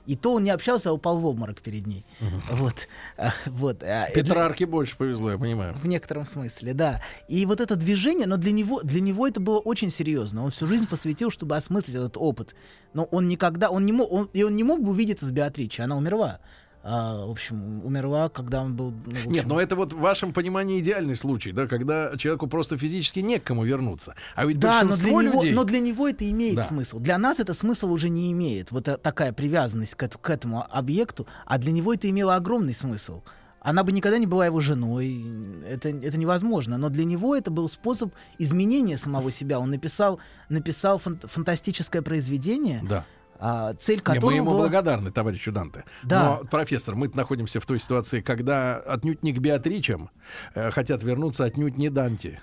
И 0.08 0.16
то 0.16 0.32
он 0.32 0.44
не 0.44 0.50
общался, 0.50 0.88
а 0.88 0.92
упал 0.94 1.18
в 1.18 1.26
обморок 1.26 1.60
перед 1.60 1.86
ней. 1.86 2.06
Вот, 2.50 2.88
А, 3.18 3.30
вот. 3.44 3.82
а, 3.82 4.08
Петрарке 4.14 4.64
больше 4.64 4.96
повезло, 4.96 5.30
я 5.30 5.36
понимаю. 5.38 5.74
в 5.74 5.86
некотором 5.86 6.24
смысле, 6.24 6.72
да. 6.72 7.02
И 7.28 7.44
вот 7.44 7.60
это 7.60 7.76
движение, 7.76 8.26
но 8.26 8.38
для 8.38 8.52
него, 8.52 8.80
для 8.82 9.02
него 9.02 9.28
это 9.28 9.38
было 9.38 9.58
очень 9.58 9.90
серьезно. 9.90 10.44
Он 10.44 10.50
всю 10.50 10.66
жизнь 10.66 10.86
посвятил, 10.86 11.30
чтобы 11.30 11.56
осмыслить 11.58 11.96
этот 11.96 12.16
опыт. 12.16 12.54
Но 12.94 13.04
он 13.04 13.28
никогда, 13.28 13.68
он 13.70 13.84
не 13.84 13.92
мог, 13.92 14.10
он, 14.10 14.30
и 14.32 14.42
он 14.42 14.56
не 14.56 14.64
мог 14.64 14.82
бы 14.82 14.90
увидеться 14.92 15.26
с 15.26 15.30
Беатричей, 15.30 15.84
она 15.84 15.94
умерла. 15.96 16.40
А, 16.82 17.26
в 17.26 17.30
общем, 17.30 17.84
умерла, 17.84 18.28
когда 18.28 18.62
он 18.62 18.74
был... 18.76 18.92
ну, 18.92 19.12
в 19.12 19.14
Нет, 19.26 19.26
общем, 19.44 19.48
но 19.48 19.60
это 19.60 19.76
вот 19.76 19.92
в 19.92 19.98
вашем 19.98 20.32
понимании 20.32 20.78
идеальный 20.78 21.16
случай, 21.16 21.52
да, 21.52 21.66
когда 21.66 22.16
человеку 22.16 22.46
просто 22.46 22.78
физически 22.78 23.18
не 23.20 23.38
к 23.40 23.44
кому 23.44 23.64
вернуться. 23.64 24.14
А 24.34 24.46
ведь 24.46 24.58
Да, 24.58 24.82
но 24.82 24.88
для, 24.88 24.88
большинство 24.88 25.22
него, 25.22 25.34
людей... 25.42 25.52
но 25.54 25.64
для 25.64 25.80
него 25.80 26.08
это 26.08 26.30
имеет 26.30 26.56
Да. 26.56 26.62
смысл. 26.62 26.98
Для 27.00 27.18
нас 27.18 27.40
это 27.40 27.52
смысл 27.52 27.90
уже 27.90 28.08
не 28.08 28.30
имеет. 28.32 28.70
Вот 28.70 28.86
э, 28.88 28.96
такая 28.96 29.32
привязанность 29.32 29.96
к, 29.96 30.08
к 30.08 30.30
этому 30.30 30.64
объекту. 30.70 31.26
А 31.46 31.58
для 31.58 31.72
него 31.72 31.92
это 31.92 32.08
имело 32.08 32.36
огромный 32.36 32.74
смысл. 32.74 33.22
Она 33.60 33.82
бы 33.82 33.90
никогда 33.90 34.18
не 34.18 34.26
была 34.26 34.46
его 34.46 34.60
женой. 34.60 35.26
Это, 35.68 35.88
это 35.88 36.16
невозможно. 36.16 36.78
Но 36.78 36.88
для 36.90 37.04
него 37.04 37.34
это 37.34 37.50
был 37.50 37.68
способ 37.68 38.14
изменения 38.38 38.96
самого 38.96 39.32
себя. 39.32 39.58
Он 39.58 39.68
написал, 39.70 40.20
написал 40.48 40.98
фан- 40.98 41.18
фантастическое 41.26 42.00
произведение, 42.02 42.82
Да. 42.88 43.04
А, 43.38 43.74
цель 43.74 43.96
Не, 43.96 44.02
которого 44.02 44.30
мы 44.30 44.36
ему 44.36 44.50
благодарны, 44.56 45.10
товарищу 45.10 45.52
Данте. 45.52 45.84
Да. 46.02 46.40
Но, 46.40 46.48
профессор, 46.48 46.94
мы 46.94 47.08
находимся 47.12 47.60
в 47.60 47.66
той 47.66 47.78
ситуации, 47.78 48.20
когда 48.20 48.76
отнюдь 48.76 49.22
не 49.22 49.32
к 49.32 49.38
Беатричам 49.38 50.10
э, 50.54 50.70
хотят 50.70 51.02
вернуться 51.02 51.44
отнюдь 51.44 51.76
не 51.76 51.90
Данте. 51.90 52.40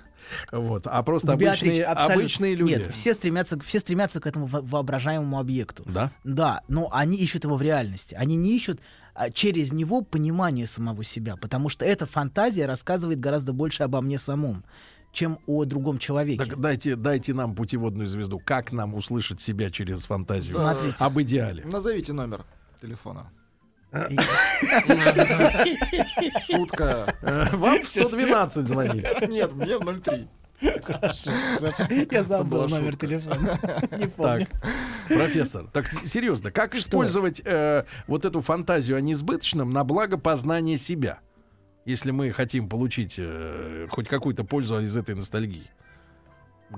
Вот, 0.51 0.88
а 0.88 1.03
просто 1.03 1.34
обычные, 1.34 1.84
Абсолютно. 1.84 2.15
обычные 2.15 2.55
люди. 2.55 2.71
Нет, 2.71 2.91
все 2.91 3.13
стремятся, 3.13 3.60
все 3.60 3.79
стремятся 3.79 4.19
к 4.19 4.27
этому 4.27 4.47
во- 4.47 4.62
воображаемому 4.62 5.39
объекту. 5.39 5.84
Да? 5.86 6.12
Да, 6.23 6.62
но 6.67 6.89
они 6.91 7.17
ищут 7.17 7.43
его 7.43 7.58
в 7.58 7.62
реальности. 7.62 8.15
Они 8.15 8.36
не 8.36 8.55
ищут 8.55 8.81
а, 9.13 9.29
через 9.29 9.71
него 9.71 10.01
понимание 10.01 10.65
самого 10.65 11.03
себя, 11.03 11.38
потому 11.38 11.69
что 11.69 11.86
эта 11.86 12.05
фантазия 12.05 12.65
рассказывает 12.65 13.19
гораздо 13.19 13.53
больше 13.53 13.84
обо 13.84 14.01
мне 14.01 14.17
самом, 14.17 14.63
чем 15.15 15.39
о 15.47 15.65
другом 15.65 15.97
человеке. 15.97 16.43
Так 16.43 16.60
дайте, 16.60 16.95
дайте 16.95 17.34
нам 17.34 17.56
путеводную 17.56 18.08
звезду. 18.08 18.39
Как 18.43 18.71
нам 18.71 18.93
услышать 18.93 19.41
себя 19.41 19.71
через 19.71 20.06
фантазию? 20.06 20.54
Смотрите. 20.54 20.97
Об 20.99 21.19
идеале. 21.21 21.63
Назовите 21.65 22.13
номер 22.13 22.45
телефона. 22.82 23.32
Утка. 26.49 27.15
Э, 27.21 27.56
Вам 27.56 27.82
в 27.82 27.88
112 27.88 28.67
звонить. 28.67 29.06
Нет, 29.30 29.54
мне 29.54 29.78
в 29.78 30.01
03. 30.01 30.28
Я 32.12 32.23
забыл 32.23 32.67
номер 32.67 32.95
телефона. 32.95 33.60
Не 33.97 34.08
Так, 34.08 34.13
помню. 34.15 34.47
профессор, 35.08 35.67
так 35.71 35.88
серьезно, 36.06 36.51
как 36.51 36.75
использовать 36.75 37.41
э, 37.45 37.86
вот 38.08 38.25
эту 38.25 38.41
фантазию 38.41 38.97
о 38.97 39.01
несбыточном 39.01 39.71
на 39.73 39.84
благо 39.84 40.17
познания 40.17 40.78
себя, 40.78 41.19
если 41.86 42.12
мы 42.12 42.32
хотим 42.32 42.67
получить 42.67 43.15
э, 43.17 43.88
хоть 43.89 44.08
какую-то 44.08 44.43
пользу 44.43 44.80
из 44.82 44.95
этой 44.98 45.15
ностальгии? 45.15 45.69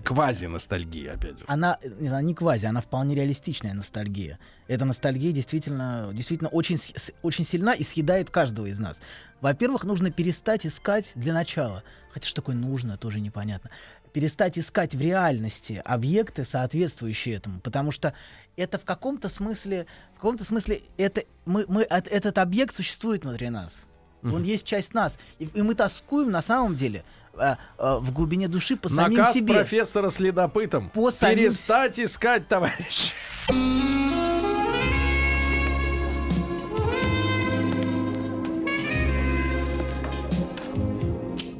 Квази-ностальгии, 0.04 1.08
опять 1.08 1.40
же. 1.40 1.46
Она, 1.48 1.80
она 2.00 2.22
не 2.22 2.36
квази, 2.36 2.66
она 2.66 2.82
вполне 2.82 3.16
реалистичная 3.16 3.74
ностальгия. 3.74 4.38
Эта 4.68 4.84
ностальгия 4.84 5.32
действительно, 5.32 6.12
действительно 6.14 6.50
очень, 6.50 6.78
очень 7.22 7.46
сильна 7.46 7.74
и 7.74 7.84
съедает 7.84 8.30
каждого 8.30 8.66
из 8.66 8.80
нас. 8.80 9.00
Во-первых, 9.40 9.86
нужно 9.86 10.12
перестать 10.12 10.66
искать 10.68 11.14
для 11.16 11.34
начала. 11.34 11.84
Хотя 12.12 12.28
что 12.28 12.42
такое 12.42 12.56
нужно, 12.56 12.98
тоже 12.98 13.22
непонятно. 13.22 13.70
Перестать 14.12 14.60
искать 14.60 14.94
в 14.94 15.02
реальности 15.02 15.82
объекты, 15.86 16.44
соответствующие 16.44 17.36
этому. 17.36 17.62
Потому 17.62 17.92
что 17.92 18.14
это 18.58 18.78
в 18.78 18.84
каком-то 18.84 19.30
смысле, 19.30 19.86
в 20.14 20.16
каком-то 20.16 20.44
смысле 20.44 20.82
это, 20.98 21.24
мы, 21.46 21.66
мы, 21.70 21.84
от- 21.84 22.08
этот 22.08 22.38
объект 22.40 22.74
существует 22.74 23.24
внутри 23.24 23.50
нас. 23.50 23.88
Он 24.34 24.44
есть 24.44 24.66
часть 24.66 24.94
нас. 24.94 25.18
И, 25.40 25.50
и 25.54 25.62
мы 25.62 25.76
тоскуем 25.76 26.32
на 26.32 26.42
самом 26.42 26.76
деле 26.76 27.04
э, 27.34 27.56
э, 27.78 27.98
в 28.00 28.12
глубине 28.12 28.48
души 28.48 28.76
по 28.76 28.90
самим 28.90 29.18
Наказ 29.18 29.34
себе. 29.36 29.54
профессора 29.54 30.10
следопытом. 30.10 30.90
По 30.90 31.12
самим 31.12 31.38
Перестать 31.38 32.00
искать, 32.00 32.48
товарищ. 32.48 33.14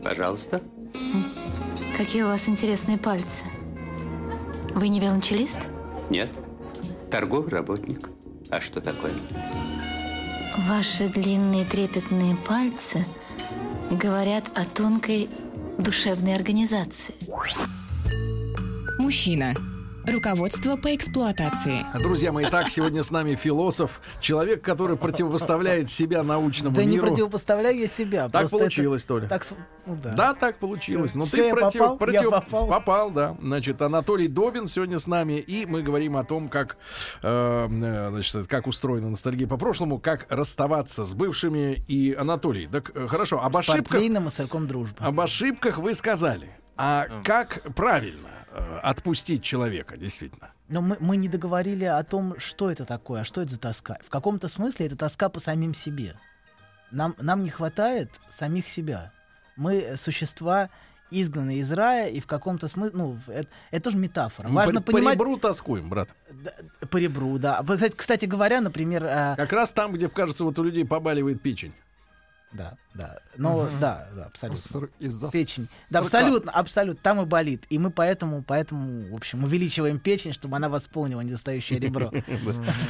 Пожалуйста. 0.04 0.62
Какие 1.98 2.24
у 2.24 2.28
вас 2.28 2.48
интересные 2.48 2.98
пальцы. 2.98 3.44
Вы 4.74 4.88
не 4.90 5.00
велончелист? 5.00 5.68
Нет. 6.10 6.30
Торговый 7.12 7.50
работник. 7.50 8.10
А 8.50 8.62
что 8.62 8.80
такое? 8.80 9.12
Ваши 10.66 11.08
длинные 11.08 11.66
трепетные 11.66 12.36
пальцы 12.36 13.06
говорят 13.92 14.46
о 14.56 14.66
тонкой 14.66 15.30
душевной 15.78 16.36
организации. 16.36 17.14
Мужчина. 18.98 19.54
Руководство 20.08 20.78
по 20.78 20.96
эксплуатации. 20.96 21.86
Друзья 22.02 22.32
мои, 22.32 22.46
так 22.46 22.70
сегодня 22.70 23.04
с 23.04 23.12
нами 23.12 23.36
философ, 23.36 24.00
человек, 24.22 24.62
который 24.62 24.96
противопоставляет 24.96 25.92
себя 25.92 26.24
научному 26.24 26.74
Да 26.76 26.86
не 26.86 26.96
миру. 26.96 27.08
противопоставляю 27.08 27.78
я 27.78 27.88
себя. 27.88 28.30
Так 28.30 28.44
просто 28.44 28.58
получилось, 28.58 29.02
это- 29.04 29.08
Толя. 29.16 29.28
Так, 29.28 29.44
с- 29.44 29.54
ну 29.86 29.98
да. 30.02 30.14
Да, 30.14 30.34
так 30.34 30.60
получилось. 30.60 31.10
Всё. 31.12 31.20
Но 31.20 31.26
Всё, 31.26 31.38
ты 31.38 31.44
я 31.48 31.54
против, 31.54 31.80
попал? 31.80 31.98
против- 31.98 32.22
Я 32.22 32.30
попал? 32.30 32.68
попал, 32.68 33.12
да. 33.12 33.38
Значит, 33.42 33.82
Анатолий 33.82 34.30
Добин 34.30 34.70
сегодня 34.70 34.98
с 34.98 35.08
нами, 35.08 35.34
и 35.40 35.66
мы 35.66 35.82
говорим 35.84 36.16
о 36.16 36.24
том, 36.24 36.48
как, 36.48 36.78
э, 37.22 37.68
э, 37.70 38.10
значит, 38.12 38.48
как 38.48 38.68
устроена 38.68 39.10
ностальгия 39.10 39.48
по 39.48 39.58
прошлому, 39.58 40.00
как 40.00 40.26
расставаться 40.30 41.04
с 41.04 41.14
бывшими. 41.16 41.84
И 41.90 42.14
Анатолий, 42.14 42.68
так 42.68 42.92
э, 42.96 43.08
хорошо, 43.10 43.44
об 43.44 43.54
С 43.56 43.60
ошибках, 43.60 44.02
сырком 44.32 44.68
дружбы. 44.68 44.96
об 45.04 45.20
ошибках 45.20 45.80
вы 45.80 45.94
сказали. 45.96 46.50
А 46.78 47.08
как 47.26 47.64
правильно 47.76 48.30
отпустить 48.82 49.44
человека, 49.44 49.98
действительно? 49.98 50.52
Но 50.68 50.82
мы, 50.82 50.98
мы 51.00 51.18
не 51.18 51.30
договорили 51.30 51.86
о 51.86 52.04
том, 52.04 52.40
что 52.40 52.72
это 52.72 52.86
такое, 52.86 53.22
а 53.22 53.24
что 53.24 53.42
это 53.42 53.52
за 53.52 53.60
тоска. 53.60 53.98
В 54.06 54.10
каком-то 54.10 54.48
смысле 54.48 54.88
это 54.88 54.96
тоска 54.96 55.30
по 55.30 55.40
самим 55.40 55.74
себе. 55.74 56.16
Нам, 56.92 57.16
нам 57.20 57.44
не 57.44 57.50
хватает 57.50 58.10
самих 58.30 58.68
себя. 58.68 59.12
Мы 59.56 59.76
э, 59.76 59.98
существа, 59.98 60.70
изгнанные 61.12 61.60
из 61.60 61.72
рая, 61.72 62.10
и 62.10 62.20
в 62.20 62.28
каком-то 62.28 62.68
смысле... 62.68 62.98
Ну, 62.98 63.20
это, 63.28 63.50
это 63.72 63.84
тоже 63.86 63.98
метафора. 63.98 64.48
Мы 64.48 64.56
Важно 64.56 64.82
по, 64.82 64.92
понимать... 64.92 65.18
по 65.18 65.24
ребру 65.24 65.38
тоскуем, 65.38 65.90
брат. 65.90 66.10
Да, 66.32 66.54
по 66.88 66.98
ребру, 66.98 67.38
да. 67.40 67.62
Кстати, 67.64 67.96
кстати 67.96 68.26
говоря, 68.26 68.62
например... 68.62 69.06
а, 69.06 69.36
Как 69.36 69.52
раз 69.54 69.72
там, 69.72 69.94
где, 69.94 70.10
кажется, 70.10 70.44
вот 70.44 70.58
у 70.60 70.64
людей 70.64 70.86
побаливает 70.86 71.42
печень. 71.42 71.74
Да, 72.54 72.78
да. 72.98 73.20
Но, 73.38 73.70
да, 73.80 74.08
да, 74.16 74.26
абсолютно. 74.26 74.90
Из-за 75.00 75.30
Печень. 75.30 75.68
Да, 75.90 76.00
абсолютно, 76.00 76.52
абсолютно. 76.52 77.02
Там 77.02 77.22
и 77.22 77.26
болит. 77.26 77.66
И 77.70 77.78
мы 77.78 77.92
поэтому, 77.92 78.44
поэтому, 78.44 79.12
в 79.12 79.16
общем, 79.16 79.44
увеличиваем 79.44 80.00
печень, 80.00 80.34
чтобы 80.34 80.56
она 80.58 80.70
восполнила 80.70 81.22
недостающее 81.22 81.80
ребро. 81.80 82.12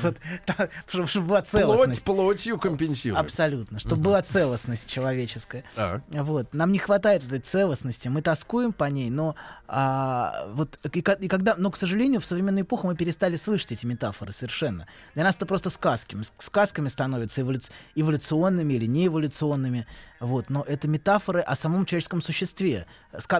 Чтобы 0.88 1.08
была 1.28 1.42
Плоть 1.42 1.48
целостность. 1.50 2.04
плотью 2.04 2.58
компенсирует. 2.60 3.22
Абсолютно. 3.24 3.80
Чтобы 3.80 4.02
была 4.04 4.22
целостность 4.22 4.90
человеческая. 4.90 5.64
Вот. 6.10 6.54
Нам 6.54 6.72
не 6.72 6.80
хватает 6.80 7.24
этой 7.26 7.40
целостности. 7.40 8.08
Мы 8.08 8.22
тоскуем 8.22 8.72
по 8.74 8.86
ней, 8.86 9.10
но 9.10 9.36
а, 9.68 10.48
вот 10.54 10.80
и, 10.94 11.02
ко- 11.02 11.14
и 11.14 11.28
когда, 11.28 11.56
но, 11.58 11.72
к 11.72 11.78
сожалению, 11.78 12.22
в 12.22 12.26
современную 12.26 12.64
эпоху 12.64 12.88
мы 12.88 12.96
перестали 12.96 13.36
слышать 13.36 13.74
эти 13.74 13.86
метафоры 13.86 14.32
совершенно. 14.32 14.88
Для 15.14 15.24
нас 15.24 15.36
это 15.36 15.46
просто 15.46 15.70
сказки. 15.70 16.18
Сказками 16.38 16.88
становятся 16.88 17.42
эволюц- 17.42 17.70
эволюционными 17.96 18.74
или 18.74 18.86
неэволюционными. 18.86 19.86
Вот. 20.20 20.50
Но 20.50 20.64
это 20.64 20.88
метафоры 20.88 21.42
о 21.42 21.56
самом 21.56 21.86
человеческом 21.86 22.22
существе. 22.22 22.86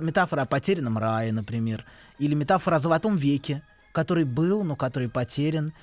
Метафора 0.02 0.42
о 0.42 0.46
потерянном 0.46 0.98
рае, 0.98 1.32
например. 1.32 1.86
Или 2.20 2.36
метафора 2.36 2.76
о 2.76 2.80
золотом 2.80 3.16
веке, 3.18 3.62
который 3.92 4.24
был, 4.24 4.64
но 4.64 4.76
который 4.76 5.10
потерян. 5.10 5.74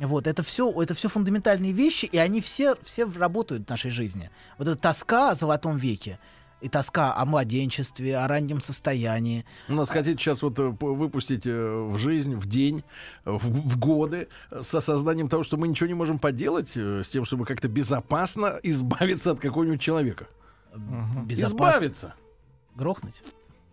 Вот, 0.00 0.26
это 0.26 0.42
все, 0.42 0.72
это 0.82 0.92
все 0.94 1.08
фундаментальные 1.08 1.70
вещи, 1.70 2.06
и 2.06 2.18
они 2.18 2.40
все, 2.40 2.74
все 2.82 3.08
работают 3.08 3.66
в 3.66 3.70
нашей 3.70 3.92
жизни. 3.92 4.28
Вот 4.58 4.66
эта 4.66 4.76
тоска 4.76 5.30
о 5.30 5.34
золотом 5.36 5.76
веке, 5.78 6.18
и 6.64 6.68
тоска 6.70 7.14
о 7.14 7.26
младенчестве, 7.26 8.16
о 8.16 8.26
раннем 8.26 8.58
состоянии. 8.62 9.44
У 9.68 9.74
нас 9.74 9.90
хотите 9.90 10.18
сейчас 10.18 10.40
вот 10.40 10.58
э, 10.58 10.62
выпустить 10.80 11.42
э, 11.44 11.50
в 11.90 11.98
жизнь, 11.98 12.34
в 12.36 12.46
день, 12.46 12.84
э, 13.26 13.32
в, 13.32 13.44
в 13.44 13.78
годы, 13.78 14.28
с 14.50 14.74
осознанием 14.74 15.28
того, 15.28 15.44
что 15.44 15.58
мы 15.58 15.68
ничего 15.68 15.88
не 15.88 15.94
можем 15.94 16.18
поделать 16.18 16.74
с 16.74 17.06
тем, 17.08 17.26
чтобы 17.26 17.44
как-то 17.44 17.68
безопасно 17.68 18.58
избавиться 18.62 19.32
от 19.32 19.40
какого-нибудь 19.40 19.82
человека. 19.82 20.26
Безопасно. 21.26 21.76
Избавиться. 21.76 22.14
Грохнуть. 22.74 23.22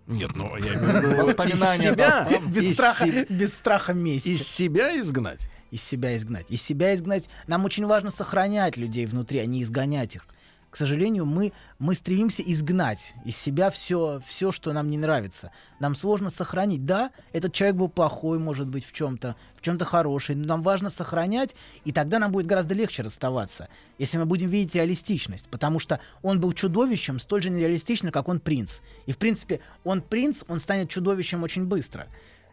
Нет, 0.07 0.31
ну 0.35 0.57
я 0.57 0.73
имею 0.73 0.99
в 0.99 1.11
виду 1.13 1.25
Воспоминания 1.25 1.91
из 1.91 1.93
себя. 1.93 2.27
Без 2.45 2.63
из 2.63 2.73
страха, 2.73 3.05
се- 3.05 3.25
без 3.29 3.53
страха 3.53 3.93
мести. 3.93 4.27
из 4.27 4.45
себя 4.45 4.99
изгнать. 4.99 5.39
из 5.71 5.81
себя 5.81 6.17
изгнать. 6.17 6.45
Из 6.49 6.61
себя 6.61 6.93
изгнать. 6.93 7.29
Нам 7.47 7.63
очень 7.63 7.85
важно 7.85 8.09
сохранять 8.09 8.75
людей 8.75 9.05
внутри, 9.05 9.39
а 9.39 9.45
не 9.45 9.63
изгонять 9.63 10.17
их. 10.17 10.25
К 10.71 10.77
сожалению, 10.77 11.25
мы, 11.25 11.51
мы 11.79 11.93
стремимся 11.95 12.41
изгнать 12.41 13.13
из 13.25 13.35
себя 13.35 13.69
все, 13.71 14.21
все, 14.25 14.53
что 14.53 14.71
нам 14.71 14.89
не 14.89 14.97
нравится. 14.97 15.51
Нам 15.81 15.95
сложно 15.95 16.29
сохранить. 16.29 16.85
Да, 16.85 17.11
этот 17.33 17.51
человек 17.51 17.75
был 17.75 17.89
плохой, 17.89 18.39
может 18.39 18.69
быть, 18.69 18.85
в 18.85 18.93
чем-то, 18.93 19.35
в 19.57 19.61
чем-то 19.61 19.83
хороший, 19.83 20.35
но 20.35 20.47
нам 20.47 20.63
важно 20.63 20.89
сохранять, 20.89 21.55
и 21.83 21.91
тогда 21.91 22.19
нам 22.19 22.31
будет 22.31 22.45
гораздо 22.45 22.73
легче 22.73 23.03
расставаться, 23.03 23.67
если 23.97 24.17
мы 24.17 24.25
будем 24.25 24.49
видеть 24.49 24.73
реалистичность. 24.73 25.49
Потому 25.49 25.79
что 25.79 25.99
он 26.21 26.39
был 26.39 26.53
чудовищем 26.53 27.19
столь 27.19 27.43
же 27.43 27.49
нереалистично, 27.49 28.09
как 28.09 28.29
он 28.29 28.39
принц. 28.39 28.79
И, 29.07 29.11
в 29.11 29.17
принципе, 29.17 29.59
он 29.83 30.01
принц, 30.01 30.43
он 30.47 30.59
станет 30.59 30.89
чудовищем 30.89 31.43
очень 31.43 31.65
быстро. 31.65 32.07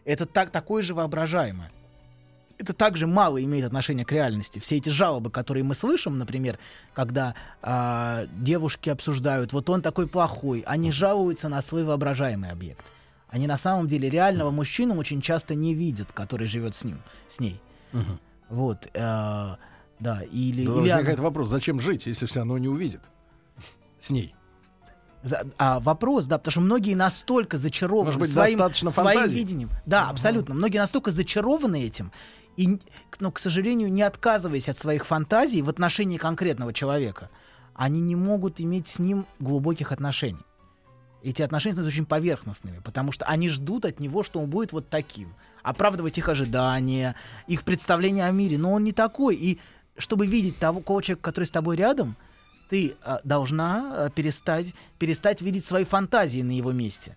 Это 0.05 0.27
так, 0.27 0.51
такое 0.51 0.83
же 0.83 0.93
воображаемое 0.93 1.71
это 2.59 2.73
также 2.73 3.07
мало 3.07 3.43
имеет 3.43 3.65
отношения 3.65 4.05
к 4.05 4.13
реальности. 4.13 4.59
Все 4.59 4.77
эти 4.77 4.89
жалобы, 4.91 5.31
которые 5.31 5.63
мы 5.65 5.75
слышим, 5.75 6.19
например, 6.19 6.59
когда 6.93 7.35
а, 7.63 8.27
девушки 8.33 8.91
обсуждают, 8.91 9.53
вот 9.53 9.71
он 9.71 9.81
такой 9.81 10.09
плохой, 10.09 10.65
они 10.67 10.91
жалуются 10.93 11.49
на 11.49 11.63
свой 11.63 11.85
воображаемый 11.85 12.51
объект. 12.51 12.85
Они 13.29 13.47
на 13.47 13.59
самом 13.59 13.89
деле 13.89 14.09
реального 14.11 14.51
мужчину 14.51 14.97
очень 14.97 15.21
часто 15.21 15.55
не 15.55 15.75
видят, 15.75 16.13
который 16.13 16.47
живет 16.47 16.75
с 16.75 16.85
ним, 16.85 16.99
с 17.29 17.41
ней. 17.41 17.61
Вот, 18.49 18.89
э, 18.95 19.57
да, 20.01 20.21
или, 20.33 20.65
Да 20.65 20.73
или 20.73 20.79
возникает 20.91 21.19
она- 21.19 21.29
вопрос, 21.29 21.49
зачем 21.49 21.81
жить, 21.81 22.07
если 22.07 22.27
все 22.27 22.41
равно 22.41 22.57
не 22.59 22.69
увидит 22.69 23.03
с 24.01 24.11
ней? 24.11 24.35
А 25.59 25.81
вопрос, 25.81 26.27
да, 26.27 26.39
потому 26.39 26.53
что 26.53 26.61
многие 26.61 26.95
настолько 26.95 27.59
зачарованы 27.59 28.07
Может 28.07 28.21
быть, 28.21 28.33
своим, 28.33 28.91
своим 28.91 29.29
видением. 29.29 29.71
Да, 29.85 30.09
абсолютно. 30.11 30.55
Многие 30.55 30.79
настолько 30.79 31.11
зачарованы 31.11 31.85
этим, 31.85 32.13
и, 32.59 32.81
но, 33.21 33.31
к 33.31 33.39
сожалению, 33.39 33.91
не 33.91 34.03
отказываясь 34.03 34.69
от 34.69 34.77
своих 34.77 35.07
фантазий 35.07 35.63
в 35.63 35.69
отношении 35.69 36.19
конкретного 36.19 36.73
человека, 36.73 37.31
они 37.73 38.01
не 38.01 38.17
могут 38.17 38.61
иметь 38.61 38.89
с 38.89 38.99
ним 38.99 39.27
глубоких 39.39 39.93
отношений. 39.93 40.43
Эти 41.23 41.41
отношения 41.41 41.75
становятся 41.75 41.97
очень 41.97 42.07
поверхностными, 42.07 42.81
потому 42.81 43.13
что 43.13 43.27
они 43.27 43.49
ждут 43.49 43.85
от 43.85 44.01
него, 44.01 44.25
что 44.25 44.41
он 44.41 44.51
будет 44.51 44.73
вот 44.73 44.89
таким. 44.89 45.35
Оправдывать 45.63 46.19
их 46.19 46.29
ожидания, 46.29 47.15
их 47.47 47.63
представления 47.63 48.27
о 48.27 48.33
мире. 48.33 48.59
Но 48.59 48.73
он 48.73 48.83
не 48.83 48.93
такой. 48.93 49.37
И 49.37 49.61
чтобы 49.97 50.27
видеть 50.27 50.59
того 50.59 50.81
человека, 51.01 51.23
который 51.23 51.45
с 51.45 51.51
тобой 51.51 51.77
рядом, 51.77 52.17
ты 52.71 52.97
а, 53.03 53.21
должна 53.23 54.07
а, 54.07 54.11
перестать, 54.11 54.75
перестать 54.99 55.43
видеть 55.43 55.65
свои 55.65 55.85
фантазии 55.85 56.43
на 56.43 56.53
его 56.53 56.73
месте. 56.73 57.17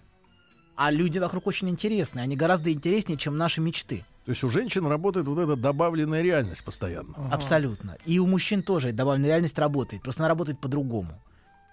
А 0.75 0.91
люди 0.91 1.17
вокруг 1.17 1.47
очень 1.47 1.69
интересные. 1.69 2.21
Они 2.21 2.35
гораздо 2.35 2.71
интереснее, 2.71 3.17
чем 3.17 3.37
наши 3.37 3.59
мечты. 3.59 4.05
То 4.25 4.31
есть 4.31 4.43
у 4.43 4.49
женщин 4.49 4.85
работает 4.85 5.27
вот 5.27 5.39
эта 5.39 5.55
добавленная 5.55 6.21
реальность 6.21 6.63
постоянно. 6.63 7.15
Абсолютно. 7.31 7.97
И 8.05 8.19
у 8.19 8.27
мужчин 8.27 8.61
тоже 8.61 8.91
добавленная 8.91 9.29
реальность 9.29 9.57
работает. 9.57 10.03
Просто 10.03 10.21
она 10.23 10.29
работает 10.29 10.59
по-другому. 10.59 11.19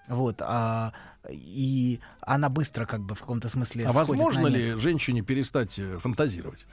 Вот. 0.07 0.41
А, 0.41 0.91
и 1.29 1.99
она 2.21 2.49
быстро, 2.49 2.85
как 2.87 3.01
бы, 3.01 3.13
в 3.13 3.19
каком-то 3.19 3.49
смысле 3.49 3.85
А 3.85 3.91
возможно 3.91 4.41
на 4.43 4.47
ли 4.47 4.73
женщине 4.75 5.21
перестать 5.21 5.77
э, 5.77 5.99
фантазировать 5.99 6.65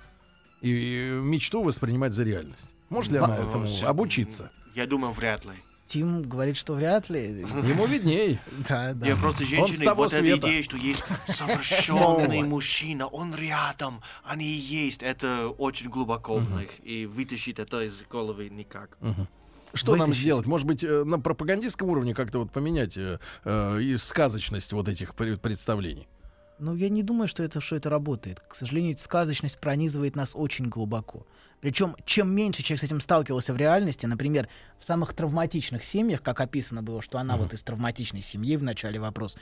и 0.62 1.11
мечту 1.22 1.62
воспринимать 1.62 2.14
за 2.14 2.22
реальность? 2.24 2.64
Может 2.89 3.12
ли 3.12 3.18
Во- 3.18 3.27
она 3.27 3.37
этому 3.37 3.66
Э, 3.66 3.85
обучиться? 3.85 4.51
Я 4.74 4.87
думаю, 4.87 5.12
вряд 5.12 5.45
ли. 5.45 5.53
Тим 5.87 6.22
говорит, 6.22 6.57
что 6.57 6.74
вряд 6.74 7.09
ли. 7.11 7.28
Ему 7.41 7.87
видней. 7.87 8.41
Да, 8.68 8.93
да. 8.93 9.07
Я 9.07 9.16
просто 9.16 9.45
женщины, 9.45 9.93
вот 9.95 10.12
эта 10.12 10.37
идея, 10.37 10.62
что 10.62 10.76
есть 10.76 11.05
совершенный 11.28 12.43
мужчина, 12.43 13.07
он 13.07 13.34
рядом, 13.34 14.03
они 14.24 14.45
и 14.47 14.59
есть, 14.59 15.03
это 15.03 15.49
очень 15.59 15.89
глубоко 15.89 16.39
в 16.39 16.51
них, 16.51 16.68
и 16.82 17.07
вытащить 17.07 17.59
это 17.59 17.82
из 17.82 18.05
головы 18.11 18.49
никак. 18.51 18.99
Что 19.74 19.93
нам 19.95 20.07
Вытащить. 20.09 20.22
сделать? 20.22 20.47
Может 20.47 20.66
быть, 20.66 20.82
э, 20.84 21.05
на 21.05 21.18
пропагандистском 21.18 21.91
уровне 21.91 22.14
как-то 22.14 22.39
вот 22.39 22.51
поменять 22.51 22.97
э, 22.97 23.18
э, 23.45 23.82
и 23.82 23.97
сказочность 23.99 24.72
вот 24.72 24.89
этих 24.89 25.14
пред- 25.14 25.43
представлений? 25.43 26.09
Ну, 26.59 26.74
я 26.74 26.89
не 26.89 27.03
думаю, 27.03 27.28
что 27.28 27.43
это, 27.43 27.61
что 27.61 27.76
это 27.76 27.91
работает. 27.91 28.41
К 28.41 28.55
сожалению, 28.55 28.97
сказочность 28.97 29.59
пронизывает 29.59 30.16
нас 30.16 30.32
очень 30.34 30.66
глубоко. 30.68 31.26
Причем, 31.61 31.97
чем 32.05 32.35
меньше 32.35 32.63
человек 32.63 32.81
с 32.81 32.85
этим 32.85 33.01
сталкивался 33.01 33.53
в 33.53 33.57
реальности, 33.57 34.07
например, 34.07 34.49
в 34.79 34.85
самых 34.85 35.15
травматичных 35.15 35.83
семьях, 35.83 36.23
как 36.23 36.41
описано 36.41 36.83
было, 36.83 37.01
что 37.01 37.19
она 37.19 37.37
вот 37.37 37.55
из 37.55 37.63
травматичной 37.63 38.21
семьи 38.21 38.57
в 38.57 38.63
начале 38.63 39.01
вопрос, 39.01 39.37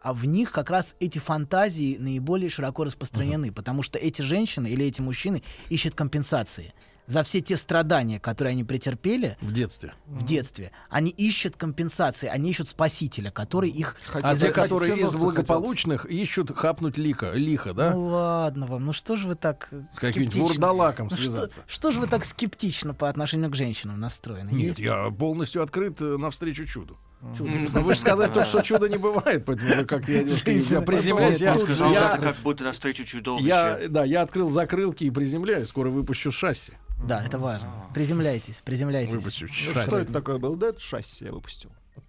а 0.00 0.14
в 0.14 0.24
них 0.24 0.52
как 0.52 0.70
раз 0.70 0.96
эти 0.98 1.18
фантазии 1.18 1.96
наиболее 1.98 2.48
широко 2.48 2.84
распространены, 2.84 3.52
потому 3.52 3.82
что 3.82 3.98
эти 3.98 4.22
женщины 4.22 4.68
или 4.68 4.86
эти 4.86 5.00
мужчины 5.00 5.42
ищут 5.68 5.94
компенсации 5.94 6.72
за 7.10 7.22
все 7.24 7.40
те 7.40 7.56
страдания, 7.56 8.20
которые 8.20 8.52
они 8.52 8.62
претерпели 8.62 9.36
В 9.40 9.52
детстве. 9.52 9.94
в 10.06 10.24
детстве, 10.24 10.70
они 10.88 11.10
ищут 11.10 11.56
компенсации, 11.56 12.28
они 12.28 12.50
ищут 12.50 12.68
спасителя, 12.68 13.30
который 13.32 13.68
их... 13.68 13.96
А 14.14 14.22
Хотите- 14.22 14.46
те, 14.46 14.52
которые 14.52 14.96
из 15.00 15.14
благополучных, 15.16 16.04
ищут 16.06 16.56
хапнуть 16.56 16.96
лика, 16.98 17.32
лихо, 17.32 17.74
да? 17.74 17.90
Ну 17.94 18.06
ладно 18.06 18.66
вам, 18.66 18.84
ну 18.86 18.92
что 18.92 19.16
же 19.16 19.26
вы 19.28 19.34
так 19.34 19.68
э, 19.72 19.82
С 19.92 19.98
каким-нибудь 19.98 20.34
скептично? 20.34 20.42
вурдалаком 20.68 21.08
Ну 21.10 21.16
что, 21.16 21.26
связаться. 21.26 21.60
что 21.66 21.90
же 21.90 22.00
вы 22.00 22.06
так 22.06 22.24
скептично 22.24 22.94
по 22.94 23.08
отношению 23.08 23.50
к 23.50 23.56
женщинам 23.56 23.98
настроены? 23.98 24.50
Нет, 24.50 24.60
Есть? 24.68 24.78
я 24.78 25.10
полностью 25.10 25.62
открыт 25.64 26.00
э, 26.00 26.16
навстречу 26.16 26.64
чуду. 26.66 26.96
М, 27.22 27.68
Но 27.74 27.82
вы 27.82 27.94
же 27.94 28.00
сказали 28.00 28.32
то, 28.32 28.44
что 28.46 28.62
чудо 28.62 28.88
не 28.88 28.96
бывает, 28.96 29.44
поэтому 29.44 29.74
вы 29.74 29.84
как-то 29.84 30.10
я, 30.12 30.20
я 30.22 30.80
приземляюсь. 30.80 31.38
Я, 31.38 31.54
сказал 31.58 31.92
я- 31.92 32.08
это 32.14 32.18
как 32.22 32.36
будто 32.36 32.64
навстречу 32.64 33.04
чудовище. 33.04 33.46
я- 33.48 33.78
да, 33.88 34.04
я 34.04 34.22
открыл 34.22 34.48
закрылки 34.48 35.04
и 35.04 35.10
приземляюсь. 35.10 35.68
Скоро 35.68 35.90
выпущу 35.90 36.30
шасси. 36.32 36.72
Да, 37.06 37.24
это 37.24 37.38
важно. 37.38 37.70
Приземляйтесь, 37.94 38.60
приземляйтесь. 38.64 39.14
Выпущу 39.14 39.46
Ну, 39.46 39.52
Что 39.52 39.74
шасси. 39.74 39.96
это 39.96 40.12
такое 40.12 40.38
был? 40.38 40.56
Да, 40.56 40.68
это 40.68 40.80
шасси 40.80 41.24
я 41.24 41.32
выпустил. 41.32 41.70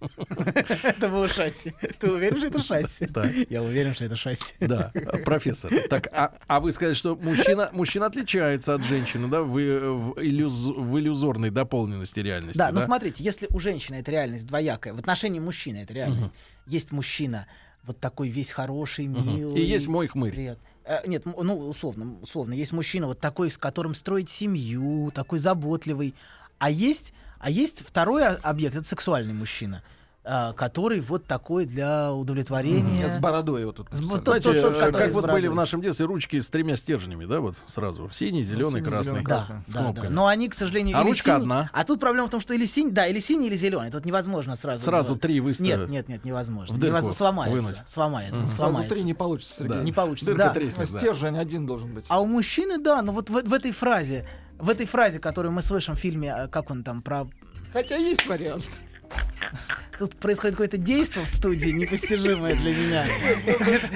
Это 0.82 1.08
было 1.08 1.28
шасси. 1.28 1.74
Ты 1.98 2.10
уверен, 2.10 2.38
что 2.38 2.46
это 2.46 2.62
шасси? 2.62 3.06
Да. 3.06 3.28
Я 3.50 3.62
уверен, 3.62 3.94
что 3.94 4.04
это 4.04 4.16
шасси. 4.16 4.54
Да, 4.60 4.90
профессор. 5.24 5.72
Так, 5.90 6.08
а, 6.12 6.34
а 6.46 6.60
вы 6.60 6.72
сказали, 6.72 6.94
что 6.94 7.14
мужчина, 7.14 7.68
мужчина 7.72 8.06
отличается 8.06 8.74
от 8.74 8.82
женщины, 8.84 9.28
да, 9.28 9.42
в, 9.42 9.58
э, 9.58 9.90
в, 9.90 10.12
иллюз- 10.18 10.72
в 10.72 10.98
иллюзорной 10.98 11.50
дополненности 11.50 12.20
реальности. 12.20 12.56
Да, 12.58 12.70
ну 12.72 12.80
смотрите, 12.80 13.22
если 13.22 13.46
у 13.50 13.58
женщины 13.60 13.96
эта 13.96 14.10
реальность 14.10 14.46
двоякая, 14.46 14.94
в 14.94 14.98
отношении 14.98 15.40
мужчины 15.40 15.78
это 15.78 15.92
реальность. 15.92 16.30
Есть 16.66 16.90
мужчина 16.92 17.46
вот 17.84 17.98
такой 17.98 18.28
весь 18.28 18.50
хороший, 18.50 19.06
милый. 19.06 19.60
И 19.60 19.64
есть 19.64 19.88
мой 19.88 20.06
хмырь. 20.06 20.32
Привет. 20.32 20.58
Э, 20.84 21.06
Нет, 21.06 21.24
ну, 21.24 21.68
условно, 21.68 22.16
условно, 22.22 22.54
есть 22.54 22.72
мужчина 22.72 23.06
вот 23.06 23.20
такой, 23.20 23.50
с 23.50 23.58
которым 23.58 23.94
строить 23.94 24.30
семью, 24.30 25.10
такой 25.14 25.38
заботливый. 25.38 26.14
А 26.58 26.70
есть, 26.70 27.12
а 27.38 27.50
есть 27.50 27.84
второй 27.86 28.26
объект, 28.26 28.76
это 28.76 28.86
сексуальный 28.86 29.34
мужчина, 29.34 29.82
а, 30.24 30.52
который 30.52 31.00
вот 31.00 31.24
такой 31.26 31.64
для 31.66 32.12
удовлетворения. 32.12 33.08
С 33.08 33.18
бородой 33.18 33.64
вот 33.64 33.76
тут. 33.76 33.88
Тот- 33.90 33.98
Знаете, 33.98 34.52
тот, 34.52 34.72
э, 34.76 34.78
который 34.78 34.92
как 34.92 35.12
вот 35.12 35.30
были 35.30 35.48
в 35.48 35.54
нашем 35.56 35.80
детстве 35.82 36.06
ручки 36.06 36.38
с 36.38 36.46
тремя 36.48 36.76
стержнями, 36.76 37.24
да, 37.24 37.40
вот 37.40 37.56
сразу. 37.66 38.08
Синий, 38.12 38.44
зеленый, 38.44 38.80
Синий, 38.80 38.84
красный. 38.84 39.04
зелёный, 39.14 39.24
Да, 39.24 39.28
красный. 39.36 39.56
с 39.66 39.72
да, 39.72 39.78
да. 39.80 39.84
кнопками. 39.92 40.14
Но 40.14 40.26
они, 40.28 40.48
к 40.48 40.54
сожалению, 40.54 40.96
А 40.96 41.00
или 41.00 41.08
ручка 41.08 41.24
синий- 41.30 41.36
одна. 41.42 41.70
А 41.72 41.84
тут 41.84 41.98
проблема 41.98 42.28
в 42.28 42.30
том, 42.30 42.40
что 42.40 42.54
или 42.54 42.66
синий, 42.66 42.92
да, 42.92 43.06
или 43.08 43.18
синий, 43.18 43.48
или 43.48 43.56
зеленый. 43.56 43.90
Тут 43.90 44.04
невозможно 44.04 44.54
сразу. 44.54 44.84
Сразу 44.84 45.14
два. 45.14 45.20
три 45.22 45.40
выставят. 45.40 45.80
Нет, 45.80 45.88
нет, 45.90 46.08
нет, 46.08 46.24
невозможно. 46.24 46.74
В 46.74 46.78
дырку 46.78 46.86
Невозможно. 46.90 47.18
Сломается. 47.18 47.56
вынуть. 47.60 47.76
Сломается. 47.88 48.38
Сразу 48.40 48.54
Сломается. 48.54 48.94
три 48.94 49.02
не 49.04 49.14
получится, 49.14 49.54
Сергей. 49.56 49.76
Да. 49.78 49.82
Не 49.82 49.92
получится. 49.92 50.26
Дырка 50.26 50.44
да. 50.44 50.50
треснет, 50.54 50.92
да. 50.92 50.98
Стержень 50.98 51.36
один 51.38 51.66
должен 51.66 51.92
быть. 51.94 52.04
А 52.08 52.20
у 52.20 52.26
мужчины, 52.26 52.78
да, 52.78 53.02
ну 53.02 53.12
вот 53.12 53.28
в, 53.28 53.32
в 53.42 53.52
этой 53.52 53.72
фразе, 53.72 54.26
в 54.58 54.68
этой 54.68 54.86
фразе, 54.86 55.18
которую 55.18 55.50
мы 55.50 55.62
слышим 55.62 55.96
в 55.96 55.98
фильме, 55.98 56.32
а, 56.32 56.46
как 56.46 56.70
он 56.70 56.84
там 56.84 57.02
про 57.02 57.26
Хотя 57.72 57.96
есть 57.96 58.26
вариант. 58.28 58.64
Тут 59.98 60.16
происходит 60.16 60.54
какое-то 60.56 60.78
действие 60.78 61.26
в 61.26 61.28
студии, 61.28 61.68
непостижимое 61.70 62.56
для 62.56 62.74
меня. 62.74 63.06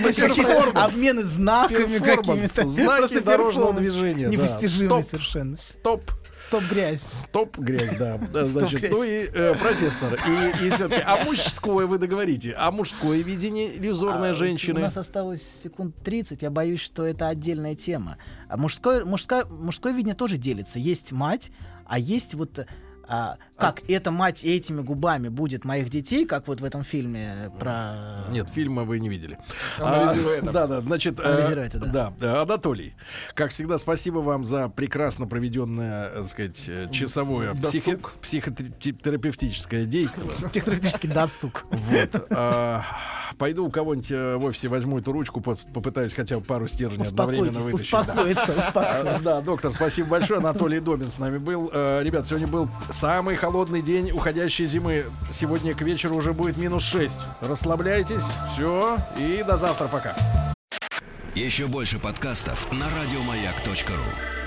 Какие-то 0.05 0.71
обмены 0.85 1.25
знаками 1.25 1.99
какими-то. 1.99 2.67
знаки 2.69 3.19
дорожного 3.21 3.73
движения, 3.73 4.31
Стоп. 4.47 5.05
совершенно. 5.05 5.57
Стоп, 5.57 6.11
Стоп, 6.41 6.62
грязь. 6.71 7.03
стоп, 7.03 7.59
грязь, 7.59 7.97
да. 7.99 8.21
Значит, 8.45 8.81
грязь. 8.81 8.93
ну 8.93 9.03
и 9.03 9.29
э, 9.33 9.55
профессор, 9.55 10.14
и, 10.14 10.67
и 10.67 10.71
все-таки, 10.71 11.03
а 11.05 11.25
мужское 11.25 11.87
вы 11.87 11.99
договорите, 11.99 12.55
а 12.57 12.71
мужское 12.71 13.23
видение 13.23 13.77
иллюзорной 13.77 14.31
А, 14.31 14.33
У 14.33 14.37
женщины? 14.37 14.81
нас 14.81 14.97
осталось 14.97 15.43
секунд 15.64 15.97
30. 16.05 16.43
Я 16.43 16.51
боюсь, 16.51 16.81
что 16.81 17.05
это 17.05 17.29
отдельная 17.29 17.75
тема. 17.75 18.19
А 18.49 18.57
мужское, 18.57 19.05
мужское, 19.05 19.45
мужское 19.47 19.93
видение 19.93 20.14
тоже 20.14 20.37
делится. 20.37 20.79
Есть 20.79 21.11
мать, 21.11 21.51
а 21.87 21.99
есть 21.99 22.35
вот 22.35 22.64
а, 23.09 23.39
как 23.57 23.83
эта 23.89 24.11
мать 24.11 24.45
этими 24.45 24.81
губами 24.83 25.29
будет 25.29 25.65
моих 25.65 25.89
детей, 25.91 26.27
как 26.27 26.47
вот 26.49 26.61
в 26.61 26.65
этом 26.65 26.85
фильме 26.85 27.51
про... 27.59 27.95
Нет, 28.31 28.49
фильма 28.51 28.85
вы 28.85 28.99
не 28.99 29.09
видели. 29.09 29.39
А, 29.79 30.15
это. 30.15 30.53
Да, 30.53 30.67
да, 30.67 30.81
значит, 30.81 31.19
э, 31.19 31.23
это, 31.23 31.79
да. 31.79 32.13
да, 32.19 32.27
э, 32.27 32.43
Анатолий, 32.43 32.95
как 33.35 33.51
всегда, 33.53 33.79
спасибо 33.79 34.19
вам 34.19 34.45
за 34.45 34.69
прекрасно 34.69 35.27
проведенное, 35.27 36.11
так 36.11 36.29
сказать, 36.29 36.65
э, 36.69 36.89
часовое 36.93 37.55
психи- 37.55 37.99
психотерапевтическое 38.21 39.85
действие. 39.85 40.31
Технологический 40.53 41.09
досуг. 41.09 41.65
Вот. 41.71 42.27
а, 42.31 42.83
Пойду 43.39 43.67
у 43.67 43.71
кого-нибудь 43.71 44.11
э, 44.13 44.37
в 44.37 44.45
офисе 44.45 44.69
возьму 44.69 44.99
эту 44.99 45.13
ручку, 45.13 45.41
по- 45.41 45.57
попытаюсь 45.75 46.15
хотя 46.15 46.39
бы 46.39 46.45
пару 46.45 46.67
стержней 46.69 47.07
одновременно 47.07 47.61
вытащить. 47.61 47.91
да. 47.91 48.01
успокоиться, 48.01 48.55
А, 48.55 48.67
успокоиться. 48.69 49.25
Да, 49.25 49.41
доктор, 49.41 49.73
спасибо 49.73 50.09
большое. 50.11 50.41
Анатолий 50.41 50.81
Добин 50.81 51.11
с 51.11 51.19
нами 51.19 51.39
был. 51.39 51.71
Э, 51.73 52.03
Ребят, 52.03 52.27
сегодня 52.27 52.47
был 52.47 52.69
самый 52.91 53.37
холодный 53.47 53.81
день 53.81 54.11
уходящей 54.11 54.67
зимы. 54.67 55.05
Сегодня 55.33 55.73
к 55.73 55.81
вечеру 55.81 56.17
уже 56.17 56.33
будет 56.33 56.57
минус 56.57 56.83
6. 56.83 57.15
Расслабляйтесь. 57.41 58.25
Все. 58.53 58.99
И 59.17 59.45
до 59.47 59.57
завтра. 59.57 59.87
Пока. 59.87 60.17
Еще 61.37 61.69
больше 61.69 62.01
подкастов 62.01 62.73
на 62.73 62.87
радиомаяк.ру. 62.87 64.46